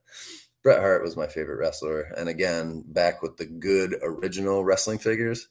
Bret 0.64 0.80
Hart 0.80 1.04
was 1.04 1.16
my 1.16 1.28
favorite 1.28 1.60
wrestler. 1.60 2.12
And 2.18 2.28
again, 2.28 2.84
back 2.88 3.22
with 3.22 3.38
the 3.38 3.46
good 3.46 3.96
original 4.02 4.64
wrestling 4.64 4.98
figures, 4.98 5.48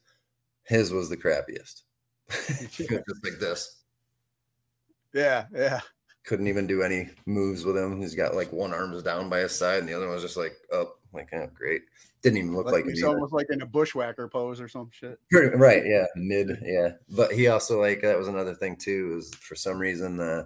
his 0.65 0.93
was 0.93 1.09
the 1.09 1.17
crappiest. 1.17 1.83
Was 2.29 2.59
just 2.77 3.25
like 3.25 3.39
this. 3.39 3.83
Yeah, 5.15 5.47
yeah. 5.55 5.81
Couldn't 6.25 6.49
even 6.49 6.67
do 6.67 6.83
any 6.83 7.11
moves 7.25 7.65
with 7.65 7.77
him. 7.77 8.01
He's 8.01 8.17
got 8.17 8.35
like 8.35 8.53
one 8.53 8.75
arm's 8.75 9.05
down 9.05 9.31
by 9.31 9.39
his 9.39 9.57
side 9.57 9.79
and 9.79 9.89
the 9.89 9.95
other 9.95 10.09
one's 10.09 10.23
just 10.23 10.37
like 10.37 10.57
up. 10.75 10.99
Like, 11.17 11.33
oh, 11.33 11.49
great. 11.55 11.83
Didn't 12.23 12.39
even 12.39 12.55
look 12.55 12.67
Like, 12.67 12.85
like, 12.85 12.87
he's 12.87 13.03
almost 13.03 13.33
like 13.33 13.47
in 13.51 13.63
a 13.63 13.67
bushwhacker 13.67 14.29
pose 14.29 14.61
or 14.61 14.69
some 14.69 14.91
shit. 14.91 15.19
Right 15.33 15.87
yeah 15.87 16.07
mid 16.15 16.59
yeah 16.63 16.93
but 17.09 17.33
he 17.33 17.49
also 17.49 17.81
like 17.81 18.03
that 18.03 18.19
was 18.19 18.29
another 18.29 18.55
thing 18.55 18.77
too 18.77 19.17
is 19.19 19.35
for 19.35 19.55
some 19.55 19.79
reason 19.79 20.21
uh 20.21 20.45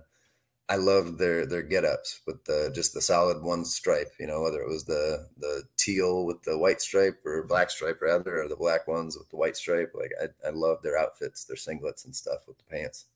i 0.68 0.76
loved 0.76 1.18
their 1.18 1.46
their 1.46 1.62
get-ups 1.62 2.20
with 2.26 2.44
the 2.44 2.70
just 2.74 2.94
the 2.94 3.00
solid 3.00 3.42
one 3.42 3.64
stripe 3.64 4.12
you 4.18 4.26
know 4.26 4.42
whether 4.42 4.60
it 4.60 4.68
was 4.68 4.84
the 4.84 5.26
the 5.38 5.62
teal 5.76 6.24
with 6.24 6.42
the 6.42 6.56
white 6.56 6.80
stripe 6.80 7.18
or 7.24 7.44
black 7.44 7.70
stripe 7.70 8.00
rather 8.02 8.42
or 8.42 8.48
the 8.48 8.56
black 8.56 8.86
ones 8.86 9.16
with 9.16 9.28
the 9.30 9.36
white 9.36 9.56
stripe 9.56 9.92
like 9.94 10.12
i, 10.22 10.48
I 10.48 10.50
love 10.50 10.82
their 10.82 10.98
outfits 10.98 11.44
their 11.44 11.56
singlets 11.56 12.04
and 12.04 12.14
stuff 12.14 12.46
with 12.46 12.58
the 12.58 12.64
pants 12.64 13.06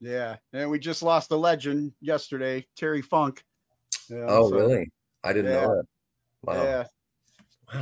Yeah, 0.00 0.36
and 0.52 0.70
we 0.70 0.78
just 0.78 1.02
lost 1.02 1.30
a 1.30 1.36
legend 1.36 1.92
yesterday, 2.00 2.66
Terry 2.74 3.02
Funk. 3.02 3.44
Yeah, 4.08 4.24
oh 4.28 4.48
so, 4.48 4.56
really 4.56 4.90
i 5.24 5.32
didn't 5.32 5.52
yeah. 5.52 5.60
know 5.62 5.74
that 5.76 5.84
wow 6.42 6.62
Yeah. 6.64 6.84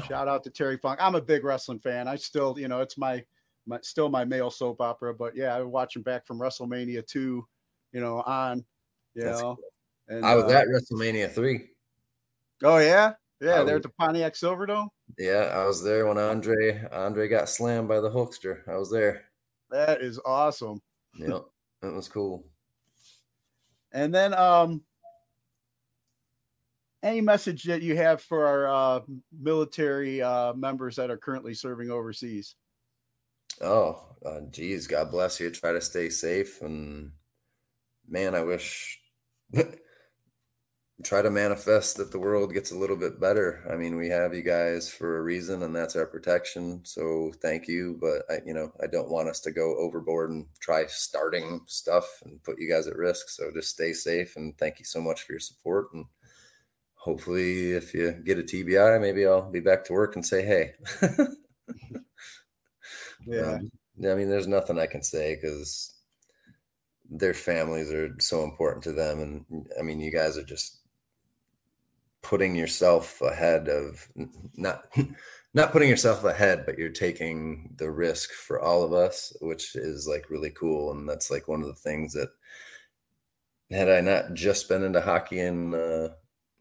Shout 0.06 0.28
out 0.28 0.44
to 0.44 0.50
Terry 0.50 0.76
Funk. 0.76 0.98
I'm 1.02 1.14
a 1.14 1.20
big 1.20 1.44
wrestling 1.44 1.78
fan. 1.78 2.08
I 2.08 2.16
still, 2.16 2.58
you 2.58 2.68
know, 2.68 2.80
it's 2.82 2.98
my, 2.98 3.24
my 3.66 3.78
still 3.80 4.10
my 4.10 4.22
male 4.22 4.50
soap 4.50 4.82
opera, 4.82 5.14
but 5.14 5.34
yeah, 5.34 5.54
I 5.56 5.62
watch 5.62 5.72
watching 5.72 6.02
back 6.02 6.26
from 6.26 6.38
WrestleMania 6.38 7.06
two, 7.06 7.46
you 7.92 8.00
know, 8.02 8.20
on, 8.26 8.62
you 9.14 9.22
That's 9.24 9.40
know. 9.40 9.56
And, 10.08 10.26
i 10.26 10.34
was 10.34 10.44
uh, 10.52 10.56
at 10.58 10.66
wrestlemania 10.68 11.32
3 11.32 11.70
Oh 12.64 12.76
yeah, 12.76 13.14
yeah. 13.40 13.62
There 13.62 13.64
was- 13.64 13.72
at 13.76 13.82
the 13.84 13.88
Pontiac 13.98 14.34
Silverdome. 14.34 14.88
yeah 15.18 15.52
i 15.54 15.64
was 15.64 15.82
there 15.82 16.06
when 16.06 16.18
andre 16.18 16.86
andre 16.92 17.26
got 17.26 17.48
slammed 17.48 17.88
by 17.88 17.98
the 18.00 18.10
hulkster 18.10 18.68
i 18.68 18.76
was 18.76 18.90
there 18.90 19.24
That 19.70 20.02
is 20.02 20.20
awesome. 20.26 20.82
yeah 21.14 21.38
that 21.80 21.94
was 21.94 22.08
cool 22.10 22.44
And 23.92 24.14
then, 24.14 24.34
um, 24.34 24.82
any 27.02 27.20
message 27.20 27.64
that 27.64 27.82
you 27.82 27.96
have 27.96 28.20
for 28.20 28.46
our 28.46 28.68
uh, 28.68 29.00
military 29.38 30.22
uh, 30.22 30.52
members 30.54 30.96
that 30.96 31.10
are 31.10 31.16
currently 31.16 31.54
serving 31.54 31.90
overseas? 31.90 32.56
Oh, 33.60 34.04
uh, 34.24 34.40
geez, 34.50 34.86
God 34.86 35.10
bless 35.10 35.40
you. 35.40 35.50
Try 35.50 35.72
to 35.72 35.80
stay 35.80 36.10
safe. 36.10 36.60
And 36.62 37.12
man, 38.08 38.34
I 38.34 38.42
wish 38.42 39.00
try 41.04 41.22
to 41.22 41.30
manifest 41.30 41.96
that 41.96 42.10
the 42.10 42.18
world 42.18 42.52
gets 42.52 42.72
a 42.72 42.78
little 42.78 42.96
bit 42.96 43.20
better. 43.20 43.64
I 43.70 43.76
mean, 43.76 43.96
we 43.96 44.08
have 44.08 44.34
you 44.34 44.42
guys 44.42 44.90
for 44.90 45.18
a 45.18 45.22
reason, 45.22 45.62
and 45.62 45.74
that's 45.74 45.94
our 45.94 46.06
protection. 46.06 46.80
So 46.84 47.32
thank 47.40 47.68
you. 47.68 47.98
But 48.00 48.22
I, 48.28 48.40
you 48.44 48.54
know, 48.54 48.72
I 48.82 48.86
don't 48.86 49.10
want 49.10 49.28
us 49.28 49.40
to 49.40 49.52
go 49.52 49.76
overboard 49.78 50.30
and 50.30 50.46
try 50.60 50.86
starting 50.86 51.60
stuff 51.66 52.22
and 52.24 52.42
put 52.42 52.60
you 52.60 52.68
guys 52.68 52.86
at 52.86 52.96
risk. 52.96 53.28
So 53.28 53.50
just 53.54 53.70
stay 53.70 53.92
safe. 53.92 54.36
And 54.36 54.56
thank 54.58 54.78
you 54.78 54.84
so 54.84 55.00
much 55.00 55.22
for 55.22 55.32
your 55.32 55.40
support. 55.40 55.92
And 55.94 56.06
hopefully, 56.98 57.72
if 57.72 57.94
you 57.94 58.12
get 58.12 58.38
a 58.38 58.42
TBI, 58.42 59.00
maybe 59.00 59.26
I'll 59.26 59.50
be 59.50 59.60
back 59.60 59.84
to 59.86 59.92
work 59.92 60.14
and 60.16 60.24
say, 60.24 60.44
hey. 60.44 60.72
Yeah. 63.28 63.54
Um, 63.54 63.70
I 64.08 64.14
mean, 64.14 64.28
there's 64.28 64.46
nothing 64.46 64.78
I 64.78 64.86
can 64.86 65.02
say 65.02 65.36
because 65.36 65.94
their 67.10 67.34
families 67.34 67.92
are 67.92 68.14
so 68.20 68.42
important 68.44 68.84
to 68.84 68.92
them. 68.92 69.20
And 69.20 69.66
I 69.78 69.82
mean, 69.82 70.00
you 70.00 70.10
guys 70.10 70.38
are 70.38 70.44
just 70.44 70.78
putting 72.22 72.56
yourself 72.56 73.20
ahead 73.20 73.68
of 73.68 74.08
not 74.56 74.86
not 75.54 75.72
putting 75.72 75.88
yourself 75.88 76.24
ahead, 76.24 76.64
but 76.64 76.78
you're 76.78 76.90
taking 76.90 77.74
the 77.76 77.90
risk 77.90 78.30
for 78.32 78.60
all 78.60 78.82
of 78.82 78.92
us, 78.92 79.32
which 79.40 79.74
is 79.74 80.06
like 80.06 80.30
really 80.30 80.50
cool. 80.50 80.92
And 80.92 81.08
that's 81.08 81.30
like 81.30 81.48
one 81.48 81.60
of 81.60 81.68
the 81.68 81.74
things 81.74 82.12
that 82.14 82.28
had 83.70 83.88
I 83.90 84.00
not 84.00 84.34
just 84.34 84.68
been 84.68 84.84
into 84.84 85.00
hockey 85.00 85.40
and 85.40 85.74
uh, 85.74 86.08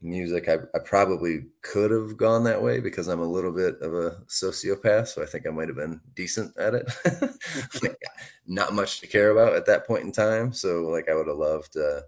music, 0.00 0.48
I, 0.48 0.58
I 0.74 0.78
probably 0.84 1.46
could 1.62 1.90
have 1.90 2.16
gone 2.16 2.44
that 2.44 2.62
way 2.62 2.80
because 2.80 3.08
I'm 3.08 3.20
a 3.20 3.24
little 3.24 3.52
bit 3.52 3.80
of 3.80 3.94
a 3.94 4.22
sociopath. 4.28 5.08
So 5.08 5.22
I 5.22 5.26
think 5.26 5.46
I 5.46 5.50
might 5.50 5.68
have 5.68 5.76
been 5.76 6.00
decent 6.14 6.56
at 6.56 6.74
it. 6.74 7.96
not 8.46 8.74
much 8.74 9.00
to 9.00 9.06
care 9.06 9.30
about 9.30 9.56
at 9.56 9.66
that 9.66 9.86
point 9.86 10.04
in 10.04 10.12
time. 10.12 10.52
So 10.52 10.82
like 10.82 11.08
I 11.08 11.14
would 11.14 11.26
have 11.26 11.36
loved 11.36 11.76
uh, 11.76 12.02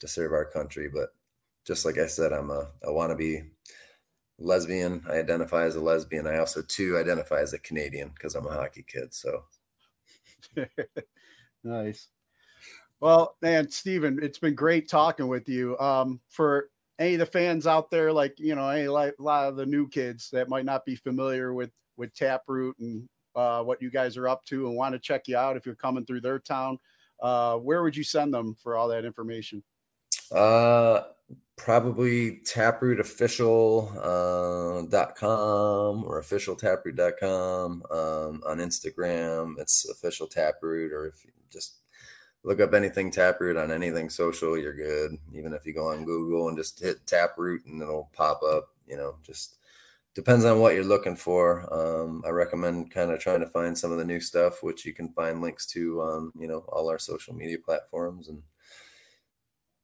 to 0.00 0.08
serve 0.08 0.32
our 0.32 0.44
country, 0.44 0.88
but 0.92 1.10
just 1.66 1.84
like 1.84 1.98
I 1.98 2.06
said, 2.06 2.32
I'm 2.32 2.50
a 2.50 2.68
to 2.82 3.14
be 3.16 3.42
lesbian. 4.38 5.04
I 5.08 5.18
identify 5.18 5.64
as 5.64 5.76
a 5.76 5.80
lesbian. 5.80 6.26
I 6.26 6.38
also 6.38 6.62
too 6.62 6.98
identify 6.98 7.40
as 7.40 7.52
a 7.52 7.58
Canadian 7.58 8.08
because 8.08 8.34
I'm 8.34 8.46
a 8.46 8.54
hockey 8.54 8.84
kid. 8.86 9.14
So 9.14 9.44
nice. 11.64 12.08
Well, 13.00 13.36
man, 13.40 13.70
Stephen, 13.70 14.18
it's 14.22 14.38
been 14.38 14.54
great 14.54 14.88
talking 14.88 15.28
with 15.28 15.48
you. 15.48 15.78
Um, 15.78 16.20
for 16.28 16.70
any 17.00 17.14
of 17.14 17.18
the 17.18 17.26
fans 17.26 17.66
out 17.66 17.90
there, 17.90 18.12
like 18.12 18.38
you 18.38 18.54
know, 18.54 18.68
any 18.68 18.86
like 18.86 19.14
a 19.18 19.22
lot 19.22 19.48
of 19.48 19.56
the 19.56 19.66
new 19.66 19.88
kids 19.88 20.28
that 20.30 20.48
might 20.48 20.66
not 20.66 20.84
be 20.84 20.94
familiar 20.94 21.52
with 21.52 21.70
with 21.96 22.14
Taproot 22.14 22.78
and 22.78 23.08
uh, 23.34 23.62
what 23.62 23.82
you 23.82 23.90
guys 23.90 24.16
are 24.16 24.28
up 24.28 24.44
to, 24.44 24.66
and 24.66 24.76
want 24.76 24.92
to 24.92 24.98
check 24.98 25.26
you 25.26 25.36
out 25.36 25.56
if 25.56 25.64
you're 25.66 25.74
coming 25.74 26.04
through 26.04 26.20
their 26.20 26.38
town, 26.38 26.78
uh, 27.22 27.56
where 27.56 27.82
would 27.82 27.96
you 27.96 28.04
send 28.04 28.32
them 28.32 28.54
for 28.62 28.76
all 28.76 28.86
that 28.88 29.04
information? 29.04 29.62
Uh, 30.30 31.00
probably 31.56 32.40
taprootofficial 32.44 33.96
uh, 33.96 34.82
or 36.06 36.20
officialtaproot.com 36.20 37.82
um, 37.90 38.42
on 38.46 38.58
Instagram. 38.58 39.58
It's 39.58 39.88
official 39.88 40.26
taproot, 40.26 40.92
or 40.92 41.06
if 41.06 41.24
you 41.24 41.30
just 41.50 41.79
look 42.42 42.60
up 42.60 42.72
anything 42.72 43.10
taproot 43.10 43.56
on 43.56 43.70
anything 43.70 44.08
social, 44.08 44.58
you're 44.58 44.74
good. 44.74 45.16
Even 45.34 45.52
if 45.52 45.66
you 45.66 45.74
go 45.74 45.88
on 45.88 46.04
Google 46.04 46.48
and 46.48 46.56
just 46.56 46.80
hit 46.80 47.06
taproot 47.06 47.66
and 47.66 47.82
it'll 47.82 48.10
pop 48.12 48.42
up, 48.42 48.70
you 48.86 48.96
know, 48.96 49.16
just 49.22 49.56
depends 50.14 50.44
on 50.44 50.58
what 50.58 50.74
you're 50.74 50.84
looking 50.84 51.16
for. 51.16 51.72
Um, 51.72 52.22
I 52.26 52.30
recommend 52.30 52.90
kind 52.90 53.10
of 53.10 53.20
trying 53.20 53.40
to 53.40 53.46
find 53.46 53.76
some 53.76 53.92
of 53.92 53.98
the 53.98 54.04
new 54.04 54.20
stuff, 54.20 54.62
which 54.62 54.84
you 54.84 54.92
can 54.92 55.10
find 55.12 55.40
links 55.40 55.66
to 55.66 56.00
on, 56.00 56.32
you 56.38 56.48
know, 56.48 56.64
all 56.68 56.88
our 56.88 56.98
social 56.98 57.34
media 57.34 57.58
platforms. 57.58 58.28
And 58.28 58.42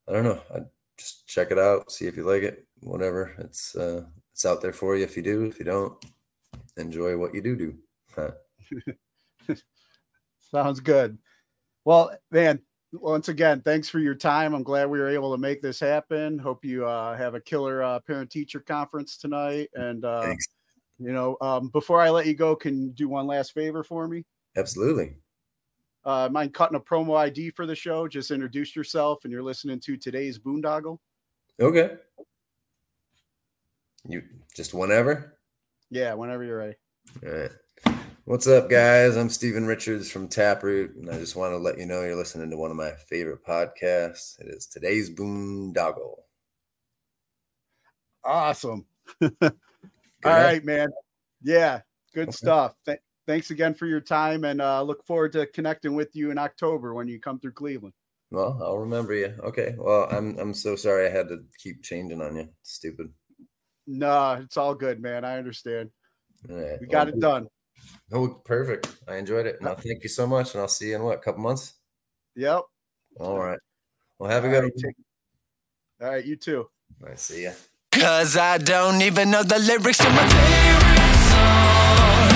I 0.08 0.12
don't 0.12 0.24
know, 0.24 0.40
I 0.54 0.60
just 0.96 1.26
check 1.26 1.50
it 1.50 1.58
out, 1.58 1.92
see 1.92 2.06
if 2.06 2.16
you 2.16 2.24
like 2.24 2.42
it, 2.42 2.66
whatever. 2.80 3.34
It's, 3.38 3.76
uh, 3.76 4.04
it's 4.32 4.46
out 4.46 4.62
there 4.62 4.72
for 4.72 4.96
you. 4.96 5.04
If 5.04 5.16
you 5.16 5.22
do, 5.22 5.44
if 5.44 5.58
you 5.58 5.64
don't 5.64 6.04
enjoy 6.76 7.16
what 7.16 7.34
you 7.34 7.42
do 7.42 7.56
do. 7.56 7.78
Sounds 10.50 10.80
good. 10.80 11.18
Well, 11.86 12.10
man, 12.32 12.60
once 12.92 13.28
again, 13.28 13.62
thanks 13.62 13.88
for 13.88 14.00
your 14.00 14.16
time. 14.16 14.54
I'm 14.54 14.64
glad 14.64 14.90
we 14.90 14.98
were 14.98 15.08
able 15.08 15.30
to 15.30 15.38
make 15.38 15.62
this 15.62 15.78
happen. 15.78 16.36
Hope 16.36 16.64
you 16.64 16.84
uh, 16.84 17.16
have 17.16 17.36
a 17.36 17.40
killer 17.40 17.80
uh, 17.80 18.00
parent 18.00 18.28
teacher 18.28 18.58
conference 18.58 19.16
tonight. 19.16 19.68
And, 19.74 20.04
uh, 20.04 20.22
Thanks. 20.22 20.48
you 20.98 21.12
know, 21.12 21.36
um, 21.40 21.68
before 21.68 22.00
I 22.00 22.10
let 22.10 22.26
you 22.26 22.34
go, 22.34 22.56
can 22.56 22.82
you 22.82 22.90
do 22.90 23.08
one 23.08 23.28
last 23.28 23.54
favor 23.54 23.84
for 23.84 24.08
me? 24.08 24.24
Absolutely. 24.56 25.14
Uh, 26.04 26.28
mind 26.28 26.54
cutting 26.54 26.76
a 26.76 26.80
promo 26.80 27.16
ID 27.16 27.50
for 27.50 27.66
the 27.66 27.76
show? 27.76 28.08
Just 28.08 28.32
introduce 28.32 28.74
yourself 28.74 29.20
and 29.22 29.32
you're 29.32 29.44
listening 29.44 29.78
to 29.78 29.96
today's 29.96 30.40
boondoggle. 30.40 30.98
Okay. 31.60 31.98
You 34.08 34.24
just 34.56 34.74
whenever? 34.74 35.38
Yeah, 35.90 36.14
whenever 36.14 36.42
you're 36.42 36.58
ready. 36.58 36.74
All 37.24 37.32
right. 37.32 37.50
What's 38.26 38.48
up, 38.48 38.68
guys? 38.68 39.14
I'm 39.14 39.30
Stephen 39.30 39.66
Richards 39.66 40.10
from 40.10 40.26
Taproot, 40.26 40.96
and 40.96 41.08
I 41.08 41.16
just 41.16 41.36
want 41.36 41.52
to 41.52 41.58
let 41.58 41.78
you 41.78 41.86
know 41.86 42.02
you're 42.02 42.16
listening 42.16 42.50
to 42.50 42.56
one 42.56 42.72
of 42.72 42.76
my 42.76 42.90
favorite 43.08 43.44
podcasts. 43.46 44.40
It 44.40 44.48
is 44.48 44.66
today's 44.66 45.08
Boondoggle. 45.08 46.16
Awesome. 48.24 48.84
All 49.22 49.30
right, 50.24 50.64
man. 50.64 50.88
Yeah, 51.40 51.82
good 52.14 52.30
Okay. 52.30 52.36
stuff. 52.36 52.74
Th- 52.84 52.98
thanks 53.28 53.52
again 53.52 53.74
for 53.74 53.86
your 53.86 54.00
time, 54.00 54.42
and 54.42 54.60
uh, 54.60 54.82
look 54.82 55.06
forward 55.06 55.30
to 55.34 55.46
connecting 55.46 55.94
with 55.94 56.16
you 56.16 56.32
in 56.32 56.38
October 56.38 56.94
when 56.94 57.06
you 57.06 57.20
come 57.20 57.38
through 57.38 57.52
Cleveland. 57.52 57.94
Well, 58.32 58.58
I'll 58.60 58.78
remember 58.78 59.14
you. 59.14 59.36
Okay. 59.44 59.76
Well, 59.78 60.08
I'm 60.10 60.36
I'm 60.40 60.52
so 60.52 60.74
sorry 60.74 61.06
I 61.06 61.10
had 61.10 61.28
to 61.28 61.44
keep 61.62 61.84
changing 61.84 62.20
on 62.20 62.34
you. 62.34 62.48
Stupid. 62.64 63.06
No, 63.86 64.32
it's 64.42 64.56
all 64.56 64.74
good, 64.74 65.00
man. 65.00 65.24
I 65.24 65.38
understand. 65.38 65.90
Right. 66.48 66.80
We 66.80 66.88
got 66.88 67.06
it 67.08 67.20
done. 67.20 67.46
Oh, 68.12 68.28
perfect. 68.44 68.94
I 69.08 69.16
enjoyed 69.16 69.46
it. 69.46 69.56
Uh, 69.60 69.64
now, 69.64 69.74
thank 69.74 70.02
you 70.02 70.08
so 70.08 70.26
much, 70.26 70.54
and 70.54 70.60
I'll 70.60 70.68
see 70.68 70.90
you 70.90 70.96
in 70.96 71.02
what, 71.02 71.18
a 71.18 71.20
couple 71.20 71.42
months? 71.42 71.74
Yep. 72.36 72.62
All 73.18 73.38
right. 73.38 73.58
Well, 74.18 74.30
have 74.30 74.44
a 74.44 74.46
All 74.46 74.52
good 74.52 74.62
right, 74.64 74.72
one. 74.74 74.94
All 76.00 76.08
right, 76.14 76.24
you 76.24 76.36
too. 76.36 76.68
I 77.06 77.14
see 77.16 77.44
ya. 77.44 77.52
Cause 77.92 78.36
I 78.36 78.58
don't 78.58 79.00
even 79.02 79.30
know 79.30 79.42
the 79.42 79.58
lyrics 79.58 79.98
to 79.98 80.10
my 80.10 80.28
favorite 80.28 81.16
song. 81.32 82.28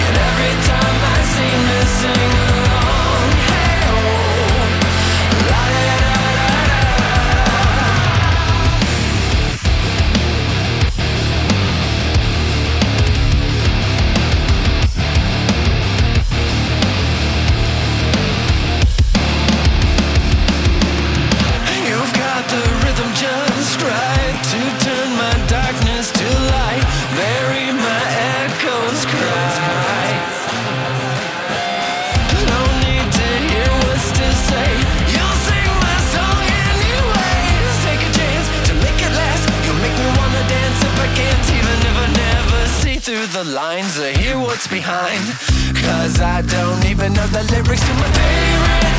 Yet 0.00 0.16
every 0.28 0.54
time 0.66 0.98
I 1.06 1.22
seem 1.34 1.60
to 1.70 1.86
sing 1.86 2.53
even 46.94 47.12
know 47.12 47.26
the 47.26 47.42
lyrics 47.50 47.80
to 47.80 47.92
my 47.94 48.08
favorite 48.12 48.93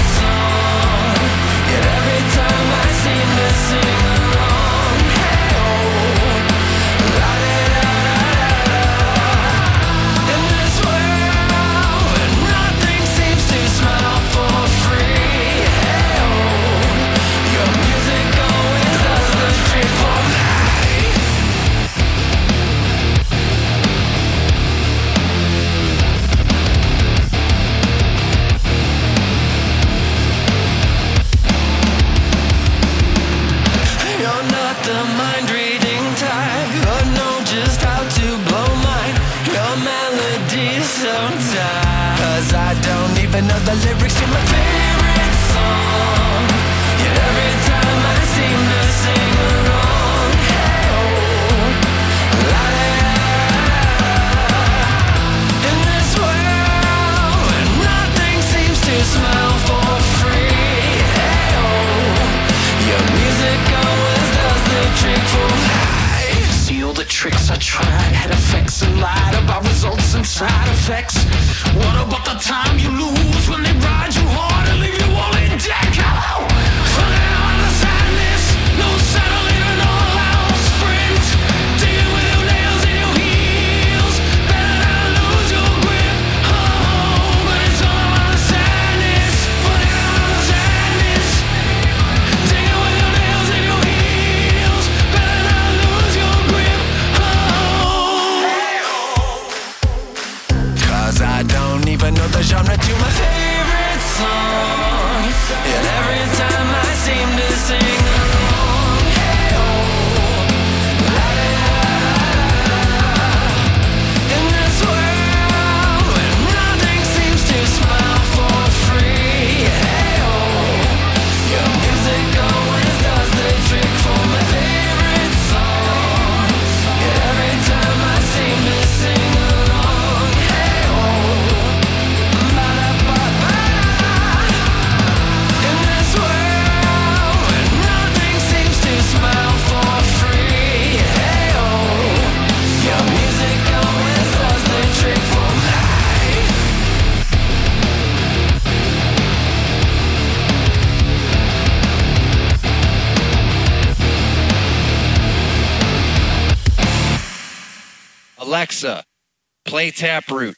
Taproot. 159.91 160.56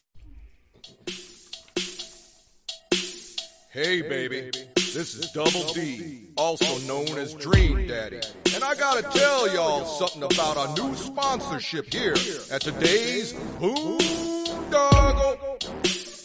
Hey, 3.71 4.01
baby, 4.01 4.49
this 4.75 5.13
is 5.13 5.31
Double 5.31 5.71
D, 5.73 6.29
also 6.35 6.79
known 6.87 7.17
as 7.19 7.33
Dream 7.35 7.87
Daddy. 7.87 8.21
And 8.55 8.63
I 8.63 8.73
gotta 8.73 9.03
tell 9.03 9.53
y'all 9.53 9.85
something 9.85 10.23
about 10.23 10.57
our 10.57 10.73
new 10.75 10.95
sponsorship 10.95 11.93
here 11.93 12.15
at 12.51 12.61
today's 12.61 13.33
Boondoggle. 13.59 15.37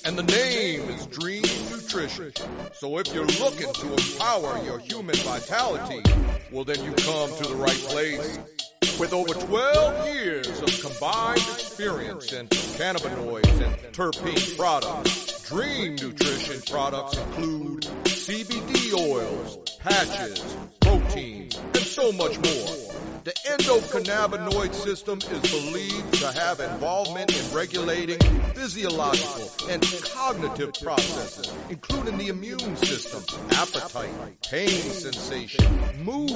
And 0.04 0.18
the 0.18 0.22
name 0.22 0.88
is 0.88 1.06
Dream 1.06 1.42
Nutrition. 1.70 2.32
So 2.72 2.98
if 2.98 3.12
you're 3.14 3.26
looking 3.26 3.72
to 3.72 3.92
empower 3.92 4.64
your 4.64 4.78
human 4.78 5.16
vitality, 5.16 6.02
well, 6.50 6.64
then 6.64 6.82
you 6.82 6.92
come 6.92 7.30
to 7.36 7.42
the 7.44 7.54
right 7.54 7.76
place. 7.88 8.38
With 9.02 9.14
over 9.14 9.34
12 9.34 10.14
years 10.14 10.62
of 10.62 10.80
combined 10.80 11.40
experience 11.40 12.32
in 12.32 12.46
cannabinoids 12.46 13.60
and 13.60 13.74
terpene 13.92 14.56
products, 14.56 15.31
Dream 15.52 15.96
Nutrition 15.96 16.62
products 16.62 17.18
include 17.18 17.82
CBD 18.04 18.94
oils, 18.98 19.58
patches, 19.80 20.56
proteins, 20.80 21.58
and 21.58 21.76
so 21.76 22.10
much 22.10 22.38
more. 22.38 22.94
The 23.24 23.32
endocannabinoid 23.50 24.72
system 24.72 25.18
is 25.18 25.50
believed 25.50 26.14
to 26.14 26.32
have 26.32 26.60
involvement 26.60 27.36
in 27.38 27.54
regulating 27.54 28.18
physiological 28.54 29.50
and 29.68 29.82
cognitive 30.14 30.72
processes, 30.82 31.52
including 31.68 32.16
the 32.16 32.28
immune 32.28 32.74
system, 32.76 33.22
appetite, 33.50 34.08
pain 34.48 34.70
sensation, 34.70 35.66
mood, 36.02 36.30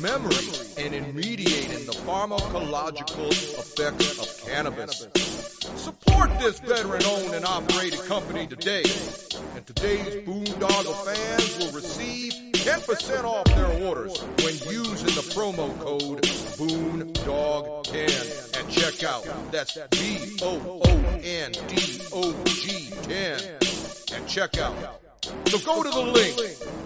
memory, 0.00 0.36
and 0.78 0.94
in 0.94 1.12
mediating 1.16 1.84
the 1.84 1.96
pharmacological 2.06 3.28
effects 3.58 4.20
of 4.20 4.48
cannabis. 4.48 5.08
Support 5.76 6.30
this 6.38 6.60
veteran-owned 6.60 7.34
and 7.34 7.44
operated 7.44 8.00
company 8.06 8.46
today, 8.46 8.84
and 9.56 9.66
today's 9.66 10.16
Boondoggle 10.26 10.94
fans 11.04 11.58
will 11.58 11.72
receive 11.72 12.32
10% 12.52 13.24
off 13.24 13.44
their 13.46 13.88
orders 13.88 14.20
when 14.20 14.54
using 14.72 15.14
the 15.14 15.22
promo 15.34 15.76
code 15.80 16.22
BOONDOG10 16.58 18.56
at 18.56 18.66
checkout. 18.66 19.24
That's 19.50 19.78
B-O-O-N-D-O-G 19.90 20.42
10 23.02 23.32
at 23.32 24.26
checkout. 24.28 25.01
So 25.22 25.58
go 25.60 25.82
to 25.82 25.90
the 25.90 26.00
link. 26.00 26.36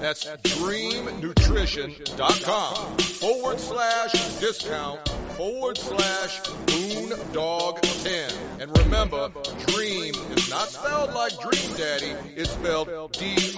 That's 0.00 0.24
dreamnutrition.com 0.26 2.98
forward 2.98 3.58
slash 3.58 4.12
discount 4.40 5.08
forward 5.36 5.78
slash 5.78 6.40
boondog10. 6.40 8.36
And 8.60 8.76
remember, 8.78 9.30
dream 9.68 10.14
is 10.34 10.50
not 10.50 10.68
spelled 10.68 11.14
like 11.14 11.32
Dream 11.40 11.76
Daddy, 11.76 12.14
it's 12.34 12.50
spelled 12.50 12.88
D-R-E-E-M. 13.12 13.54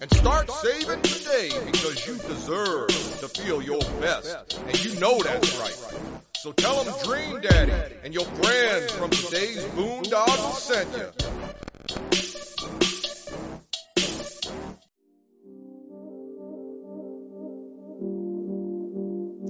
And 0.00 0.12
start 0.14 0.50
saving 0.50 1.02
today 1.02 1.50
because 1.66 2.04
you 2.06 2.16
deserve 2.16 2.88
to 3.20 3.28
feel 3.28 3.62
your 3.62 3.78
best. 4.00 4.58
And 4.66 4.84
you 4.84 4.98
know 4.98 5.20
that's 5.22 5.56
right. 5.58 5.78
So 6.36 6.50
tell 6.52 6.82
them 6.82 6.94
Dream 7.04 7.40
Daddy 7.40 7.94
and 8.02 8.12
your 8.12 8.24
friends 8.24 8.90
from 8.92 9.10
today's 9.10 9.62
Boondog 9.76 10.56
sent 10.56 10.90
you. 10.96 11.12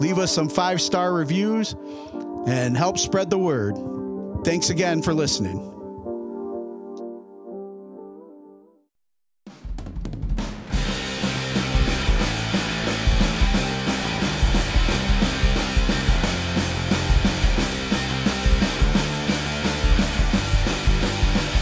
Leave 0.00 0.18
us 0.18 0.32
some 0.32 0.48
five 0.48 0.80
star 0.80 1.12
reviews 1.12 1.74
and 2.46 2.76
help 2.76 2.98
spread 2.98 3.28
the 3.28 3.38
word. 3.38 3.76
Thanks 4.44 4.70
again 4.70 5.02
for 5.02 5.12
listening. 5.12 5.66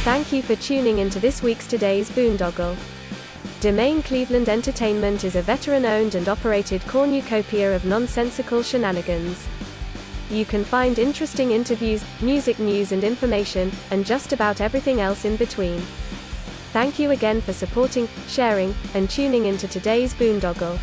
Thank 0.05 0.33
you 0.33 0.43
for 0.43 0.57
tuning 0.57 1.01
into 1.01 1.19
this 1.19 1.43
week's 1.43 1.67
Today's 1.67 2.09
Boondoggle. 2.11 2.77
Domain 3.61 4.05
Cleveland 4.05 4.49
Entertainment 4.49 5.25
is 5.25 5.35
a 5.35 5.43
veteran 5.43 5.85
owned 5.85 6.15
and 6.15 6.29
operated 6.29 6.81
cornucopia 6.87 7.75
of 7.75 7.85
nonsensical 7.85 8.63
shenanigans. 8.63 9.49
You 10.31 10.45
can 10.45 10.63
find 10.63 10.97
interesting 10.97 11.51
interviews, 11.51 12.05
music 12.21 12.61
news 12.61 12.93
and 12.93 13.03
information, 13.03 13.73
and 13.91 14.07
just 14.07 14.33
about 14.33 14.61
everything 14.61 15.01
else 15.01 15.25
in 15.25 15.35
between. 15.35 15.81
Thank 16.73 17.01
you 17.01 17.11
again 17.11 17.41
for 17.41 17.53
supporting, 17.53 18.09
sharing, 18.29 18.77
and 18.95 19.11
tuning 19.11 19.47
into 19.47 19.67
today's 19.67 20.15
Boondoggle. 20.15 20.79